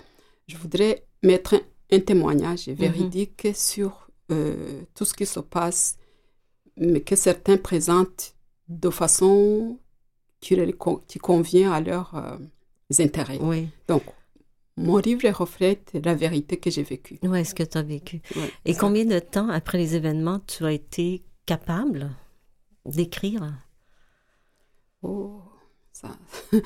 Je 0.47 0.57
voudrais 0.57 1.05
mettre 1.23 1.55
un, 1.55 1.61
un 1.91 2.01
témoignage 2.01 2.69
véridique 2.69 3.49
sur 3.55 4.09
euh, 4.33 4.83
tout 4.95 5.05
ce 5.05 5.15
qui 5.15 5.27
se 5.27 5.41
passe, 5.41 5.99
mais 6.77 7.01
que 7.01 7.15
certains 7.17 7.57
présentent 7.57 8.35
de 8.69 8.91
façon 8.91 9.79
qui, 10.41 11.19
convient 11.21 11.73
à 11.73 11.81
leurs 11.81 12.15
euh, 12.15 12.37
intérêts. 12.99 13.39
Oui. 13.41 13.69
Donc, 13.89 14.03
mon 14.77 14.99
livre 14.99 15.29
reflète 15.31 15.97
la 16.05 16.15
vérité 16.15 16.59
que 16.59 16.71
j'ai 16.71 16.83
vécue. 16.83 17.19
Oui, 17.23 17.45
ce 17.45 17.55
que 17.55 17.63
tu 17.63 17.79
as 17.79 17.83
vécu. 17.83 18.21
Ouais, 18.35 18.53
Et 18.65 18.75
combien 18.75 19.05
de 19.05 19.19
temps 19.19 19.49
après 19.49 19.79
les 19.79 19.95
événements 19.95 20.41
tu 20.41 20.65
as 20.65 20.73
été 20.73 21.25
capable 21.47 22.11
d'écrire? 22.85 23.55
Oh, 25.03 25.41
ça. 25.93 26.17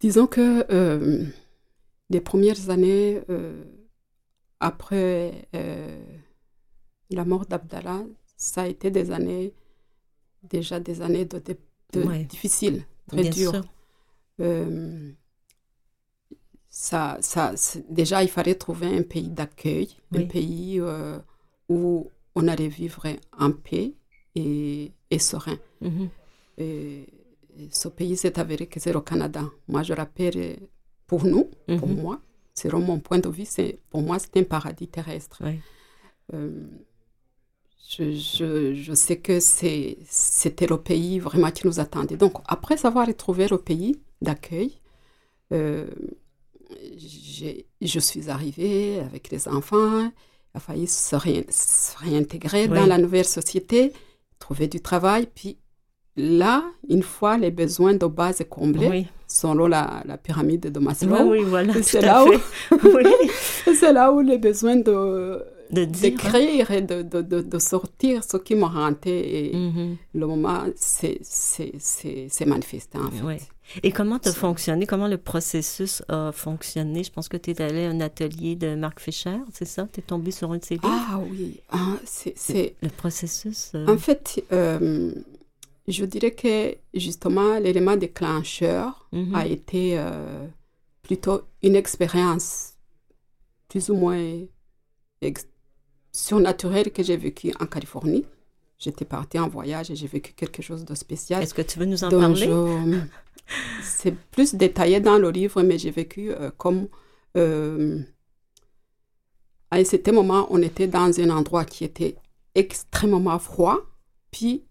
Disons 0.00 0.26
que 0.26 0.64
euh, 0.70 1.26
les 2.10 2.20
premières 2.20 2.70
années 2.70 3.20
euh, 3.30 3.64
après 4.60 5.48
euh, 5.54 6.02
la 7.10 7.24
mort 7.24 7.46
d'Abdallah, 7.46 8.02
ça 8.36 8.62
a 8.62 8.66
été 8.68 8.90
des 8.90 9.10
années, 9.10 9.54
déjà 10.42 10.80
des 10.80 11.02
années 11.02 11.24
de, 11.24 11.38
de- 11.38 11.56
de- 11.92 12.04
Ouais. 12.06 12.24
difficiles, 12.24 12.84
très 13.06 13.22
Bien 13.22 13.30
dures. 13.30 13.62
Euh, 14.40 15.12
ça, 16.70 17.18
ça, 17.20 17.54
déjà, 17.88 18.22
il 18.22 18.28
fallait 18.28 18.54
trouver 18.54 18.86
un 18.86 19.02
pays 19.02 19.28
d'accueil, 19.30 19.88
Oui. 20.12 20.22
un 20.22 20.26
pays 20.26 20.80
où 21.68 22.10
on 22.34 22.48
allait 22.48 22.68
vivre 22.68 23.06
en 23.38 23.52
paix 23.52 23.94
et, 24.34 24.92
et 25.10 25.18
serein. 25.18 25.58
Mhm. 25.80 26.08
Et, 26.58 27.06
et 27.58 27.68
ce 27.70 27.88
pays 27.88 28.16
s'est 28.16 28.38
avéré 28.38 28.66
que 28.66 28.80
c'est 28.80 28.92
le 28.92 29.00
Canada. 29.00 29.44
Moi, 29.66 29.82
je 29.82 29.92
rappelle, 29.92 30.58
pour 31.08 31.24
nous, 31.24 31.50
pour 31.78 31.88
Mhm. 31.88 32.00
moi, 32.02 32.20
selon 32.54 32.78
mon 32.80 33.00
point 33.00 33.18
de 33.18 33.28
vue, 33.28 33.44
c'est, 33.44 33.80
pour 33.90 34.02
moi, 34.02 34.18
c'est 34.20 34.36
un 34.36 34.44
paradis 34.44 34.86
terrestre. 34.88 35.38
Oui. 35.44 35.58
Euh, 36.34 36.66
je, 37.88 38.12
je, 38.12 38.74
je 38.74 38.92
sais 38.94 39.16
que 39.18 39.40
c'était 39.40 40.66
le 40.68 40.76
pays 40.76 41.18
vraiment 41.18 41.50
qui 41.50 41.66
nous 41.66 41.80
attendait. 41.80 42.16
Donc, 42.18 42.34
après 42.46 42.84
avoir 42.86 43.06
trouvé 43.16 43.48
le 43.48 43.58
pays 43.58 43.98
d'accueil, 44.20 44.78
euh, 45.52 45.86
je 47.80 47.98
suis 48.00 48.28
arrivée 48.30 49.00
avec 49.00 49.30
les 49.30 49.48
enfants, 49.48 50.02
il 50.02 50.12
a 50.54 50.60
fallu 50.60 50.86
se, 50.86 51.16
ré- 51.16 51.46
se 51.50 51.96
réintégrer 51.98 52.68
Oui. 52.68 52.78
dans 52.78 52.86
la 52.86 52.98
nouvelle 52.98 53.24
société, 53.24 53.92
trouver 54.38 54.68
du 54.68 54.80
travail, 54.80 55.26
puis 55.34 55.56
là, 56.18 56.64
une 56.88 57.02
fois 57.02 57.38
les 57.38 57.50
besoins 57.50 57.94
de 57.94 58.06
base 58.06 58.42
comblés, 58.50 58.88
Oui. 58.88 59.06
selon 59.26 59.66
la, 59.68 60.02
la 60.04 60.18
pyramide 60.18 60.70
de 60.70 60.78
Oui, 60.78 60.84
Maslow, 60.84 61.30
oui, 61.30 61.42
voilà. 61.46 61.72
c'est 61.82 62.00
là 62.02 62.24
oui. 62.26 62.34
là 63.92 64.12
où 64.12 64.20
les 64.20 64.38
besoins 64.38 64.76
de, 64.76 65.42
d'écrire 65.70 66.70
et 66.70 66.82
de, 66.82 67.02
de, 67.02 67.20
de, 67.22 67.40
de 67.40 67.58
sortir 67.58 68.24
ce 68.24 68.36
qui 68.38 68.54
m'a 68.54 68.66
hanté. 68.74 69.48
Et 69.50 69.56
Mhm. 69.56 69.96
le 70.14 70.26
moment, 70.26 70.64
c'est 70.76 71.20
manifesté 72.46 72.98
en 72.98 73.10
fait. 73.10 73.48
Et 73.82 73.92
comment 73.92 74.18
tu 74.18 74.30
as 74.30 74.32
fonctionné? 74.32 74.86
Comment 74.86 75.08
le 75.08 75.18
processus 75.18 76.02
a 76.08 76.32
fonctionné? 76.32 77.04
Je 77.04 77.12
pense 77.12 77.28
que 77.28 77.36
tu 77.36 77.50
es 77.50 77.60
allé 77.60 77.84
à 77.84 77.90
un 77.90 78.00
atelier 78.00 78.56
de 78.56 78.74
Marc 78.74 78.98
Fischer, 79.00 79.36
c'est 79.52 79.66
ça? 79.66 79.86
Tu 79.92 80.00
es 80.00 80.02
tombé 80.02 80.30
sur 80.30 80.50
un 80.52 80.56
de 80.56 80.64
ses 80.64 80.74
livres? 80.76 80.88
Ah 80.90 81.20
oui, 81.30 81.60
ah, 81.70 81.96
c'est... 82.04 82.74
Le 82.80 82.88
processus. 82.88 83.72
euh, 83.74 83.86
En 83.86 83.98
fait, 83.98 84.42
euh, 84.52 85.12
je 85.88 86.04
dirais 86.04 86.32
que 86.32 86.76
justement, 86.94 87.58
l'élément 87.58 87.96
déclencheur 87.96 89.08
mhm. 89.12 89.34
a 89.34 89.46
été 89.46 89.98
euh, 89.98 90.46
plutôt 91.02 91.42
une 91.62 91.76
expérience 91.76 92.74
plus 93.68 93.88
ou 93.90 93.96
moins 93.96 94.44
surnaturelle 96.12 96.92
que 96.92 97.02
j'ai 97.02 97.16
vécue 97.16 97.52
en 97.60 97.66
Californie. 97.66 98.24
J'étais 98.78 99.04
partie 99.04 99.38
en 99.38 99.48
voyage 99.48 99.90
et 99.90 99.96
j'ai 99.96 100.06
vécu 100.06 100.32
quelque 100.34 100.62
chose 100.62 100.84
de 100.84 100.94
spécial. 100.94 101.42
Est-ce 101.42 101.54
que 101.54 101.62
tu 101.62 101.78
veux 101.78 101.84
nous 101.86 102.04
en 102.04 102.08
dont 102.10 102.20
parler? 102.20 102.46
je- 102.46 103.00
C'est 103.82 104.14
plus 104.14 104.54
détaillé 104.54 105.00
dans 105.00 105.18
le 105.18 105.30
livre, 105.30 105.62
mais 105.62 105.78
j'ai 105.78 105.90
vécu 105.90 106.30
euh, 106.30 106.50
comme... 106.56 106.88
euh, 107.36 108.00
à 109.70 109.76
un 109.76 109.84
certain 109.84 110.12
moment, 110.12 110.46
on 110.50 110.62
était 110.62 110.86
dans 110.86 111.18
un 111.20 111.30
endroit 111.30 111.64
qui 111.64 111.84
était 111.84 112.16
extrêmement 112.54 113.38
froid, 113.38 113.78
puis 114.30 114.64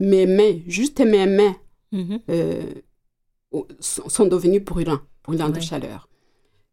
mes 0.00 0.26
mains, 0.26 0.60
juste 0.66 1.00
mes 1.00 1.26
mains, 1.26 1.56
Mhm. 1.92 2.20
euh, 2.30 2.72
sont 3.80 4.08
sont 4.08 4.26
devenues 4.26 4.60
brûlantes, 4.60 5.02
brûlantes 5.24 5.54
de 5.54 5.60
chaleur. 5.60 6.08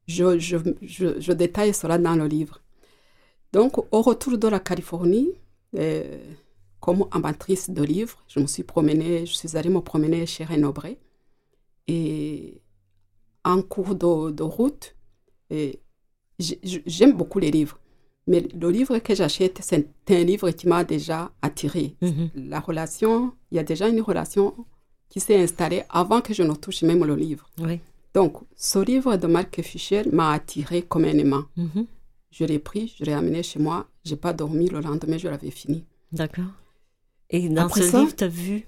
Je, 0.07 0.37
je, 0.39 0.57
je, 0.81 1.19
je 1.19 1.31
détaille 1.31 1.73
cela 1.73 1.97
dans 1.97 2.15
le 2.15 2.27
livre. 2.27 2.61
Donc, 3.53 3.77
au 3.93 4.01
retour 4.01 4.37
de 4.37 4.47
la 4.47 4.59
Californie, 4.59 5.29
euh, 5.77 6.19
comme 6.79 7.05
amatrice 7.11 7.69
de 7.69 7.83
livres, 7.83 8.17
je 8.27 8.39
me 8.41 8.47
suis 8.47 8.63
promenée, 8.63 9.25
je 9.25 9.33
suis 9.33 9.55
allée 9.55 9.69
me 9.69 9.79
promener 9.79 10.25
chez 10.25 10.43
René 10.43 10.65
Aubray. 10.65 10.97
Et 11.87 12.61
en 13.45 13.61
cours 13.61 13.95
de, 13.95 14.31
de 14.31 14.43
route, 14.43 14.95
j'ai- 15.49 15.79
j'aime 16.85 17.13
beaucoup 17.13 17.39
les 17.39 17.51
livres. 17.51 17.79
Mais 18.27 18.41
le 18.59 18.69
livre 18.69 18.97
que 18.99 19.13
j'achète, 19.15 19.59
c'est 19.61 19.87
un 20.09 20.23
livre 20.23 20.49
qui 20.51 20.67
m'a 20.67 20.83
déjà 20.83 21.31
attiré. 21.41 21.95
Mhm. 22.01 22.29
La 22.35 22.59
relation, 22.59 23.33
il 23.51 23.55
y 23.57 23.59
a 23.59 23.63
déjà 23.63 23.87
une 23.89 24.01
relation 24.01 24.53
qui 25.09 25.19
s'est 25.19 25.35
installée 25.41 25.83
avant 25.89 26.21
que 26.21 26.33
je 26.33 26.43
ne 26.43 26.53
touche 26.55 26.83
même 26.83 27.03
le 27.03 27.15
livre. 27.15 27.49
Oui. 27.59 27.79
Donc, 28.13 28.37
ce 28.55 28.79
livre 28.79 29.17
de 29.17 29.27
Marc 29.27 29.61
Fischer 29.61 30.03
m'a 30.11 30.31
attiré 30.31 30.83
comme 30.83 31.03
un 31.05 31.17
aimant. 31.17 31.43
Mhm. 31.57 31.85
Je 32.31 32.45
l'ai 32.45 32.59
pris, 32.59 32.95
je 32.97 33.03
l'ai 33.05 33.13
amené 33.13 33.43
chez 33.43 33.59
moi. 33.59 33.87
J'ai 34.05 34.15
pas 34.15 34.33
dormi 34.33 34.67
le 34.69 34.79
lendemain, 34.79 35.17
je 35.17 35.27
l'avais 35.27 35.51
fini. 35.51 35.85
D'accord. 36.11 36.45
Et 37.29 37.49
dans 37.49 37.63
Après 37.65 37.81
ce 37.81 37.89
ça- 37.89 37.99
livre, 37.99 38.15
tu 38.15 38.23
as 38.23 38.27
vu? 38.27 38.65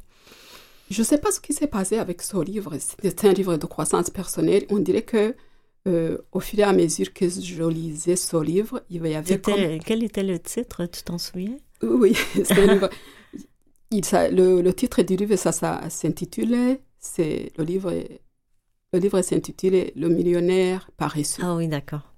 Je 0.91 1.01
sais 1.01 1.18
pas 1.18 1.32
ce 1.32 1.39
qui 1.39 1.53
s'est 1.53 1.66
passé 1.68 1.97
avec 1.97 2.22
ce 2.22 2.38
livre. 2.43 2.74
C'était 3.01 3.30
un 3.30 3.34
livre 3.34 3.58
de 3.58 3.66
croissance 3.66 4.10
personnelle. 4.12 4.66
On 4.70 4.80
dirait 4.80 5.01
que 5.01 5.36
euh, 5.88 6.17
au 6.31 6.39
fur 6.39 6.59
et 6.59 6.63
à 6.63 6.73
mesure 6.73 7.13
que 7.13 7.29
je 7.29 7.63
lisais 7.63 8.15
ce 8.15 8.38
livre, 8.38 8.83
il 8.89 9.05
y 9.07 9.15
avait 9.15 9.39
comme... 9.39 9.55
C'était- 9.55 9.79
Quel 9.86 10.03
était 10.03 10.23
le 10.23 10.39
titre, 10.39 10.86
tu 10.86 11.03
t'en 11.03 11.17
souviens? 11.17 11.57
Oui, 11.83 12.15
c'est 12.33 12.57
un 12.59 12.67
livre. 12.67 12.89
Il, 13.91 14.03
ça- 14.03 14.29
le, 14.29 14.61
le 14.61 14.73
titre 14.73 15.01
du 15.03 15.15
livre, 15.15 15.36
ça, 15.36 15.51
ça 15.51 15.89
s'intitule, 15.89 16.79
c'est 16.99 17.51
le 17.57 17.63
livre, 17.63 17.93
le 18.93 18.99
livre 18.99 19.21
s'intitule 19.21 19.91
Le 19.95 20.09
millionnaire 20.09 20.89
paresseux. 20.97 21.43
Ah 21.45 21.55
oui, 21.55 21.67
d'accord. 21.67 22.13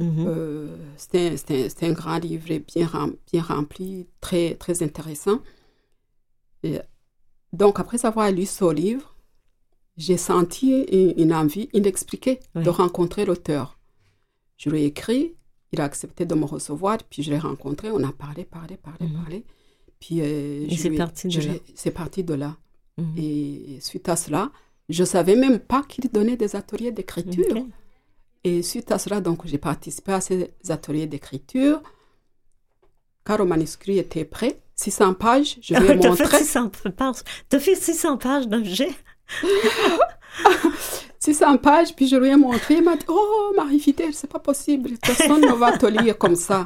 Euh, 0.00 0.76
c'est 0.96 1.32
un, 1.32 1.36
c'est 1.36 1.84
un- 1.84 1.90
un 1.90 1.92
grand 1.92 2.18
livre 2.18 2.48
bien, 2.66 2.86
rem- 2.86 3.16
bien 3.30 3.42
rempli, 3.42 4.08
très, 4.20 4.54
très 4.54 4.82
intéressant. 4.82 5.40
Et 6.62 6.78
donc, 7.52 7.80
après 7.80 8.04
avoir 8.06 8.30
lu 8.32 8.46
ce 8.46 8.72
livre, 8.72 9.16
j'ai 10.00 10.16
senti 10.16 10.82
une, 10.90 11.14
une 11.16 11.34
envie 11.34 11.68
inexpliquée 11.72 12.40
Oui. 12.54 12.62
de 12.64 12.70
rencontrer 12.70 13.24
l'auteur. 13.24 13.78
Je 14.56 14.70
lui 14.70 14.82
ai 14.82 14.86
écrit, 14.86 15.34
il 15.72 15.80
a 15.80 15.84
accepté 15.84 16.24
de 16.26 16.34
me 16.34 16.44
recevoir, 16.44 16.98
puis 17.08 17.22
je 17.22 17.30
l'ai 17.30 17.38
rencontré, 17.38 17.90
on 17.90 18.02
a 18.02 18.12
parlé, 18.12 18.44
parlé, 18.44 18.76
parlé, 18.76 19.06
Mhm. 19.06 19.14
parlé. 19.20 19.44
Puis, 20.00 20.20
euh, 20.20 20.66
Et 20.68 20.76
c'est 20.76 20.90
parti 20.90 21.28
de 21.28 21.38
là. 21.40 21.52
l'ai- 21.52 21.62
C'est 21.74 21.90
parti 21.90 22.24
de 22.24 22.34
là. 22.34 22.56
Mhm. 22.98 23.14
Et 23.18 23.78
suite 23.80 24.08
à 24.08 24.16
cela, 24.16 24.50
je 24.88 25.04
savais 25.04 25.36
même 25.36 25.58
pas 25.58 25.82
qu'il 25.82 26.08
donnait 26.10 26.36
des 26.36 26.56
ateliers 26.56 26.90
d'écriture. 26.92 27.66
Et 28.42 28.62
suite 28.62 28.90
à 28.90 28.98
cela, 28.98 29.20
donc, 29.20 29.46
j'ai 29.46 29.58
participé 29.58 30.12
à 30.12 30.20
ces 30.22 30.50
ateliers 30.70 31.06
d'écriture. 31.06 31.82
Quand 33.24 33.36
le 33.36 33.44
manuscrit 33.44 33.98
était 33.98 34.24
prêt, 34.24 34.60
600 34.76 35.12
pages, 35.14 35.58
je 35.60 35.74
lui 35.74 35.84
ai 35.90 35.98
T'as 36.00 36.08
montré. 36.08 36.26
fait 36.26 36.38
600 36.38 36.70
pages. 36.96 37.16
T'as 37.50 37.60
fait 37.60 37.74
600 37.74 38.16
pages 38.16 38.48
d'un 38.48 38.64
600 41.18 41.58
pages, 41.58 41.94
puis 41.94 42.08
je 42.08 42.16
lui 42.16 42.28
ai 42.28 42.36
montré. 42.36 42.74
Il 42.76 42.82
m'a 42.84 42.96
dit 42.96 43.04
Oh, 43.08 43.52
Marie-Fidèle, 43.56 44.14
c'est 44.14 44.30
pas 44.30 44.38
possible. 44.38 44.90
Personne 45.02 45.40
ne 45.42 45.52
va 45.52 45.76
te 45.76 45.86
lire 45.86 46.16
comme 46.16 46.36
ça. 46.36 46.64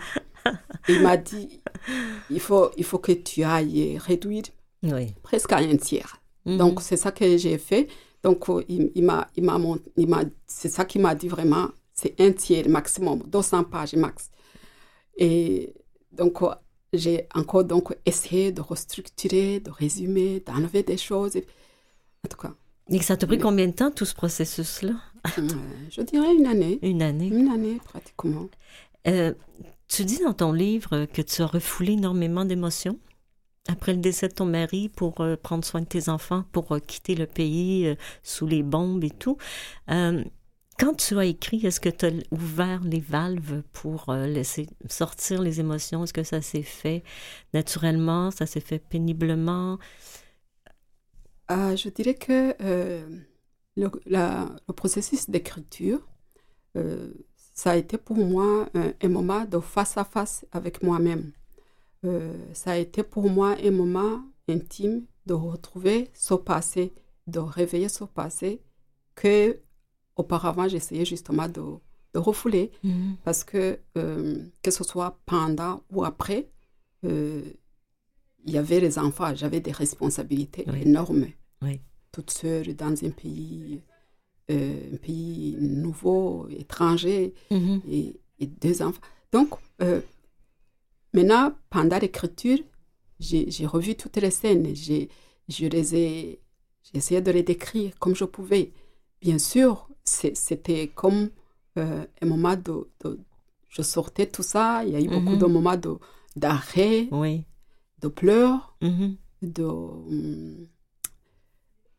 Il 0.89 1.01
m'a 1.03 1.17
dit 1.17 1.61
il 2.31 2.41
faut, 2.41 2.71
il 2.77 2.85
faut 2.85 2.99
que 2.99 3.13
tu 3.13 3.43
ailles 3.43 3.99
réduire 3.99 4.45
Oui. 4.83 5.15
presque 5.23 5.53
à 5.53 5.57
un 5.59 5.77
tiers. 5.77 6.17
Mhm. 6.47 6.59
Donc, 6.59 6.83
c'est 6.83 6.97
ça 6.97 7.11
que 7.13 7.37
j'ai 7.37 7.59
fait. 7.59 7.89
Donc, 8.23 8.49
euh, 8.49 8.63
il, 8.69 8.91
il 8.95 9.05
m'a, 9.05 9.29
il 9.37 9.47
c'est 10.47 10.69
ça 10.69 10.85
qu'il 10.85 11.01
m'a 11.03 11.15
dit 11.15 11.29
vraiment, 11.29 11.69
c'est 11.93 12.19
un 12.21 12.33
tiers 12.33 12.69
maximum, 12.69 13.23
200 13.27 13.65
pages 13.65 13.95
max. 13.95 14.31
Et 15.17 15.75
donc, 16.13 16.43
euh, 16.43 16.49
j'ai 16.93 17.27
encore 17.35 17.65
donc 17.65 17.95
essayé 18.07 18.53
de 18.53 18.61
restructurer, 18.61 19.61
de 19.61 19.71
résumer, 19.71 20.41
d'enlever 20.41 20.83
des 20.83 20.97
choses. 20.97 21.37
Et- 21.37 21.47
Cas, 22.29 22.55
Et 22.89 23.01
ça 23.01 23.17
t'a 23.17 23.27
pris 23.27 23.39
combien 23.39 23.67
de 23.67 23.73
temps, 23.73 23.91
tout 23.91 24.05
ce 24.05 24.15
processus-là? 24.15 24.95
euh, 25.39 25.49
je 25.91 26.03
dirais 26.03 26.35
une 26.35 26.47
année. 26.47 26.79
Une 26.83 27.03
année. 27.03 27.29
Une 27.29 27.49
année, 27.49 27.81
pratiquement. 27.85 28.49
Euh, 29.07 29.33
tu 29.89 30.05
dis 30.05 30.19
dans 30.23 30.35
ton 30.35 30.53
livre 30.53 31.07
que 31.07 31.23
tu 31.23 31.43
as 31.43 31.47
refoulé 31.47 31.93
énormément 31.93 32.45
d'émotions 32.45 32.99
après 33.69 33.93
le 33.95 34.01
décès 34.01 34.29
de 34.29 34.35
ton 34.35 34.45
mari 34.45 34.91
pour 34.91 35.21
euh, 35.21 35.37
prendre 35.37 35.65
soin 35.65 35.81
de 35.81 35.87
tes 35.87 36.09
enfants, 36.09 36.45
pour 36.53 36.77
quitter 36.87 37.15
le 37.15 37.27
pays 37.27 37.97
sous 38.23 38.47
les 38.47 38.63
bombes 38.63 39.05
et 39.05 39.11
tout. 39.11 39.37
Quand 39.89 40.95
tu 40.97 41.17
as 41.19 41.25
écrit, 41.25 41.65
est-ce 41.65 41.79
que 41.79 41.89
tu 41.89 42.07
as 42.07 42.11
ouvert 42.33 42.81
les 42.83 42.99
valves 42.99 43.63
pour 43.73 44.13
laisser 44.13 44.67
sortir 44.89 45.41
les 45.41 45.61
émotions? 45.61 46.03
Est-ce 46.03 46.13
que 46.13 46.25
ça 46.25 46.43
s'est 46.43 46.63
fait 46.63 47.05
naturellement? 47.53 48.33
Ça 48.33 48.45
s'est 48.45 48.61
fait 48.61 48.81
péniblement? 48.81 49.79
Euh, 51.55 51.77
je 51.77 51.89
dirais 51.89 52.15
que 52.15 52.55
euh, 52.61 53.07
le, 53.77 53.91
la- 54.07 54.49
le 54.69 54.75
processus 54.75 55.31
d'écriture, 55.31 56.01
euh, 56.77 57.13
ça 57.55 57.73
a 57.73 57.77
été 57.77 57.97
pour 57.99 58.17
moi 58.17 58.69
un, 58.75 58.93
un 59.01 59.09
moment 59.09 59.45
de 59.45 59.61
face 59.61 59.97
à 59.97 60.05
face 60.05 60.45
avec 60.53 60.83
moi-même. 60.83 61.33
Euh, 62.05 62.37
ça 62.53 62.73
a 62.73 62.77
été 62.79 63.03
pour 63.03 63.31
moi 63.31 63.57
un 63.63 63.71
moment 63.71 64.23
intime 64.49 65.07
de 65.27 65.35
retrouver 65.35 66.11
ce 66.15 66.35
passé, 66.35 66.93
de 67.27 67.39
réveiller 67.39 67.89
ce 67.89 68.05
passé 68.05 68.61
que 69.15 69.61
auparavant 70.17 70.69
j'essayais 70.69 71.05
justement 71.05 71.49
de, 71.49 71.63
de 72.15 72.19
refouler 72.19 72.71
parce 73.25 73.43
que 73.45 73.79
que 74.63 74.71
ce 74.71 74.85
soit 74.85 75.19
pendant 75.25 75.83
ou 75.91 76.05
après, 76.05 76.51
il 77.03 78.53
y 78.53 78.59
avait 78.59 78.81
les 78.81 78.99
enfants, 78.99 79.35
j'avais 79.35 79.61
des 79.61 79.73
responsabilités 79.73 80.65
Oui. 80.69 80.83
énormes. 80.83 81.27
Oui. 81.65 81.81
Toute 82.13 82.31
seule 82.31 82.75
dans 82.77 82.95
un 83.05 83.11
pays, 83.11 83.81
euh, 84.51 84.95
un 84.95 84.97
pays 84.99 85.57
nouveau, 85.61 86.47
étranger, 86.49 87.35
Mhm. 87.51 87.81
et, 87.89 88.21
et 88.41 88.47
deux 88.47 88.83
enfants. 88.83 89.01
Donc, 89.33 89.51
euh, 89.83 90.01
maintenant, 91.13 91.53
pendant 91.71 91.99
l'écriture, 91.99 92.59
j'ai 93.21 93.67
revu 93.67 93.95
toutes 93.97 94.17
les 94.19 94.31
scènes. 94.31 94.75
J'ai 94.75 95.09
essayé 96.93 97.21
de 97.21 97.31
les 97.31 97.43
décrire 97.43 97.93
comme 97.99 98.15
je 98.15 98.25
pouvais. 98.25 98.73
Bien 99.21 99.39
sûr, 99.39 99.89
c'était 100.05 100.89
comme 100.95 101.31
euh, 101.77 102.05
un 102.23 102.27
moment 102.27 102.55
de, 102.57 102.89
de- 103.03 103.19
Je 103.69 103.83
sortais 103.83 104.27
tout 104.29 104.45
ça. 104.45 104.85
Il 104.85 104.93
y 104.93 104.97
a 104.97 105.01
eu 105.01 105.09
beaucoup 105.09 105.31
Mhm. 105.35 105.39
de 105.39 105.47
moments 105.47 105.77
de- 105.77 105.99
d'arrêt, 106.37 107.09
Oui. 107.11 107.45
de 108.01 108.07
pleurs, 108.09 108.77
Mhm. 108.81 109.17
de. 109.43 109.65
hum, 109.65 110.67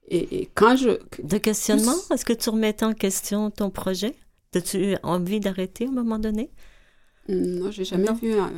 Et, 0.08 0.42
et 0.42 0.50
quand 0.54 0.76
je. 0.76 1.00
De 1.24 1.38
questionnement? 1.38 1.96
Est-ce 2.12 2.26
que 2.26 2.34
tu 2.34 2.50
remettais 2.50 2.86
en 2.86 2.94
question 2.94 3.50
ton 3.52 3.70
projet? 3.70 4.16
As-tu 4.54 4.96
envie 5.04 5.40
d'arrêter 5.40 5.86
à 5.86 5.90
un 5.90 5.92
moment 5.92 6.20
donné? 6.20 6.50
Non, 7.28 7.72
j'ai 7.72 7.84
jamais 7.86 8.06
Non. 8.06 8.18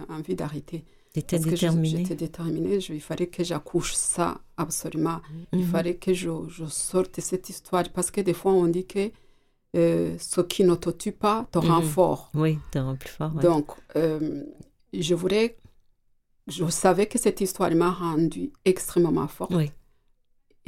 un- 0.10 0.16
envie 0.16 0.36
d'arrêter. 0.36 0.84
Tu 1.14 1.20
étais 1.22 1.38
Parce 1.38 1.46
que 1.50 1.56
je- 1.56 1.56
déterminée. 1.56 1.98
j'étais 2.04 2.16
déterminée. 2.16 2.80
Je- 2.82 2.94
il 2.94 3.02
fallait 3.02 3.28
que 3.28 3.44
j'accouche 3.44 3.94
ça, 3.94 4.40
absolument. 4.58 5.22
Il 5.54 5.60
Mhm. 5.60 5.66
fallait 5.72 5.96
que 5.96 6.14
je, 6.14 6.30
je 6.50 6.66
sorte 6.66 7.20
cette 7.22 7.50
histoire. 7.50 7.86
Parce 7.94 8.12
que 8.12 8.22
des 8.22 8.34
fois, 8.34 8.52
on 8.54 8.68
dit 8.68 8.86
que 8.86 9.10
euh, 9.76 10.16
ce 10.20 10.42
qui 10.42 10.64
ne 10.64 10.76
te 10.76 10.90
tue 10.90 11.12
pas 11.12 11.48
te 11.52 11.58
rend 11.60 11.82
Mhm. 11.82 11.88
fort. 11.88 12.32
Oui, 12.34 12.58
tu 12.72 12.80
rends 12.80 12.96
plus 12.96 13.10
fort. 13.10 13.36
ouais. 13.36 13.42
Donc, 13.44 13.68
euh, 13.96 14.44
je 14.94 15.14
voulais. 15.16 15.58
Je 16.48 16.66
savais 16.70 17.08
que 17.08 17.20
cette 17.20 17.42
histoire 17.42 17.72
m'a 17.76 17.92
rendue 17.92 18.52
extrêmement 18.66 19.28
forte. 19.28 19.54
Oui. 19.54 19.70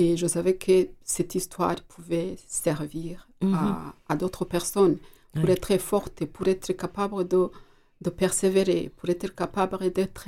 Et 0.02 0.10
je 0.22 0.28
savais 0.36 0.56
que 0.66 0.78
cette 1.04 1.34
histoire 1.40 1.76
pouvait 1.94 2.36
servir 2.48 3.16
Mhm. 3.42 3.54
à, 3.54 3.94
à 4.12 4.16
d'autres 4.22 4.46
personnes 4.56 4.98
pour 5.34 5.46
Oui. 5.46 5.52
être 5.58 5.78
forte, 5.92 6.20
pour 6.34 6.46
être 6.56 6.72
capable 6.84 7.28
de, 7.34 7.42
de 8.06 8.10
persévérer, 8.24 8.82
pour 8.98 9.08
être 9.16 9.30
capable 9.44 9.80
d'être 9.98 10.26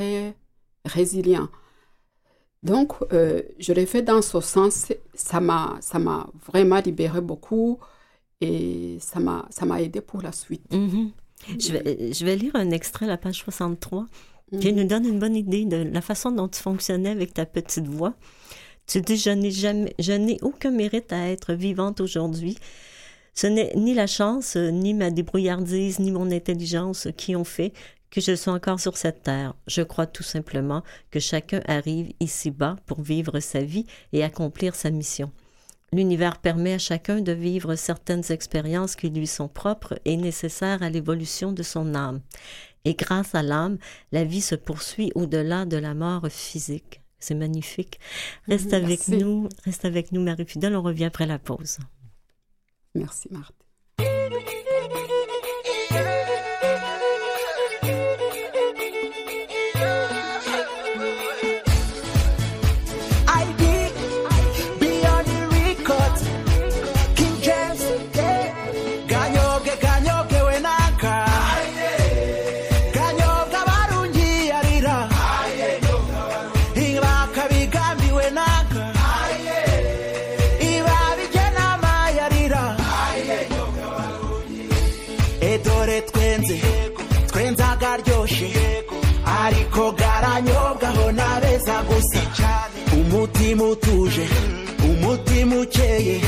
résilient. 0.98 1.48
Donc, 2.64 2.90
euh, 3.12 3.42
je 3.66 3.72
l'ai 3.74 3.86
fait 3.94 4.04
dans 4.12 4.22
ce 4.22 4.40
sens. 4.42 4.94
Ça 5.16 5.40
m'a, 5.40 5.78
ça 5.82 5.98
m'a 6.00 6.28
vraiment 6.52 6.80
libéré 6.80 7.22
beaucoup 7.22 7.80
et 8.40 8.98
ça 9.00 9.20
m'a, 9.20 9.48
ça 9.50 9.66
m'a 9.66 9.82
aidé 9.82 10.02
pour 10.02 10.22
la 10.22 10.32
suite. 10.32 10.72
Mhm. 10.74 11.12
Je, 11.58 11.72
vais, 11.74 12.14
je 12.14 12.24
vais 12.26 12.36
lire 12.36 12.56
un 12.56 12.70
extrait 12.72 13.06
à 13.06 13.10
la 13.10 13.18
page 13.18 13.40
63 13.44 14.06
qui 14.60 14.72
Mhm. 14.72 14.76
nous 14.82 14.88
donne 14.88 15.06
une 15.06 15.20
bonne 15.20 15.36
idée 15.36 15.66
de 15.66 15.78
la 15.78 16.02
façon 16.02 16.30
dont 16.32 16.48
tu 16.50 16.60
fonctionnais 16.62 17.10
avec 17.12 17.34
ta 17.34 17.46
petite 17.46 17.88
voix. 17.88 18.14
Je 18.94 20.12
n'ai 20.18 20.38
aucun 20.42 20.72
mérite 20.72 21.14
à 21.14 21.30
être 21.30 21.54
vivante 21.54 22.02
aujourd'hui. 22.02 22.58
Ce 23.34 23.48
n'est 23.48 23.72
ni 23.76 23.94
la 23.94 24.08
chance, 24.08 24.58
ni 24.58 24.94
ma 24.94 25.12
débrouillardise, 25.12 26.00
ni 26.00 26.12
mon 26.12 26.30
intelligence 26.32 27.08
qui 27.16 27.36
ont 27.36 27.46
fait 27.46 27.72
que 28.10 28.20
je 28.20 28.34
suis 28.34 28.52
encore 28.52 28.82
sur 28.82 28.98
cette 28.98 29.24
terre. 29.24 29.54
Je 29.68 29.82
crois 29.82 30.08
tout 30.08 30.24
simplement 30.24 30.84
que 31.10 31.20
chacun 31.20 31.62
arrive 31.66 32.12
ici-bas 32.20 32.76
pour 32.86 33.02
vivre 33.02 33.39
sa 33.39 33.62
vie 33.62 33.86
et 34.12 34.24
accomplir 34.24 34.76
sa 34.76 34.89
mission. 34.89 35.32
L'univers 35.94 36.38
permet 36.38 36.74
à 36.74 36.80
chacun 36.80 37.22
de 37.22 37.32
vivre 37.32 37.76
certaines 37.76 38.30
expériences 38.32 38.96
qui 38.96 39.10
lui 39.10 39.28
sont 39.28 39.48
propres 39.48 40.00
et 40.04 40.18
nécessaires 40.18 40.84
à 40.84 40.89
l'évolution 40.89 41.54
de 41.54 41.64
son 41.64 41.96
âme. 41.96 42.22
Et 42.84 42.96
grâce 42.96 43.36
à 43.36 43.44
l'âme, 43.44 43.78
la 44.12 44.26
vie 44.26 44.42
se 44.42 44.56
poursuit 44.56 45.12
au-delà 45.16 45.66
de 45.66 45.78
la 45.78 45.94
mort 45.94 46.28
physique. 46.30 47.02
C'est 47.22 47.36
magnifique. 47.36 48.00
Reste 48.50 48.74
Mhm, 48.74 48.74
avec 48.74 49.08
nous, 49.08 49.48
reste 49.64 49.86
avec 49.86 50.12
nous, 50.12 50.22
Marie-Fidèle. 50.22 50.76
On 50.76 50.82
revient 50.82 51.06
après 51.06 51.26
la 51.26 51.40
pause. 51.40 51.78
Merci, 52.96 53.28
Marthe. 53.32 53.61
Umutima 93.22 93.64
utuje 93.64 94.28
umutima 94.84 95.56
ukeye 95.62 96.22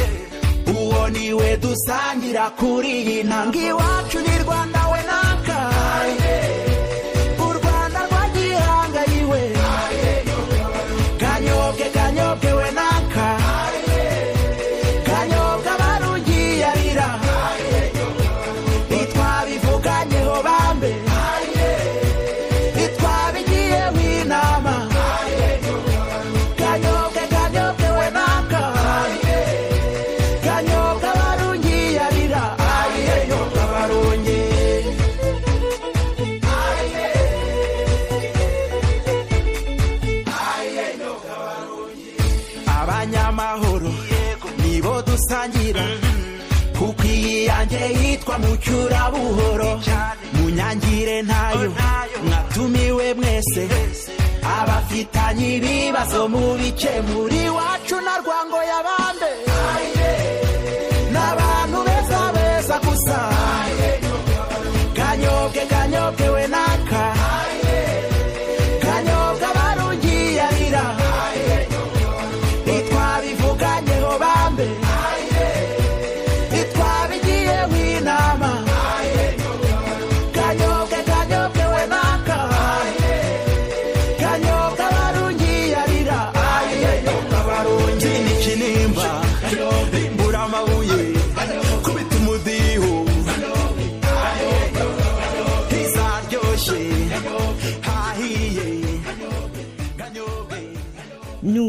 uwo 0.77 1.09
ni 1.09 1.33
we 1.33 1.57
dusangira 1.57 2.49
kuri 2.59 2.91
iyi 3.01 3.23
ntanga 3.23 3.59
iwacu 3.59 4.17
ni 4.25 4.35
rwanda 4.43 4.79
we 4.91 4.99
nakaye 5.09 6.35
yitwa 48.43 48.49
mucyurabuhoro 48.49 49.81
munyangire 50.33 51.21
ntayo 51.21 51.71
mwatumiwe 52.25 53.13
mwese. 53.13 53.67
Abafitanye 54.59 55.55
ibibazo 55.57 56.27
mu 56.27 56.55
bice 56.57 57.01
muri 57.07 57.49
wacu 57.49 57.95
na 58.05 58.13
rwango 58.21 58.59
yabande 58.71 59.31
n'abantu 61.13 61.79
beza 61.87 62.21
beza 62.35 62.77
gusa. 62.85 63.19
Kanyobwe 64.97 65.61
kanyobwe 65.71 66.27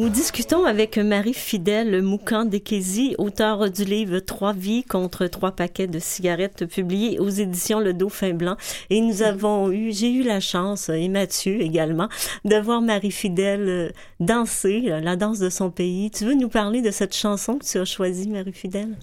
Nous 0.05 0.11
discutons 0.11 0.67
avec 0.67 0.99
Marie 0.99 1.33
Fidèle 1.33 2.03
Moukan 2.03 2.45
Dekezi, 2.45 3.15
auteure 3.17 3.71
du 3.71 3.85
livre 3.85 4.19
Trois 4.19 4.53
vies 4.53 4.85
contre 4.85 5.27
trois 5.29 5.53
paquets 5.53 5.87
de 5.87 5.99
cigarettes, 5.99 6.67
publié 6.67 7.19
aux 7.19 7.31
éditions 7.31 7.81
Le 7.81 7.95
Dauphin 7.95 8.35
Blanc. 8.35 8.59
Et 8.91 9.01
nous 9.01 9.23
avons 9.23 9.73
eu, 9.73 9.95
j'ai 9.95 10.13
eu 10.13 10.23
la 10.23 10.41
chance, 10.41 10.91
et 10.91 11.09
Mathieu 11.09 11.59
également, 11.63 12.11
de 12.45 12.57
voir 12.57 12.83
Marie 12.83 13.13
Fidèle 13.13 13.67
euh, 13.67 13.89
danser 14.21 14.89
euh, 14.89 15.01
la 15.01 15.17
danse 15.17 15.39
de 15.39 15.49
son 15.49 15.71
pays. 15.71 16.11
Tu 16.11 16.27
veux 16.27 16.35
nous 16.35 16.51
parler 16.51 16.83
de 16.83 16.91
cette 16.91 17.17
chanson 17.17 17.57
que 17.57 17.65
tu 17.65 17.79
as 17.79 17.87
choisie, 17.87 18.29
Marie 18.29 18.53
Fidèle? 18.53 18.99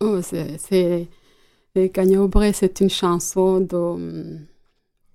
Oh, 0.00 0.20
c'est, 0.22 1.06
Cagnobre, 1.92 2.50
c'est 2.54 2.80
une 2.80 2.88
chanson 2.88 3.60
de, 3.60 4.38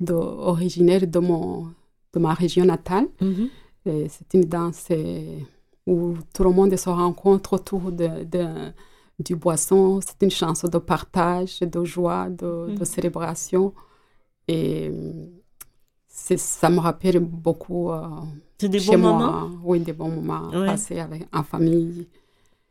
de, 0.02 0.14
originaire 0.14 1.08
de, 1.08 1.18
mon, 1.18 1.66
de 2.14 2.20
ma 2.20 2.36
région 2.36 2.66
natale. 2.66 3.08
Mhm. 3.22 3.50
Et 3.50 3.69
c'est 3.86 4.34
une 4.34 4.44
danse 4.46 4.88
où 5.88 6.14
tout 6.34 6.44
le 6.44 6.52
monde 6.52 6.76
se 6.76 6.90
rencontre 6.90 7.54
autour 7.54 7.92
de, 7.92 8.24
de- 8.24 8.72
du 9.20 9.36
boisson. 9.36 10.00
C'est 10.06 10.22
une 10.24 10.32
chanson 10.32 10.68
de 10.68 10.78
partage, 10.78 11.60
de 11.62 11.84
joie, 11.86 12.30
de, 12.30 12.68
de 12.76 12.80
Mhm. 12.80 12.86
célébration. 12.86 13.74
Et 14.48 14.92
ça 16.08 16.70
me 16.70 16.80
rappelle 16.80 17.20
beaucoup 17.20 17.92
euh, 17.92 18.08
C'est 18.60 18.70
des 18.70 18.80
chez 18.80 18.92
beaux 18.92 18.98
moi. 18.98 19.14
moments? 19.14 19.52
Oui, 19.64 19.80
des 19.80 19.94
bons 19.94 20.10
moments 20.10 20.50
Ouais. 20.52 20.66
passés 20.68 21.00
avec, 21.00 21.28
en 21.34 21.44
famille. 21.44 22.08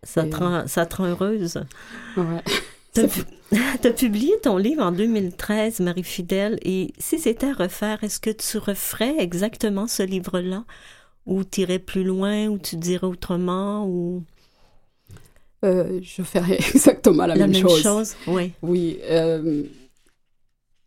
Ça 0.03 0.27
Et- 0.27 0.31
te 0.31 0.37
rend, 0.37 0.67
ça 0.67 0.87
te 0.87 0.97
rend 0.97 1.07
heureuse? 1.07 1.61
Ouais. 2.17 2.43
Tu 2.95 3.87
as 3.87 3.93
publié 3.93 4.33
ton 4.43 4.57
livre 4.57 4.83
en 4.83 4.91
2013, 4.91 5.79
Marie 5.81 6.03
Fidèle, 6.03 6.59
et 6.63 6.93
si 6.99 7.19
c'était 7.21 7.47
à 7.51 7.53
refaire, 7.53 8.03
est-ce 8.03 8.19
que 8.19 8.31
tu 8.31 8.59
referais 8.59 9.19
exactement 9.21 9.87
ce 9.87 10.03
livre-là? 10.03 10.65
Ou 11.29 11.45
tu 11.45 11.61
irais 11.61 11.79
plus 11.79 12.05
loin, 12.05 12.47
ou 12.49 12.59
tu 12.59 12.77
dirais 12.77 13.07
autrement, 13.07 13.87
ou 13.87 14.25
Euh, 15.65 15.99
je 16.03 16.23
ferais 16.23 16.57
exactement 16.75 17.27
la, 17.27 17.35
la 17.35 17.47
même, 17.47 17.53
même 17.53 17.63
chose. 17.69 17.83
chose? 17.83 18.11
Oui. 18.27 18.53
Oui. 18.63 18.99
euh, 19.03 19.65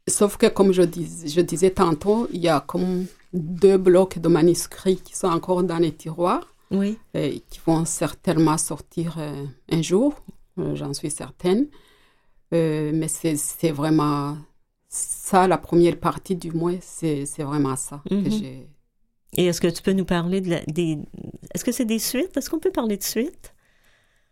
sauf 0.08 0.38
que, 0.38 0.48
comme 0.48 0.72
je, 0.72 0.82
dis, 0.82 1.08
je 1.36 1.42
disais 1.42 1.72
tantôt, 1.72 2.28
il 2.34 2.40
y 2.42 2.48
a 2.48 2.60
comme 2.62 3.06
deux 3.34 3.78
blocs 3.78 4.18
de 4.20 4.28
manuscrits 4.30 4.98
qui 4.98 5.16
sont 5.16 5.28
encore 5.28 5.64
dans 5.64 5.78
les 5.78 5.92
tiroirs 5.94 6.48
Oui. 6.72 6.98
et 7.14 7.42
qui 7.50 7.60
vont 7.66 7.86
certainement 7.86 8.58
sortir 8.58 9.16
euh, 9.20 9.46
un 9.72 9.82
jour, 9.82 10.14
j'en 10.74 10.94
suis 10.94 11.12
certaine. 11.12 11.68
Mais 12.52 13.08
c'est 13.08 13.72
vraiment 13.72 14.38
ça, 14.90 15.48
la 15.48 15.58
première 15.58 15.98
partie 15.98 16.36
du 16.36 16.52
moins, 16.52 16.78
c'est 16.82 17.24
vraiment 17.44 17.76
ça 17.78 18.02
Mhm. 18.12 18.24
que 18.24 18.30
j'ai. 18.30 18.68
Et 19.38 19.46
est-ce 19.46 19.62
que 19.62 19.68
tu 19.68 19.82
peux 19.82 19.94
nous 19.94 20.06
parler 20.06 20.42
de 20.42 20.50
la, 20.50 20.60
des... 20.66 20.98
Est-ce 21.54 21.64
que 21.64 21.72
c'est 21.72 21.86
des 21.86 22.00
suites? 22.00 22.36
Est-ce 22.36 22.50
qu'on 22.50 22.60
peut 22.60 22.72
parler 22.72 22.98
de 22.98 23.04
suites? 23.04 23.54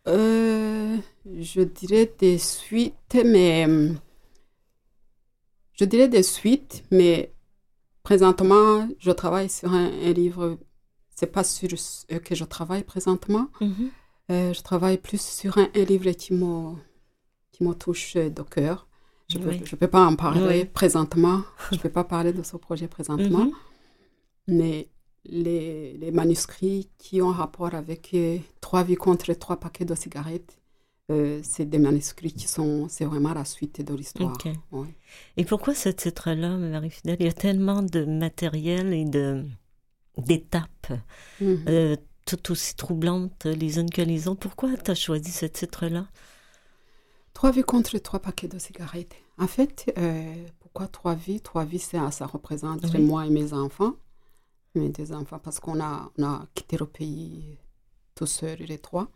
Euh, 0.08 0.98
je 1.40 1.62
dirais 1.62 2.12
des 2.20 2.38
suites, 2.38 3.18
mais 3.26 3.66
euh, 3.68 3.94
je 5.74 5.86
dirais 5.86 6.08
des 6.10 6.24
suites, 6.24 6.84
mais 6.92 7.34
présentement, 8.04 8.88
je 9.00 9.12
travaille 9.12 9.50
sur 9.50 9.72
un, 9.72 9.86
un 9.88 10.14
livre. 10.14 10.58
C'est 11.16 11.32
pas 11.32 11.44
sur 11.44 11.70
ce 11.78 12.06
que 12.18 12.36
je 12.36 12.44
travaille 12.46 12.84
présentement. 12.84 13.48
Mhm. 13.62 13.90
Euh, 14.32 14.54
je 14.54 14.62
travaille 14.62 14.98
plus 14.98 15.22
sur 15.22 15.58
un, 15.58 15.68
un 15.76 15.84
livre 15.84 16.12
qui 16.12 16.34
me 16.34 16.74
qui 17.52 17.64
me 17.64 17.74
touche 17.74 18.16
de 18.16 18.42
cœur. 18.44 18.88
Je 19.28 19.38
Oui. 19.38 19.62
je 19.66 19.76
peux 19.76 19.88
pas 19.88 20.06
en 20.06 20.16
parler 20.16 20.62
Oui. 20.62 20.66
présentement. 20.66 21.42
Je 21.72 21.78
peux 21.78 21.90
pas 21.90 22.04
parler 22.04 22.32
de 22.34 22.42
ce 22.44 22.58
projet 22.58 22.88
présentement. 22.88 23.46
Mhm. 23.46 23.52
Mais 24.50 24.90
les, 25.26 25.94
les 25.98 26.12
manuscrits 26.12 26.90
qui 26.98 27.22
ont 27.22 27.32
rapport 27.32 27.74
avec 27.76 28.12
euh, 28.14 28.38
trois 28.62 28.84
vies 28.84 28.96
contre 28.96 29.34
trois 29.34 29.60
paquets 29.60 29.86
de 29.86 29.96
cigarettes, 29.96 30.60
euh, 31.12 31.40
c'est 31.44 31.66
des 31.66 31.80
manuscrits 31.80 32.34
qui 32.34 32.48
sont, 32.48 32.88
c'est 32.88 33.06
vraiment 33.06 33.34
la 33.34 33.46
suite 33.46 33.82
de 33.86 33.94
l'histoire. 33.96 34.38
Ouais. 34.72 34.96
Et 35.38 35.46
pourquoi 35.46 35.74
ce 35.74 35.90
titre-là, 35.90 36.58
Marie 36.58 36.92
Fidèle? 36.92 37.18
Il 37.20 37.26
y 37.26 37.30
a 37.30 37.34
tellement 37.34 37.82
de 37.82 38.06
matériel 38.06 38.94
et 38.94 39.06
de 39.06 39.46
d'étapes, 40.18 40.92
euh, 41.42 41.96
tout 42.26 42.52
aussi 42.52 42.76
troublantes 42.76 43.46
les 43.46 43.80
unes 43.80 43.90
que 43.90 44.02
les 44.02 44.28
autres. 44.28 44.42
Pourquoi 44.42 44.76
tu 44.76 44.92
as 44.92 44.96
choisi 44.96 45.32
ce 45.32 45.46
titre-là? 45.46 46.08
Trois 47.34 47.52
vies 47.52 47.64
contre 47.64 47.98
trois 48.00 48.20
paquets 48.20 48.50
de 48.50 48.60
cigarettes. 48.60 49.16
En 49.38 49.48
fait, 49.48 49.94
euh, 49.98 50.46
pourquoi 50.60 50.88
trois 50.88 51.16
vies? 51.16 51.40
Trois 51.40 51.64
vies, 51.64 51.80
ça, 51.80 52.12
ça 52.12 52.26
représente 52.26 52.84
Oui. 52.94 53.02
moi 53.02 53.26
et 53.26 53.30
mes 53.30 53.54
enfants, 53.54 53.94
mes 54.80 54.90
deux 54.90 55.12
enfants, 55.14 55.40
parce 55.40 55.60
qu'on 55.60 55.80
a, 55.82 56.12
on 56.18 56.24
a 56.24 56.48
quitté 56.56 56.78
le 56.78 56.86
pays 56.86 57.58
tous 58.16 58.26
seuls, 58.28 58.60
les 58.60 58.80
trois. 58.80 59.08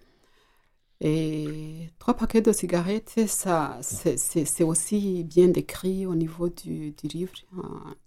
Et 1.01 1.89
trois 1.99 2.13
paquets 2.13 2.41
de 2.41 2.51
cigarettes, 2.53 3.13
ça, 3.27 3.77
c'est 3.81 4.63
aussi 4.63 5.23
bien 5.25 5.49
décrit 5.49 6.05
au 6.05 6.15
niveau 6.15 6.47
du, 6.47 6.91
du 6.91 7.07
livre, 7.07 7.33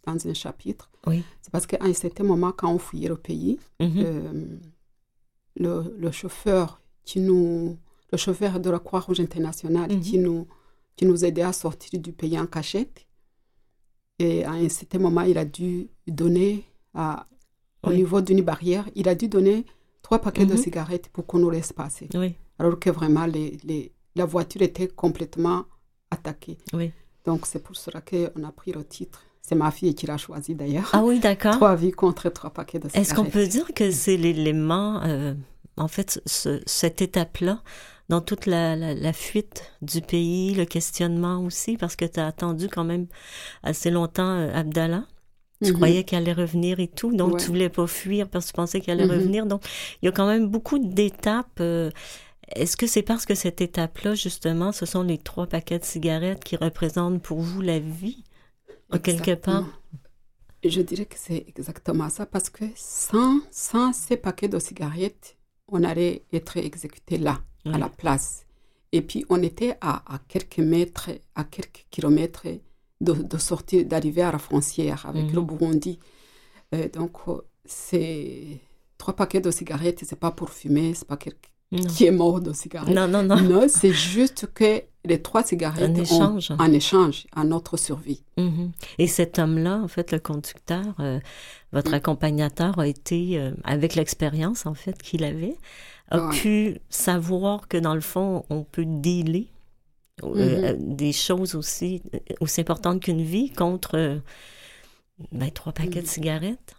dans 0.06 0.26
un 0.26 0.34
chapitre. 0.34 0.90
Oui. 1.06 1.22
C'est 1.42 1.50
parce 1.50 1.66
qu'à 1.66 1.78
un 1.82 1.92
certain 1.92 2.24
moment, 2.24 2.52
quand 2.52 2.72
on 2.72 2.78
fouillait 2.78 3.08
le 3.08 3.16
pays, 3.18 3.58
Mhm. 3.80 3.92
euh, 3.98 4.58
le, 5.56 5.94
le 5.98 6.10
chauffeur 6.10 6.80
qui 7.04 7.20
nous, 7.20 7.76
le 8.12 8.18
chauffeur 8.18 8.60
de 8.60 8.70
la 8.70 8.78
Croix-Rouge 8.78 9.20
internationale 9.20 9.92
Mhm. 9.92 10.00
qui 10.00 10.18
nous, 10.18 10.46
qui 10.96 11.04
nous 11.04 11.24
aidait 11.26 11.42
à 11.42 11.52
sortir 11.52 12.00
du 12.00 12.12
pays 12.12 12.38
en 12.38 12.46
cachette. 12.46 13.06
Et 14.18 14.44
à 14.44 14.52
un 14.52 14.68
certain 14.70 14.98
moment, 15.00 15.20
il 15.22 15.36
a 15.36 15.44
dû 15.44 15.88
donner, 16.06 16.64
à, 16.94 17.26
au 17.86 17.90
Oui. 17.90 17.96
niveau 17.96 18.20
d'une 18.20 18.42
barrière, 18.42 18.84
il 18.94 19.08
a 19.08 19.14
dû 19.14 19.28
donner 19.28 19.64
trois 20.02 20.18
paquets 20.20 20.46
de 20.46 20.52
Mhm. 20.54 20.58
cigarettes 20.58 21.08
pour 21.08 21.24
qu'on 21.26 21.38
nous 21.38 21.50
laisse 21.50 21.72
passer. 21.72 22.08
Oui, 22.14 22.34
Alors 22.58 22.78
que 22.78 22.90
vraiment, 22.90 23.26
les, 23.26 23.56
les- 23.64 23.92
la 24.14 24.24
voiture 24.24 24.62
était 24.62 24.88
complètement 24.88 25.64
attaquée. 26.10 26.58
oui. 26.72 26.92
Donc, 27.24 27.44
c'est 27.44 27.58
pour 27.58 27.74
cela 27.76 28.00
qu'on 28.00 28.44
a 28.44 28.52
pris 28.52 28.70
le 28.70 28.84
titre. 28.84 29.20
C'est 29.42 29.56
ma 29.56 29.72
fille 29.72 29.96
qui 29.96 30.06
l'a 30.06 30.16
choisi 30.16 30.54
d'ailleurs. 30.54 30.90
Ah 30.92 31.02
oui, 31.04 31.18
d'accord. 31.18 31.54
Trois 31.56 31.74
vies 31.74 31.90
contre 31.90 32.28
trois 32.30 32.50
paquets 32.50 32.78
de 32.78 32.86
cigarettes. 32.88 33.04
Est-ce 33.08 33.14
qu'on 33.16 33.24
peut 33.24 33.48
dire 33.48 33.66
que 33.74 33.90
c'est 33.90 34.16
l'élément, 34.16 35.02
euh, 35.02 35.34
en 35.76 35.88
fait, 35.88 36.20
ce- 36.26 36.60
cette 36.66 37.02
étape-là, 37.02 37.62
dans 38.08 38.20
toute 38.20 38.46
la, 38.46 38.76
la, 38.76 38.94
la 38.94 39.12
fuite 39.12 39.72
du 39.82 40.00
pays, 40.02 40.54
le 40.54 40.64
questionnement 40.66 41.40
aussi, 41.44 41.76
parce 41.76 41.96
que 41.96 42.04
tu 42.04 42.20
as 42.20 42.26
attendu 42.28 42.68
quand 42.68 42.84
même 42.84 43.06
assez 43.64 43.90
longtemps 43.90 44.30
euh, 44.30 44.52
Abdallah? 44.54 45.04
Tu 45.62 45.70
Mhm. 45.70 45.76
croyais 45.76 46.04
qu'elle 46.04 46.22
allait 46.24 46.32
revenir 46.34 46.80
et 46.80 46.88
tout, 46.88 47.14
donc 47.16 47.34
Ouais. 47.34 47.40
tu 47.40 47.46
voulais 47.46 47.70
pas 47.70 47.86
fuir 47.86 48.28
parce 48.28 48.46
que 48.46 48.50
tu 48.50 48.56
pensais 48.56 48.80
qu'elle 48.80 49.00
allait 49.00 49.08
Mhm. 49.12 49.18
revenir. 49.20 49.46
Donc, 49.46 49.62
il 50.02 50.06
y 50.06 50.08
a 50.08 50.12
quand 50.12 50.26
même 50.26 50.48
beaucoup 50.48 50.78
d'étapes. 50.78 51.60
euh, 51.60 51.90
Est-ce 52.54 52.76
que 52.76 52.86
c'est 52.86 53.02
parce 53.02 53.26
que 53.26 53.34
cette 53.34 53.60
étape-là, 53.60 54.14
justement, 54.14 54.70
ce 54.70 54.86
sont 54.86 55.02
les 55.02 55.18
trois 55.18 55.48
paquets 55.48 55.80
de 55.80 55.84
cigarettes 55.84 56.44
qui 56.44 56.54
représentent 56.56 57.20
pour 57.20 57.40
vous 57.40 57.60
la 57.60 57.80
vie, 57.80 58.22
en 58.92 58.98
quelque 58.98 59.34
part? 59.34 59.64
Je 60.62 60.80
dirais 60.80 61.06
que 61.06 61.16
c'est 61.18 61.44
exactement 61.48 62.08
ça 62.08 62.24
parce 62.24 62.48
que 62.50 62.64
sans, 62.76 63.40
sans 63.50 63.92
ces 63.92 64.16
paquets 64.16 64.46
de 64.48 64.60
cigarettes, 64.60 65.36
on 65.66 65.82
allait 65.82 66.24
être 66.32 66.56
exécuté 66.58 67.18
là, 67.18 67.40
Ouais. 67.64 67.74
à 67.74 67.78
la 67.78 67.88
place. 67.88 68.46
Et 68.92 69.02
puis 69.02 69.24
on 69.28 69.42
était 69.42 69.76
à, 69.80 70.04
à 70.14 70.20
quelques 70.28 70.58
mètres, 70.60 71.10
à 71.34 71.42
quelques 71.42 71.86
kilomètres 71.90 72.46
de, 73.00 73.12
de 73.12 73.38
sortir, 73.38 73.84
d'arriver 73.84 74.22
à 74.22 74.32
la 74.32 74.38
frontière 74.38 75.04
avec 75.06 75.26
Mhm. 75.26 75.34
le 75.34 75.40
Burundi. 75.42 75.98
Euh, 76.74 76.88
donc 76.88 77.12
euh, 77.28 77.40
c'est 77.64 78.60
trois 78.98 79.14
paquets 79.14 79.40
de 79.40 79.50
cigarettes, 79.50 80.02
c'est 80.04 80.18
pas 80.18 80.30
pour 80.30 80.50
fumer, 80.50 80.94
c'est 80.94 81.06
pas 81.06 81.16
quelqu'un 81.16 81.40
qui 81.88 82.06
est 82.06 82.10
mort 82.12 82.40
de 82.40 82.52
cigarettes. 82.52 82.94
Non, 82.94 83.08
non, 83.08 83.22
non. 83.24 83.40
Non, 83.40 83.66
c'est 83.68 83.92
juste 83.92 84.46
que 84.54 84.82
les 85.04 85.20
trois 85.20 85.42
cigarettes 85.42 85.90
ont- 85.98 86.02
échange. 86.02 86.52
en 86.58 86.72
échange 86.72 87.26
à 87.34 87.44
notre 87.44 87.76
survie. 87.76 88.22
Mhm. 88.38 88.70
Et 88.98 89.06
cet 89.08 89.38
homme-là, 89.38 89.80
en 89.82 89.88
fait, 89.88 90.12
le 90.12 90.18
conducteur, 90.20 90.94
euh, 91.00 91.18
votre 91.72 91.90
Mm. 91.90 91.94
accompagnateur 91.94 92.78
a 92.78 92.86
été, 92.86 93.38
euh, 93.38 93.50
avec 93.64 93.94
l'expérience, 93.96 94.64
en 94.64 94.74
fait, 94.74 95.00
qu'il 95.02 95.24
avait, 95.24 95.56
a 96.10 96.24
Ouais. 96.28 96.36
pu 96.36 96.78
savoir 96.88 97.66
que, 97.68 97.76
dans 97.76 97.94
le 97.96 98.00
fond, 98.00 98.44
on 98.48 98.62
peut 98.62 98.84
dealer 98.86 99.48
euh, 100.22 100.28
Mhm. 100.58 100.64
euh, 100.64 100.76
des 100.78 101.12
choses 101.12 101.54
aussi, 101.54 102.02
euh, 102.14 102.18
aussi 102.40 102.60
importantes 102.60 103.00
qu'une 103.02 103.22
vie 103.22 103.50
contre 103.50 104.20
ben, 105.32 105.50
trois 105.50 105.72
paquets 105.72 106.00
de 106.00 106.06
Mhm. 106.06 106.06
cigarettes? 106.06 106.74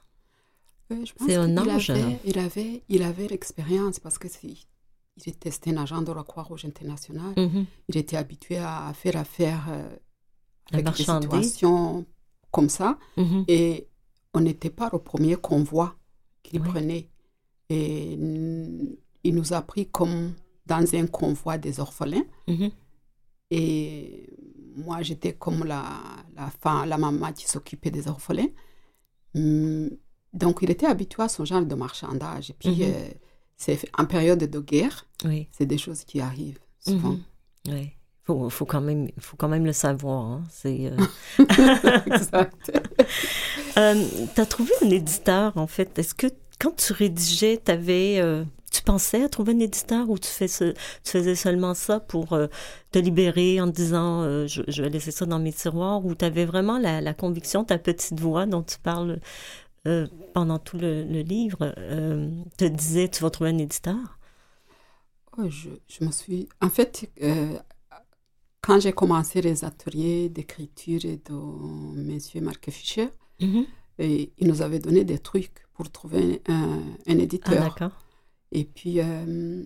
C'est 1.20 1.36
un 1.36 1.58
ange, 1.58 1.90
avait-. 1.90 2.20
Il 2.24 2.40
avait, 2.40 2.84
il 2.88 3.04
avait 3.04 3.28
l'expérience 3.28 4.00
parce 4.00 4.18
que 4.18 4.28
il 4.50 5.30
était 5.30 5.52
un 5.70 5.78
agent 5.78 6.02
de 6.02 6.12
la 6.14 6.24
Croix-Rouge 6.24 6.66
internationale. 6.66 7.34
Mhm. 7.36 7.66
Il 7.90 7.98
était 7.98 8.16
habitué 8.18 8.58
à 8.58 8.92
faire 8.94 9.18
affaire 9.18 9.66
euh, 9.70 9.90
avec 10.72 10.86
des 10.86 11.04
situations 11.04 12.06
comme 12.52 12.70
ça. 12.70 12.98
Et 13.48 13.88
on 14.34 14.40
n'était 14.40 14.70
pas 14.70 14.90
le 14.94 15.00
premier 15.00 15.36
convoi 15.36 15.96
qu'il 16.44 16.62
prenait. 16.62 17.10
Et 17.70 18.14
il 19.24 19.36
nous 19.36 19.54
a 19.54 19.62
pris 19.62 19.88
comme 19.90 20.34
dans 20.66 20.96
un 20.96 21.08
convoi 21.08 21.58
des 21.58 21.80
orphelins. 21.80 22.26
Et 23.52 24.30
moi, 24.76 25.02
j'étais 25.02 25.34
comme 25.34 25.64
la, 25.64 25.84
la, 26.36 26.50
femme, 26.62 26.88
la 26.90 26.98
maman 26.98 27.32
qui 27.34 27.48
s'occupait 27.48 27.92
des 27.92 28.08
orphelins. 28.08 28.50
Hum, 29.36 29.90
Donc, 30.34 30.60
il 30.62 30.70
était 30.70 30.86
habitué 30.86 31.24
à 31.24 31.30
ce 31.30 31.44
genre 31.46 31.66
de 31.66 31.74
marchandage. 31.76 32.50
Et 32.52 32.54
puis, 32.54 32.70
Mhm. 32.70 32.82
euh, 32.84 33.10
c'est 33.56 33.80
en 33.98 34.06
période 34.06 34.40
de 34.44 34.60
guerre, 34.60 35.06
Oui. 35.26 35.48
c'est 35.52 35.66
des 35.66 35.78
choses 35.78 36.04
qui 36.04 36.20
arrivent 36.20 36.60
souvent. 36.80 37.12
Mhm. 37.14 37.24
Oui. 37.70 37.92
Faut, 38.24 38.50
faut 38.50 38.66
quand 38.66 38.82
même, 38.82 39.10
faut 39.20 39.38
quand 39.38 39.48
même 39.48 39.66
le 39.66 39.72
savoir. 39.74 40.26
hein. 40.26 40.44
C'est. 40.52 40.92
euh, 40.92 40.98
exact. 42.08 42.72
Euh, 43.78 43.94
tu 44.34 44.42
as 44.42 44.46
trouvé 44.48 44.72
un 44.82 44.90
éditeur, 44.90 45.56
en 45.56 45.68
fait? 45.68 46.00
Est-ce 46.00 46.16
que 46.16 46.26
quand 46.60 46.76
tu 46.76 46.94
rédigeais, 46.94 47.58
t'avais, 47.58 48.18
euh, 48.20 48.44
tu 48.78 48.84
pensais 48.84 49.24
à 49.24 49.30
trouver 49.30 49.54
un 49.54 49.60
éditeur 49.60 50.10
ou 50.10 50.18
tu, 50.20 50.30
fais 50.30 50.48
ce- 50.48 50.74
tu 51.04 51.12
faisais 51.12 51.36
seulement 51.36 51.74
ça 51.74 52.00
pour 52.00 52.34
euh, 52.34 52.48
te 52.92 53.00
libérer 53.00 53.62
en 53.62 53.68
te 53.70 53.76
disant 53.76 54.22
euh, 54.24 54.48
je, 54.48 54.62
je 54.68 54.82
vais 54.84 54.90
laisser 54.90 55.12
ça 55.12 55.26
dans 55.26 55.40
mes 55.40 55.54
tiroirs 55.54 56.06
ou 56.06 56.16
tu 56.16 56.26
avais 56.26 56.46
vraiment 56.46 56.78
la, 56.80 57.02
la 57.02 57.14
conviction, 57.14 57.64
ta 57.64 57.78
petite 57.78 58.20
voix 58.20 58.46
dont 58.46 58.64
tu 58.64 58.78
parles 58.80 59.20
euh, 59.88 60.08
pendant 60.34 60.60
tout 60.60 60.78
le, 60.78 61.04
le 61.06 61.22
livre, 61.22 61.74
te 62.58 62.66
disait 62.66 63.10
tu 63.10 63.24
vas 63.24 63.30
trouver 63.30 63.52
un 63.52 63.58
éditeur? 63.60 63.98
Oh, 65.38 65.50
je, 65.50 65.70
je 65.88 66.04
me 66.04 66.12
suis... 66.12 66.50
En 66.62 66.70
fait, 66.70 67.10
quand 68.62 68.80
j'ai 68.80 68.94
commencé 68.94 69.42
les 69.42 69.64
ateliers 69.66 70.30
d'écriture 70.30 71.00
de 71.02 71.34
M. 71.98 72.44
Marc 72.44 72.70
Fischer, 72.72 73.10
Mhm. 73.40 73.68
et 74.00 74.34
il 74.40 74.48
nous 74.48 74.62
avait 74.64 74.80
donné 74.80 75.06
des 75.06 75.20
trucs 75.20 75.68
pour 75.74 75.92
trouver 75.92 76.42
un, 76.48 76.82
un 77.08 77.20
Ah, 77.42 77.56
éditeur. 77.56 77.56
d'accord. 77.56 77.94
Et 78.52 78.64
puis, 78.64 79.00
euh, 79.00 79.64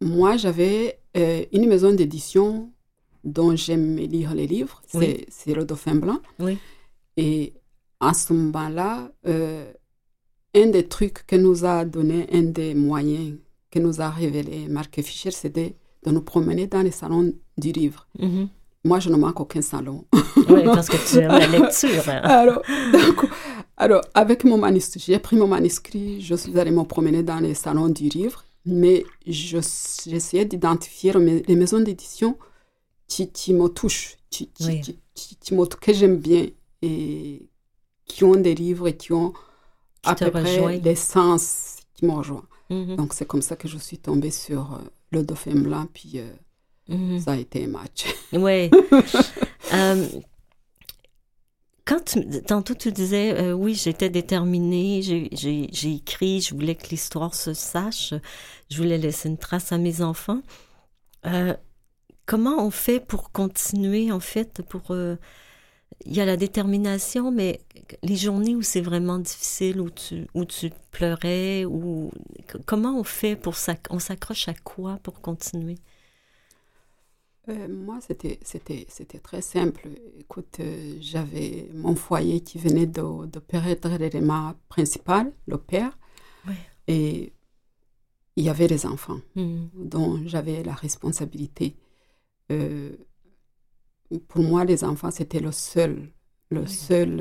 moi, 0.00 0.36
j'avais 0.36 0.98
euh, 1.16 1.44
une 1.52 1.66
maison 1.68 1.92
d'édition 1.92 2.70
dont 3.24 3.54
j'aime 3.56 3.96
lire 3.96 4.34
les 4.34 4.46
livres. 4.46 4.80
C'est 4.86 4.98
Oui. 4.98 5.26
c'est 5.28 5.54
Le 5.54 5.64
Dauphin 5.64 5.94
Blanc. 5.96 6.20
Oui. 6.38 6.58
Et 7.16 7.52
à 8.00 8.14
ce 8.14 8.32
moment-là, 8.32 9.10
euh, 9.26 9.70
un 10.54 10.66
des 10.66 10.86
trucs 10.88 11.26
que 11.26 11.36
nous 11.36 11.64
a 11.64 11.84
donné, 11.84 12.26
un 12.32 12.42
des 12.44 12.74
moyens 12.74 13.36
que 13.70 13.78
nous 13.78 14.00
a 14.00 14.08
révélé 14.10 14.66
Marc 14.68 15.00
Fischer, 15.02 15.30
c'était 15.30 15.76
de 16.04 16.10
nous 16.10 16.22
promener 16.22 16.66
dans 16.66 16.82
les 16.82 16.90
salons 16.90 17.32
du 17.58 17.72
livre. 17.72 18.08
Mhm. 18.18 18.48
Moi, 18.84 18.98
je 19.00 19.10
ne 19.10 19.16
manque 19.16 19.38
aucun 19.40 19.60
salon. 19.60 20.06
Oui, 20.48 20.64
parce 20.64 20.88
que 20.88 20.96
tu 21.08 21.18
aimes 21.18 21.28
la 21.32 21.46
lecture. 21.46 22.08
hein. 22.08 22.20
alors, 22.24 22.62
donc, 22.92 23.28
alors, 23.80 24.02
avec 24.14 24.44
mon 24.44 24.58
manuscrit, 24.58 25.00
j'ai 25.06 25.18
pris 25.18 25.36
mon 25.36 25.48
manuscrit, 25.48 26.20
je 26.20 26.34
suis 26.34 26.58
allée 26.58 26.70
me 26.70 26.84
promener 26.84 27.22
dans 27.22 27.40
les 27.40 27.54
salons 27.54 27.88
du 27.88 28.08
livre, 28.08 28.44
mais 28.66 29.04
je- 29.26 29.58
j'essayais 30.08 30.44
d'identifier 30.44 31.12
les 31.48 31.56
maisons 31.56 31.80
d'édition 31.80 32.36
qui, 33.08 33.30
qui 33.30 33.52
me 33.54 33.68
touchent, 33.68 34.16
qui, 34.30 34.48
qui, 34.48 34.66
Oui. 34.66 34.80
qui- 35.14 35.36
qui- 35.40 35.54
me- 35.54 35.66
que 35.66 35.92
j'aime 35.92 36.18
bien 36.18 36.46
et 36.82 37.48
qui 38.06 38.24
ont 38.24 38.36
des 38.36 38.54
livres 38.54 38.86
et 38.88 38.96
qui 38.96 39.12
ont 39.12 39.32
à 40.04 40.14
peu 40.14 40.30
près 40.30 40.78
l'essence 40.80 41.76
qui 41.94 42.06
me 42.06 42.12
rejoint. 42.12 42.44
Mhm. 42.70 42.96
Donc, 42.96 43.14
c'est 43.14 43.26
comme 43.26 43.42
ça 43.42 43.56
que 43.56 43.66
je 43.68 43.78
suis 43.78 43.98
tombée 43.98 44.30
sur 44.30 44.74
euh, 44.74 44.78
le 45.10 45.22
Dauphin 45.24 45.54
Blanc, 45.56 45.86
puis 45.92 46.12
euh, 46.16 46.30
Mhm. 46.88 47.20
ça 47.20 47.32
a 47.32 47.36
été 47.36 47.64
un 47.64 47.68
match. 47.68 48.04
Oui. 48.32 48.70
Euh, 49.72 50.04
quand 51.84 52.16
tantôt 52.46 52.74
tu 52.74 52.92
disais, 52.92 53.32
euh, 53.40 53.52
oui, 53.52 53.74
j'étais 53.74 54.10
déterminée, 54.10 55.02
j'ai- 55.02 55.94
écrit, 55.94 56.40
je 56.40 56.54
voulais 56.54 56.74
que 56.76 56.88
l'histoire 56.90 57.34
se 57.34 57.54
sache, 57.54 58.14
je 58.70 58.76
voulais 58.76 58.98
laisser 58.98 59.28
une 59.28 59.38
trace 59.38 59.72
à 59.72 59.78
mes 59.78 60.02
enfants. 60.02 60.42
Euh, 61.26 61.54
comment 62.26 62.64
on 62.66 62.70
fait 62.70 63.00
pour 63.00 63.32
continuer, 63.32 64.12
en 64.12 64.20
fait, 64.20 64.62
pour... 64.62 64.92
euh, 64.92 65.16
il 66.06 66.14
y 66.16 66.20
a 66.20 66.24
la 66.26 66.36
détermination, 66.36 67.30
mais 67.32 67.60
les 68.02 68.16
journées 68.16 68.54
où 68.56 68.62
c'est 68.62 68.80
vraiment 68.80 69.18
difficile, 69.18 69.80
où 69.80 69.90
tu, 70.44 70.70
pleurais, 70.92 71.64
ou 71.66 72.10
comment 72.66 72.98
on 72.98 73.04
fait 73.04 73.36
pour 73.36 73.54
s'ac- 73.56 73.86
on 73.90 73.98
s'accroche 73.98 74.48
à 74.48 74.54
quoi 74.54 74.98
pour 75.02 75.20
continuer? 75.20 75.76
Euh, 77.48 77.68
moi, 77.68 77.98
c'était, 78.00 78.38
c'était, 78.42 78.86
c'était 78.88 79.18
très 79.18 79.40
simple. 79.42 79.88
Écoute, 80.18 80.58
euh, 80.60 80.96
j'avais 81.00 81.68
mon 81.74 81.96
foyer 81.96 82.40
qui 82.42 82.58
venait 82.58 82.86
de, 82.86 83.26
de 83.26 83.38
perdre 83.38 83.96
l'élément 83.98 84.54
principal, 84.68 85.32
le 85.46 85.56
père. 85.58 85.98
Ouais. 86.46 86.54
Et 86.86 87.32
il 88.36 88.44
y 88.44 88.48
avait 88.48 88.68
les 88.68 88.86
enfants 88.86 89.20
Hmm. 89.34 89.66
dont 89.74 90.20
j'avais 90.26 90.62
la 90.62 90.74
responsabilité. 90.74 91.76
Euh, 92.52 92.92
pour 94.28 94.42
moi, 94.42 94.64
les 94.64 94.84
enfants, 94.84 95.10
c'était 95.10 95.40
le 95.40 95.52
seul, 95.52 96.12
le 96.50 96.66
seul, 96.66 97.16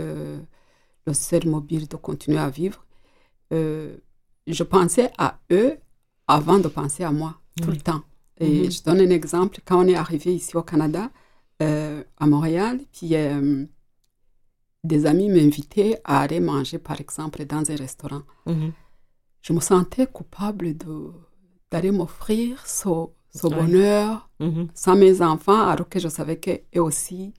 le 1.05 1.13
seul 1.13 1.47
mobile 1.47 1.87
de 1.87 1.95
continuer 1.97 2.39
à 2.39 2.49
vivre. 2.49 2.85
Je 3.51 4.63
pensais 4.63 5.11
à 5.17 5.39
eux 5.51 5.77
avant 6.27 6.59
de 6.59 6.67
penser 6.67 7.03
à 7.03 7.11
moi, 7.11 7.39
tout 7.61 7.69
Oui. 7.69 7.75
le 7.75 7.81
temps. 7.81 8.01
Et 8.39 8.63
Mhm. 8.63 8.71
je 8.71 8.83
donne 8.83 9.01
un 9.01 9.09
exemple. 9.09 9.59
Quand 9.65 9.83
on 9.83 9.87
est 9.87 9.95
arrivé 9.95 10.33
ici 10.33 10.55
au 10.55 10.63
Canada, 10.63 11.09
euh, 11.61 12.03
à 12.17 12.25
Montréal, 12.25 12.79
puis 12.93 13.15
euh, 13.15 13.65
des 14.83 15.05
amis 15.05 15.29
m'invitaient 15.29 15.99
à 16.05 16.21
aller 16.21 16.39
manger, 16.39 16.77
par 16.79 16.99
exemple, 17.01 17.43
dans 17.45 17.69
un 17.69 17.75
restaurant. 17.75 18.21
Mhm. 18.45 18.71
Je 19.41 19.53
me 19.53 19.59
sentais 19.59 20.07
coupable 20.07 20.73
d'aller 21.71 21.91
m'offrir 21.91 22.65
ce, 22.65 22.89
ce 23.33 23.47
Ouais. 23.47 23.55
bonheur 23.55 24.29
Mhm. 24.39 24.67
sans 24.73 24.95
mes 24.95 25.21
enfants, 25.21 25.67
alors 25.67 25.89
que 25.89 25.99
je 25.99 26.07
savais 26.07 26.37
qu'eux 26.37 26.79
aussi, 26.81 27.33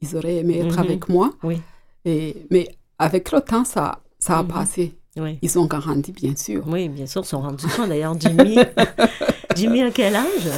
ils 0.00 0.16
auraient 0.16 0.36
aimé 0.38 0.58
être 0.58 0.78
avec 0.78 1.08
moi. 1.08 1.32
Oui. 1.42 1.60
Et, 2.04 2.46
mais 2.50 2.68
avec 2.98 3.30
le 3.30 3.40
temps, 3.40 3.64
ça, 3.64 4.02
ça 4.18 4.38
a 4.38 4.44
passé. 4.44 4.94
Oui. 5.16 5.38
Ils 5.42 5.58
ont 5.58 5.66
grandi, 5.66 6.12
bien 6.12 6.34
sûr. 6.36 6.64
Oui, 6.68 6.88
bien 6.88 7.06
sûr, 7.06 7.22
ils 7.22 7.26
sont 7.26 7.40
rendus 7.40 7.66
compte. 7.66 7.88
D'ailleurs, 7.88 8.18
Jimmy, 8.18 8.56
Jimmy 9.56 9.82
a 9.82 9.90
quel 9.90 10.16
âge? 10.16 10.48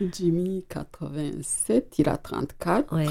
Jimmy, 0.00 0.64
87, 0.68 1.98
il 1.98 2.08
a 2.08 2.16
34. 2.16 2.94
Oui. 2.96 3.06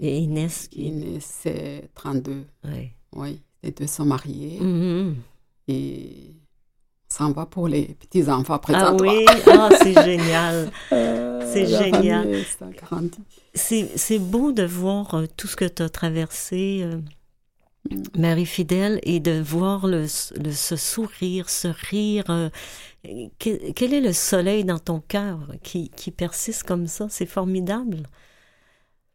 Et 0.00 0.18
Inès 0.18 0.68
qui... 0.68 0.86
Inès, 0.86 1.24
c'est 1.42 1.88
32. 1.94 2.44
Ouais. 2.64 2.92
Oui, 3.14 3.40
les 3.62 3.70
deux 3.70 3.86
sont 3.86 4.04
mariés. 4.04 4.58
Mhm. 4.60 5.16
Et 5.68 6.34
on 7.10 7.14
s'en 7.14 7.32
va 7.32 7.46
pour 7.46 7.68
les 7.68 7.94
petits-enfants 7.94 8.54
Ah 8.54 8.58
présentement. 8.58 9.08
oui, 9.12 9.24
ah, 9.46 9.68
c'est 9.82 9.94
génial. 10.04 10.70
Euh, 10.92 11.52
c'est 11.52 11.66
génial. 11.66 12.42
C'est 13.54 14.18
beau 14.18 14.50
de 14.52 14.64
voir 14.64 15.14
euh, 15.14 15.26
tout 15.36 15.46
ce 15.46 15.54
que 15.56 15.64
tu 15.64 15.82
as 15.82 15.88
traversé, 15.88 16.80
euh, 16.82 16.98
Marie 18.18 18.46
Fidèle, 18.46 18.98
et 19.04 19.20
de 19.20 19.40
voir 19.40 19.86
le, 19.86 20.06
le- 20.42 20.52
ce 20.52 20.76
sourire, 20.76 21.48
ce 21.50 21.68
rire. 21.68 22.24
euh, 22.30 22.50
quel 23.38 23.94
est 23.94 24.00
le 24.00 24.12
soleil 24.12 24.64
dans 24.64 24.78
ton 24.78 25.00
cœur 25.00 25.40
qui, 25.62 25.90
qui 25.90 26.10
persiste 26.10 26.62
comme 26.64 26.86
ça? 26.86 27.08
C'est 27.10 27.26
formidable. 27.26 28.04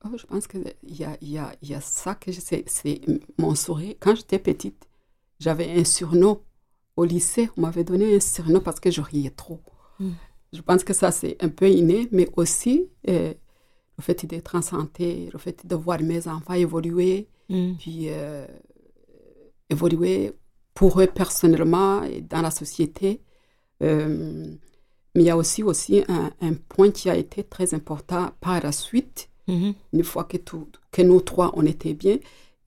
Oh, 0.06 0.18
je 0.18 0.26
pense 0.26 0.48
qu'il 0.48 0.74
y 0.84 1.04
a, 1.04 1.18
il 1.22 1.30
y, 1.30 1.38
a, 1.38 1.54
il 1.62 1.70
y 1.70 1.74
a 1.74 1.82
ça 1.82 2.16
que 2.16 2.32
je 2.32 2.40
sais, 2.40 2.64
c'est 2.68 3.02
mon 3.38 3.56
sourire. 3.56 3.96
Quand 4.00 4.16
j'étais 4.16 4.40
petite, 4.40 4.88
j'avais 5.40 5.72
un 5.72 5.84
surnom 5.84 6.42
au 6.96 7.04
lycée. 7.04 7.50
On 7.58 7.62
m'avait 7.62 7.84
donné 7.84 8.16
un 8.16 8.20
surnom 8.20 8.62
parce 8.62 8.80
que 8.80 8.92
je 8.92 9.02
riais 9.02 9.32
trop. 9.32 9.60
Mm. 10.00 10.12
Je 10.54 10.62
pense 10.62 10.84
que 10.84 10.94
ça, 10.94 11.12
c'est 11.12 11.36
un 11.44 11.50
peu 11.50 11.70
inné, 11.70 12.08
mais 12.12 12.30
aussi 12.38 12.90
euh, 13.10 13.34
le 13.98 14.04
fait 14.04 14.26
d'être 14.26 14.56
en 14.56 14.62
santé, 14.62 15.30
le 15.34 15.40
fait 15.40 15.66
de 15.66 15.76
voir 15.76 16.00
mes 16.02 16.28
enfants 16.28 16.54
évoluer, 16.54 17.28
Mm. 17.50 17.74
puis 17.80 18.10
euh, 18.10 18.46
évoluer 19.70 20.34
pour 20.76 21.02
eux 21.02 21.08
personnellement 21.08 22.04
et 22.04 22.22
dans 22.22 22.42
la 22.42 22.52
société. 22.52 23.22
Euh, 23.82 24.45
mais 25.15 25.21
il 25.23 25.25
y 25.25 25.30
a 25.30 25.38
aussi, 25.38 25.63
aussi 25.63 26.03
un, 26.07 26.32
un 26.41 26.53
point 26.53 26.91
qui 26.91 27.09
a 27.09 27.15
été 27.15 27.43
très 27.43 27.73
important 27.73 28.32
par 28.41 28.61
la 28.61 28.71
suite 28.71 29.30
Mhm. 29.49 29.73
une 29.93 30.03
fois 30.03 30.25
que, 30.25 30.38
tout, 30.38 30.67
que 30.91 31.01
nous 31.01 31.21
trois, 31.21 31.51
on 31.55 31.65
était 31.65 31.95
bien, 31.95 32.17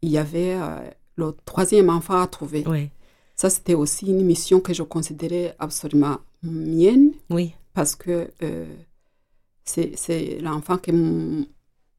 il 0.03 0.11
y 0.11 0.19
avait 0.19 0.55
euh, 0.55 0.81
le 1.15 1.33
troisième 1.45 1.89
enfant 1.89 2.21
à 2.21 2.27
trouver. 2.27 2.65
Oui, 2.67 2.91
Ça, 3.37 3.49
c'était 3.51 3.75
aussi 3.75 4.07
une 4.07 4.25
mission 4.25 4.59
que 4.61 4.75
je 4.75 4.83
considérais 4.83 5.55
absolument 5.61 6.19
mienne 6.43 7.13
oui, 7.31 7.55
parce 7.73 7.95
que 7.95 8.29
euh, 8.43 8.67
c'est 9.65 9.93
c'est 9.97 10.41
l'enfant 10.41 10.77
que 10.77 10.91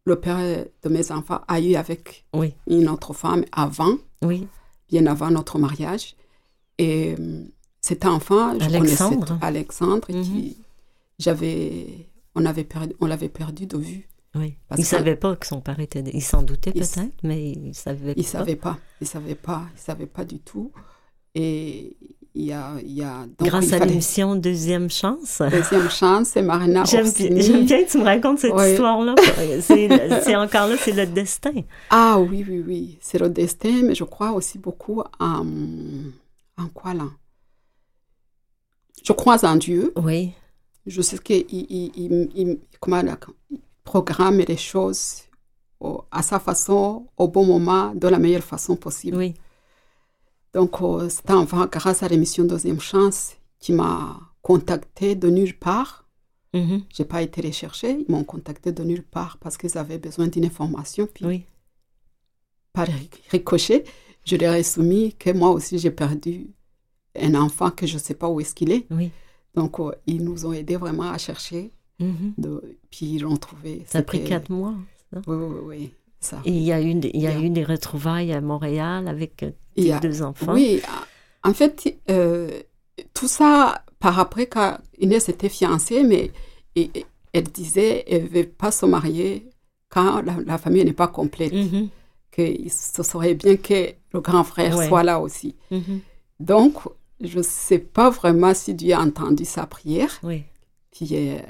le 0.06 0.16
père 0.20 0.66
de 0.84 0.90
mes 0.90 1.12
enfants 1.14 1.40
a 1.48 1.62
eu 1.62 1.76
avec 1.76 2.26
oui, 2.34 2.54
une 2.68 2.90
autre 2.90 3.14
femme 3.14 3.46
avant, 3.54 3.98
oui. 4.22 4.48
bien 4.90 5.06
avant 5.06 5.32
notre 5.32 5.60
mariage. 5.60 6.16
Et 6.78 7.16
euh, 7.18 7.46
cet 7.84 8.06
enfant, 8.06 8.58
je 8.60 8.66
Alexandre. 8.66 9.28
connaissais 9.28 9.46
Alexandre, 9.46 10.08
Mhm. 10.10 10.24
qui 10.24 10.58
j'avais, 11.20 11.86
on 12.34 12.46
avait 12.46 12.64
perdu, 12.64 12.94
on 13.02 13.06
l'avait 13.06 13.30
perdu 13.30 13.66
de 13.68 13.78
vue. 13.78 14.08
oui. 14.36 14.56
Parce 14.68 14.80
il 14.82 14.84
que- 14.86 14.90
savait 14.90 15.16
pas 15.16 15.36
que 15.36 15.46
son 15.46 15.62
père 15.62 15.80
était... 15.80 16.02
Il 16.14 16.24
s'en 16.24 16.42
doutait 16.42 16.72
peut-être, 16.72 17.22
mais 17.22 17.52
il 17.52 17.76
savait 17.76 18.14
Il 18.18 18.24
pas. 18.24 18.30
savait 18.30 18.56
pas, 18.56 18.78
il 19.02 19.06
savait 19.08 19.36
pas, 19.36 19.62
il 19.76 19.80
savait 19.80 20.06
pas 20.08 20.26
du 20.26 20.40
tout. 20.40 20.72
Et 21.36 21.96
il 22.36 22.46
y 22.46 22.52
a, 22.52 22.72
il 22.82 22.94
y 22.94 23.04
a 23.04 23.26
donc 23.38 23.48
Grâce 23.48 23.68
il 23.68 23.76
à 23.76 23.86
l'émission 23.86 24.36
Deuxième 24.36 24.90
Chance. 24.90 25.42
deuxième 25.52 25.90
chance, 25.90 26.30
c'est 26.30 26.42
Marina 26.42 26.84
J'aime 26.90 27.12
bien, 27.12 27.40
j'aime 27.40 27.66
bien 27.66 27.84
que 27.84 27.92
tu 27.92 27.98
me 28.00 28.04
racontes 28.06 28.40
cette 28.40 28.54
Oui. 28.56 28.72
histoire-là. 28.72 29.14
C'est 29.62 29.88
c'est 30.24 30.36
encore 30.36 30.68
là, 30.68 30.76
c'est 30.80 30.94
le 30.94 31.06
destin. 31.06 31.52
Ah 31.92 32.18
oui, 32.20 32.44
oui, 32.48 32.64
oui, 32.66 32.98
c'est 33.02 33.20
le 33.20 33.30
destin, 33.30 33.82
mais 33.84 33.94
je 33.94 34.04
crois 34.04 34.32
aussi 34.32 34.58
beaucoup 34.58 35.04
en, 35.20 35.46
en 36.58 36.68
quoi 36.74 36.94
là? 36.96 37.06
Je 39.02 39.14
crois 39.14 39.44
en 39.46 39.56
Dieu. 39.56 39.94
Oui, 39.98 40.34
Je 40.86 41.02
sais 41.02 41.18
qu'il 41.18 41.46
il, 41.50 41.66
il, 41.70 41.92
il- 41.96 42.32
il- 42.36 42.60
comment 42.80 43.02
là, 43.02 43.18
il 43.50 43.60
programme 43.84 44.40
les 44.40 44.58
choses 44.58 45.22
au- 45.80 46.04
à 46.12 46.22
sa 46.24 46.40
façon, 46.40 47.08
au 47.18 47.28
bon 47.28 47.46
moment, 47.46 47.94
de 47.96 48.08
la 48.08 48.20
meilleure 48.20 48.44
façon 48.44 48.76
possible. 48.76 49.18
oui. 49.18 49.34
Donc, 50.54 50.82
euh, 50.82 51.10
c'est 51.10 51.32
enfin 51.32 51.68
grâce 51.72 52.04
à 52.04 52.08
l'émission 52.08 52.44
Deuxième 52.44 52.80
Chance 52.80 53.32
qui 53.60 53.74
m'a 53.74 54.20
contacté 54.44 55.16
de 55.16 55.28
nulle 55.30 55.58
part. 55.58 56.08
Mhm. 56.54 56.84
J'ai 56.94 57.06
pas 57.06 57.24
été 57.24 57.42
les 57.42 57.52
chercher, 57.52 58.06
ils 58.08 58.12
m'ont 58.12 58.24
contacté 58.24 58.72
de 58.72 58.84
nulle 58.84 59.02
part 59.04 59.38
parce 59.40 59.58
qu'ils 59.58 59.76
avaient 59.80 59.98
besoin 59.98 60.28
d'une 60.28 60.46
information. 60.46 61.08
Puis, 61.12 61.26
Oui, 61.26 61.46
par 62.72 62.88
ricochet, 63.32 63.84
je 64.26 64.36
leur 64.36 64.54
ai 64.54 64.62
soumis 64.64 65.14
que 65.16 65.32
moi 65.32 65.50
aussi 65.50 65.80
j'ai 65.80 65.90
perdu 65.92 66.48
un 67.20 67.36
enfant 67.36 67.70
que 67.72 67.86
je 67.88 67.98
sais 67.98 68.14
pas 68.16 68.28
où 68.30 68.40
est-ce 68.42 68.54
qu'il 68.56 68.72
est. 68.72 68.86
oui. 68.92 69.12
Donc, 69.56 69.80
euh, 69.80 69.92
ils 70.08 70.24
nous 70.24 70.48
ont 70.48 70.54
aidés 70.54 70.78
vraiment 70.78 71.12
à 71.12 71.18
chercher. 71.20 71.72
Mhm. 72.00 72.34
De... 72.40 72.78
Puis, 72.90 73.06
ils 73.06 73.22
l'ont 73.22 73.38
trouvé. 73.38 73.84
Ça 73.86 74.00
a 74.00 74.02
pris 74.02 74.24
quatre 74.24 74.50
mois. 74.50 74.74
Oui, 75.14 75.22
oui, 75.28 75.58
oui. 75.64 75.94
Ça. 76.20 76.42
Et 76.44 76.52
il 76.52 76.64
y 76.64 76.72
a 76.72 76.82
eu, 76.82 76.90
il 77.14 77.22
y 77.22 77.28
a 77.28 77.40
eu 77.40 77.50
des 77.52 77.64
retrouvailles 77.64 78.34
à 78.34 78.42
Montréal 78.42 79.08
avec 79.08 79.44
euh, 79.44 79.52
tes 79.76 79.92
a- 79.94 80.00
deux 80.00 80.24
enfants? 80.24 80.54
Oui, 80.56 80.82
en 81.44 81.54
fait, 81.54 82.00
euh, 82.10 82.50
tout 83.14 83.28
ça, 83.28 83.84
par 84.00 84.18
après, 84.20 84.48
quand 84.48 84.80
Inès 85.00 85.30
était 85.30 85.50
fiancée, 85.50 86.04
mais 86.04 86.32
et- 86.76 86.90
et- 86.96 87.06
elle 87.34 87.44
disait 87.44 88.06
elle 88.08 88.24
ne 88.24 88.28
veut 88.30 88.48
pas 88.48 88.72
se 88.72 88.88
marier 88.88 89.50
quand 89.90 90.22
la, 90.24 90.36
la 90.48 90.58
famille 90.58 90.84
n'est 90.84 90.94
pas 90.94 91.08
complète. 91.10 91.54
Mhm. 91.54 91.90
Que 92.32 92.42
ce 92.70 93.04
serait 93.04 93.36
bien 93.36 93.58
que 93.58 93.92
le 94.14 94.20
grand 94.22 94.44
frère 94.44 94.76
Ouais. 94.78 94.88
soit 94.88 95.04
là 95.04 95.20
aussi. 95.20 95.56
Mhm. 95.70 96.00
Donc, 96.40 96.78
je 97.24 97.38
ne 97.38 97.44
sais 97.44 97.80
pas 97.80 98.10
vraiment 98.10 98.54
si 98.54 98.74
Dieu 98.74 98.94
a 98.94 99.00
entendu 99.02 99.46
sa 99.46 99.66
prière. 99.66 100.12
Oui, 100.24 100.44
Qui 100.92 101.16
est, 101.16 101.46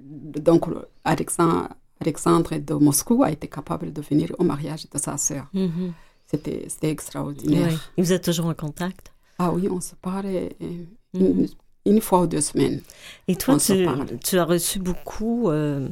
donc, 0.00 0.66
Alexandre, 1.04 1.68
Alexandre 2.00 2.56
de 2.56 2.74
Moscou 2.74 3.22
a 3.22 3.30
été 3.30 3.48
capable 3.48 3.92
de 3.92 4.00
venir 4.00 4.32
au 4.38 4.44
mariage 4.44 4.88
de 4.88 4.98
sa 4.98 5.16
sœur. 5.16 5.46
Mhm. 5.52 5.92
C'était 6.26 6.66
c'était 6.68 6.90
extraordinaire. 6.90 7.68
Oui. 7.96 8.02
Vous 8.04 8.12
êtes 8.12 8.24
toujours 8.24 8.46
en 8.46 8.54
contact? 8.54 9.12
Ah 9.38 9.50
oui, 9.52 9.68
on 9.68 9.80
se 9.80 9.94
parle 9.96 10.26
euh, 10.26 10.48
Mhm. 10.60 10.84
une, 11.14 11.48
une 11.86 12.00
fois 12.00 12.22
ou 12.22 12.26
deux 12.26 12.40
semaines. 12.40 12.80
Et 13.26 13.34
toi, 13.36 13.56
tu 13.58 14.38
as 14.38 14.44
reçu 14.44 14.78
beaucoup 14.78 15.48
euh, 15.50 15.88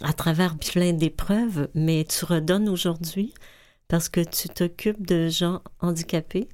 à 0.00 0.12
travers 0.12 0.56
plein 0.58 0.92
d'épreuves, 0.92 1.68
mais 1.74 2.04
tu 2.04 2.24
redonnes 2.24 2.68
aujourd'hui 2.68 3.32
parce 3.88 4.08
que 4.08 4.20
tu 4.20 4.48
t'occupes 4.48 5.06
de 5.06 5.28
gens 5.28 5.60
handicapés. 5.80 6.48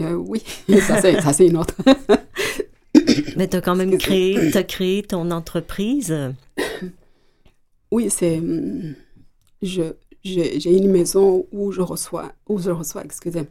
Euh, 0.00 0.14
oui, 0.14 0.42
ça 0.86 1.32
c'est 1.32 1.46
une 1.46 1.56
autre. 1.58 1.74
Mais 3.36 3.48
tu 3.48 3.56
as 3.56 3.60
quand 3.60 3.76
même 3.76 3.96
créé, 3.98 4.50
t'as 4.50 4.62
créé 4.62 5.02
ton 5.02 5.30
entreprise. 5.30 6.14
Oui, 7.92 8.08
c'est 8.08 8.38
hum, 8.38 8.94
je 9.62 9.82
j'ai 10.22 10.76
une 10.76 10.90
maison 10.92 11.46
où 11.50 11.72
je 11.72 11.80
reçois 11.80 12.30
où 12.48 12.58
je 12.60 12.70
reçois 12.70 13.04
excusez 13.04 13.42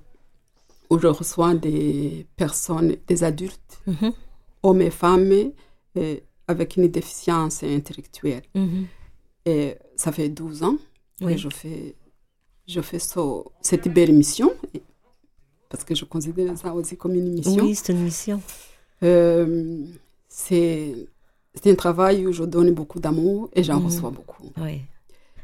où 0.89 0.97
je 0.97 1.07
reçois 1.07 1.55
des 1.55 2.25
personnes 2.37 2.95
des 3.07 3.23
adultes 3.25 3.79
Mhm, 3.87 4.13
hommes 4.63 4.81
et 4.81 4.91
femmes 4.91 5.51
avec 6.47 6.77
une 6.77 6.87
déficience 6.87 7.63
intellectuelle. 7.63 8.43
mhm. 8.55 8.85
Et 9.45 9.75
ça 9.97 10.11
fait 10.13 10.29
12 10.29 10.63
ans 10.63 10.77
Oui. 11.21 11.33
que 11.33 11.37
je 11.41 11.49
fais 11.49 11.95
je 12.67 12.79
fais 12.81 12.99
ce- 12.99 13.43
cette 13.61 13.87
belle 13.89 14.13
mission 14.13 14.53
et- 14.73 14.81
parce 15.69 15.83
que 15.83 15.95
je 15.95 16.05
considère 16.05 16.57
ça 16.57 16.73
aussi 16.73 16.97
comme 16.97 17.13
une 17.15 17.31
mission. 17.33 17.63
Oui, 17.63 17.75
c'est 17.75 17.93
une 17.93 18.03
mission. 18.03 18.41
Euh, 19.03 19.85
c'est 20.27 21.07
un 21.65 21.75
travail 21.75 22.25
où 22.27 22.31
je 22.33 22.43
donne 22.43 22.71
beaucoup 22.71 22.99
d'amour 22.99 23.49
et 23.53 23.63
j'en 23.63 23.79
Mhm. 23.79 23.85
reçois 23.85 24.09
beaucoup. 24.11 24.51
Oui. 24.57 24.81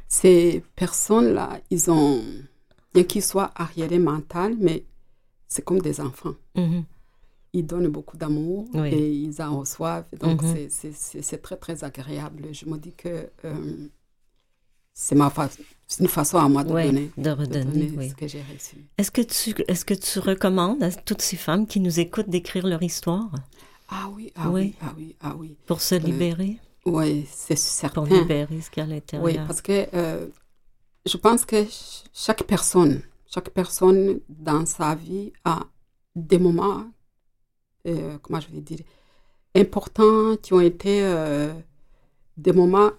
Ces 0.07 0.63
personnes-là, 0.75 1.59
ils 1.69 1.89
ont, 1.91 2.21
bien 2.93 3.03
qu'ils 3.03 3.23
soient 3.23 3.51
arriérés 3.55 3.99
mental, 3.99 4.55
mais 4.59 4.83
c'est 5.47 5.63
comme 5.63 5.79
des 5.81 5.99
enfants. 6.01 6.35
Mhm. 6.55 6.83
Ils 7.53 7.65
donnent 7.65 7.87
beaucoup 7.87 8.17
d'amour 8.17 8.67
Oui. 8.73 8.89
et 8.89 9.11
ils 9.11 9.41
en 9.41 9.59
reçoivent. 9.59 10.05
Donc, 10.19 10.41
c'est 10.69 10.91
c'est 10.99 11.41
très, 11.41 11.55
très 11.55 11.83
agréable. 11.83 12.49
Je 12.51 12.65
me 12.65 12.77
dis 12.77 12.91
que 12.93 13.29
euh, 13.45 13.87
c'est 14.95 15.13
ma 15.15 15.29
fa- 15.29 15.49
c'est 15.87 16.01
une 16.01 16.07
façon 16.09 16.37
à 16.39 16.49
moi 16.49 16.63
de 16.63 16.73
Oui, 16.73 16.85
donner, 16.87 17.11
de 17.17 17.29
redonner, 17.29 17.91
oui. 17.95 18.09
ce 18.09 18.15
que 18.15 18.27
j'ai 18.27 18.41
reçu. 18.41 18.77
Est-ce 18.97 19.11
que, 19.11 19.21
tu, 19.21 19.53
est-ce 19.67 19.85
que 19.85 19.93
tu 19.93 20.17
recommandes 20.19 20.81
à 20.81 20.89
toutes 20.91 21.21
ces 21.21 21.35
femmes 21.35 21.67
qui 21.67 21.79
nous 21.79 21.99
écoutent 21.99 22.29
d'écrire 22.29 22.65
leur 22.65 22.81
histoire? 22.81 23.29
Ah 23.89 24.07
oui, 24.11 24.31
ah 24.35 24.49
Oui. 24.49 24.61
oui, 24.61 24.75
ah 24.81 24.93
oui, 24.97 25.15
ah 25.21 25.35
oui. 25.37 25.57
pour 25.67 25.81
se 25.81 25.93
libérer, 25.95 26.57
Oui, 26.85 27.27
c'est 27.31 27.53
pour 27.55 27.59
certain. 27.59 28.03
libérer 28.05 28.61
ce 28.61 28.71
qu'il 28.71 28.81
y 28.81 28.85
a 28.85 28.89
à 28.89 28.93
l'intérieur? 28.95 29.25
Oui, 29.25 29.37
parce 29.45 29.61
que 29.61 29.87
euh, 29.93 30.27
je 31.05 31.17
pense 31.17 31.45
que 31.45 31.57
ch- 31.57 32.05
chaque 32.13 32.43
personne, 32.43 33.01
chaque 33.27 33.49
personne 33.49 34.21
dans 34.29 34.65
sa 34.65 34.95
vie 34.95 35.33
a 35.43 35.59
des 36.15 36.39
moments, 36.39 36.85
euh, 37.87 38.17
comment 38.23 38.39
je 38.39 38.47
vais 38.49 38.61
dire, 38.61 38.79
importants 39.55 40.35
qui 40.41 40.53
ont 40.53 40.61
été 40.61 41.03
euh, 41.03 41.53
des 42.37 42.53
moments 42.53 42.91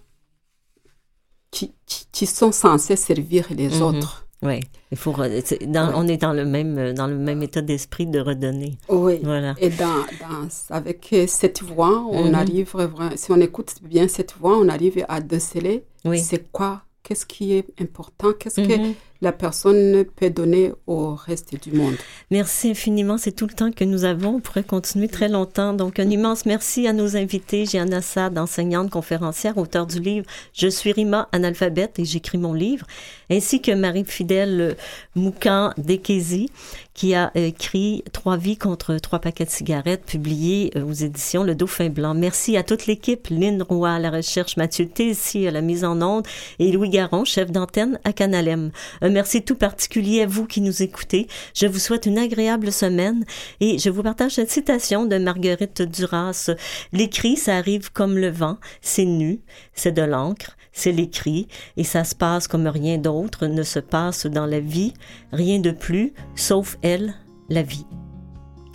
qui, 1.51 1.73
qui, 1.85 2.05
qui 2.11 2.25
sont 2.25 2.51
censés 2.51 2.95
servir 2.95 3.47
les 3.51 3.69
Mhm. 3.69 3.81
autres. 3.81 4.25
Oui, 4.43 4.59
il 4.91 4.97
faut. 4.97 5.15
c'est- 5.43 5.65
dans-. 5.65 5.91
On 5.95 6.07
est 6.07 6.17
dans 6.17 6.33
le 6.33 6.45
même 6.45 6.77
euh, 6.77 6.93
dans 6.93 7.07
le 7.07 7.17
même 7.17 7.41
état 7.41 7.61
d'esprit 7.61 8.05
de 8.05 8.19
redonner. 8.19 8.77
Oui. 8.87 9.19
Voilà. 9.23 9.55
Et 9.59 9.69
dans, 9.69 9.85
dans, 10.21 10.47
avec 10.69 11.15
cette 11.27 11.63
voix, 11.63 12.05
on 12.11 12.25
Mhm. 12.29 12.35
arrive 12.35 12.69
vraiment, 12.71 13.09
si 13.15 13.31
on 13.31 13.41
écoute 13.41 13.73
bien 13.81 14.07
cette 14.07 14.35
voix, 14.39 14.55
on 14.59 14.69
arrive 14.69 15.03
à 15.09 15.21
déceler 15.21 15.85
Oui. 16.05 16.19
c'est 16.19 16.51
quoi 16.51 16.83
qu'est-ce 17.01 17.25
qui 17.25 17.53
est 17.53 17.65
important, 17.81 18.33
qu'est-ce 18.37 18.61
que 18.61 18.77
Mhm. 18.77 18.93
La 19.21 19.31
personne 19.31 20.05
peut 20.15 20.29
donner 20.29 20.73
au 20.85 21.15
reste 21.15 21.61
du 21.61 21.71
monde. 21.71 21.95
Merci 22.31 22.71
infiniment. 22.71 23.17
C'est 23.17 23.31
tout 23.31 23.47
le 23.47 23.53
temps 23.53 23.71
que 23.71 23.83
nous 23.83 24.03
avons. 24.03 24.35
On 24.35 24.39
pourrait 24.39 24.63
continuer 24.63 25.07
très 25.07 25.29
longtemps. 25.29 25.73
Donc, 25.73 25.99
un 25.99 26.09
immense 26.09 26.45
merci 26.45 26.87
à 26.87 26.93
nos 26.93 27.15
invités. 27.15 27.65
Jeanne 27.65 27.93
Assad, 27.93 28.37
enseignante, 28.37 28.89
conférencière, 28.89 29.57
auteur 29.57 29.87
du 29.87 29.99
livre 29.99 30.25
Je 30.53 30.67
suis 30.67 30.91
Rima, 30.91 31.29
analphabète 31.31 31.99
et 31.99 32.05
j'écris 32.05 32.37
mon 32.37 32.53
livre, 32.53 32.85
ainsi 33.29 33.61
que 33.61 33.71
Marie-Fidèle 33.71 34.75
Moukan 35.15 35.73
Dekezi, 35.77 36.49
qui 36.97 37.13
a 37.13 37.31
écrit 37.35 38.03
Trois 38.11 38.37
vies 38.37 38.57
contre 38.57 38.97
trois 38.97 39.19
paquets 39.19 39.45
de 39.45 39.49
cigarettes, 39.49 40.03
publié 40.05 40.71
euh, 40.75 40.83
aux 40.83 40.93
éditions 40.93 41.43
Le 41.43 41.53
Dauphin 41.53 41.89
Blanc. 41.89 42.15
Merci 42.15 42.57
à 42.57 42.63
toute 42.63 42.87
l'équipe, 42.87 43.27
Lynn 43.29 43.61
Roy 43.61 43.91
à 43.91 43.99
la 43.99 44.09
recherche, 44.09 44.57
Mathieu 44.57 44.87
Tessier 44.87 45.47
à 45.47 45.51
la 45.51 45.61
mise 45.61 45.85
en 45.85 46.01
onde 46.01 46.27
et 46.57 46.71
Louis 46.71 46.89
Garon, 46.89 47.23
chef 47.23 47.51
d'antenne 47.51 47.99
à 48.03 48.13
Canalem. 48.13 48.71
Un 49.01 49.09
merci 49.09 49.43
tout 49.43 49.55
particulier 49.55 50.23
à 50.23 50.25
vous 50.25 50.47
qui 50.47 50.59
nous 50.59 50.81
écoutez. 50.81 51.27
Je 51.53 51.67
vous 51.67 51.79
souhaite 51.79 52.07
une 52.07 52.17
agréable 52.17 52.71
semaine 52.71 53.23
et 53.59 53.77
je 53.77 53.91
vous 53.91 54.01
partage 54.01 54.33
cette 54.33 54.49
citation 54.49 55.05
de 55.05 55.19
Marguerite 55.19 55.83
Duras. 55.83 56.49
L'écrit, 56.93 57.37
ça 57.37 57.57
arrive 57.57 57.91
comme 57.91 58.17
le 58.17 58.29
vent, 58.29 58.57
c'est 58.81 59.05
nu, 59.05 59.39
c'est 59.73 59.91
de 59.91 60.01
l'encre, 60.01 60.56
c'est 60.77 60.91
l'écrit 60.91 61.47
et 61.75 61.83
ça 61.83 62.03
se 62.03 62.15
passe 62.15 62.47
comme 62.47 62.67
rien 62.67 62.97
d'autre 62.97 63.47
ne 63.47 63.63
se 63.63 63.79
passe 63.79 64.25
dans 64.27 64.45
la 64.45 64.59
vie, 64.59 64.93
rien 65.31 65.59
de 65.59 65.71
plus, 65.71 66.13
sauf 66.35 66.77
elle, 66.81 67.15
la 67.49 67.63
vie. 67.63 67.85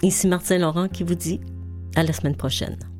Ici 0.03 0.26
Martin 0.26 0.59
Laurent 0.59 0.88
qui 0.88 1.05
vous 1.05 1.14
dit 1.14 1.40
à 1.94 2.03
la 2.03 2.12
semaine 2.12 2.36
prochaine. 2.36 2.91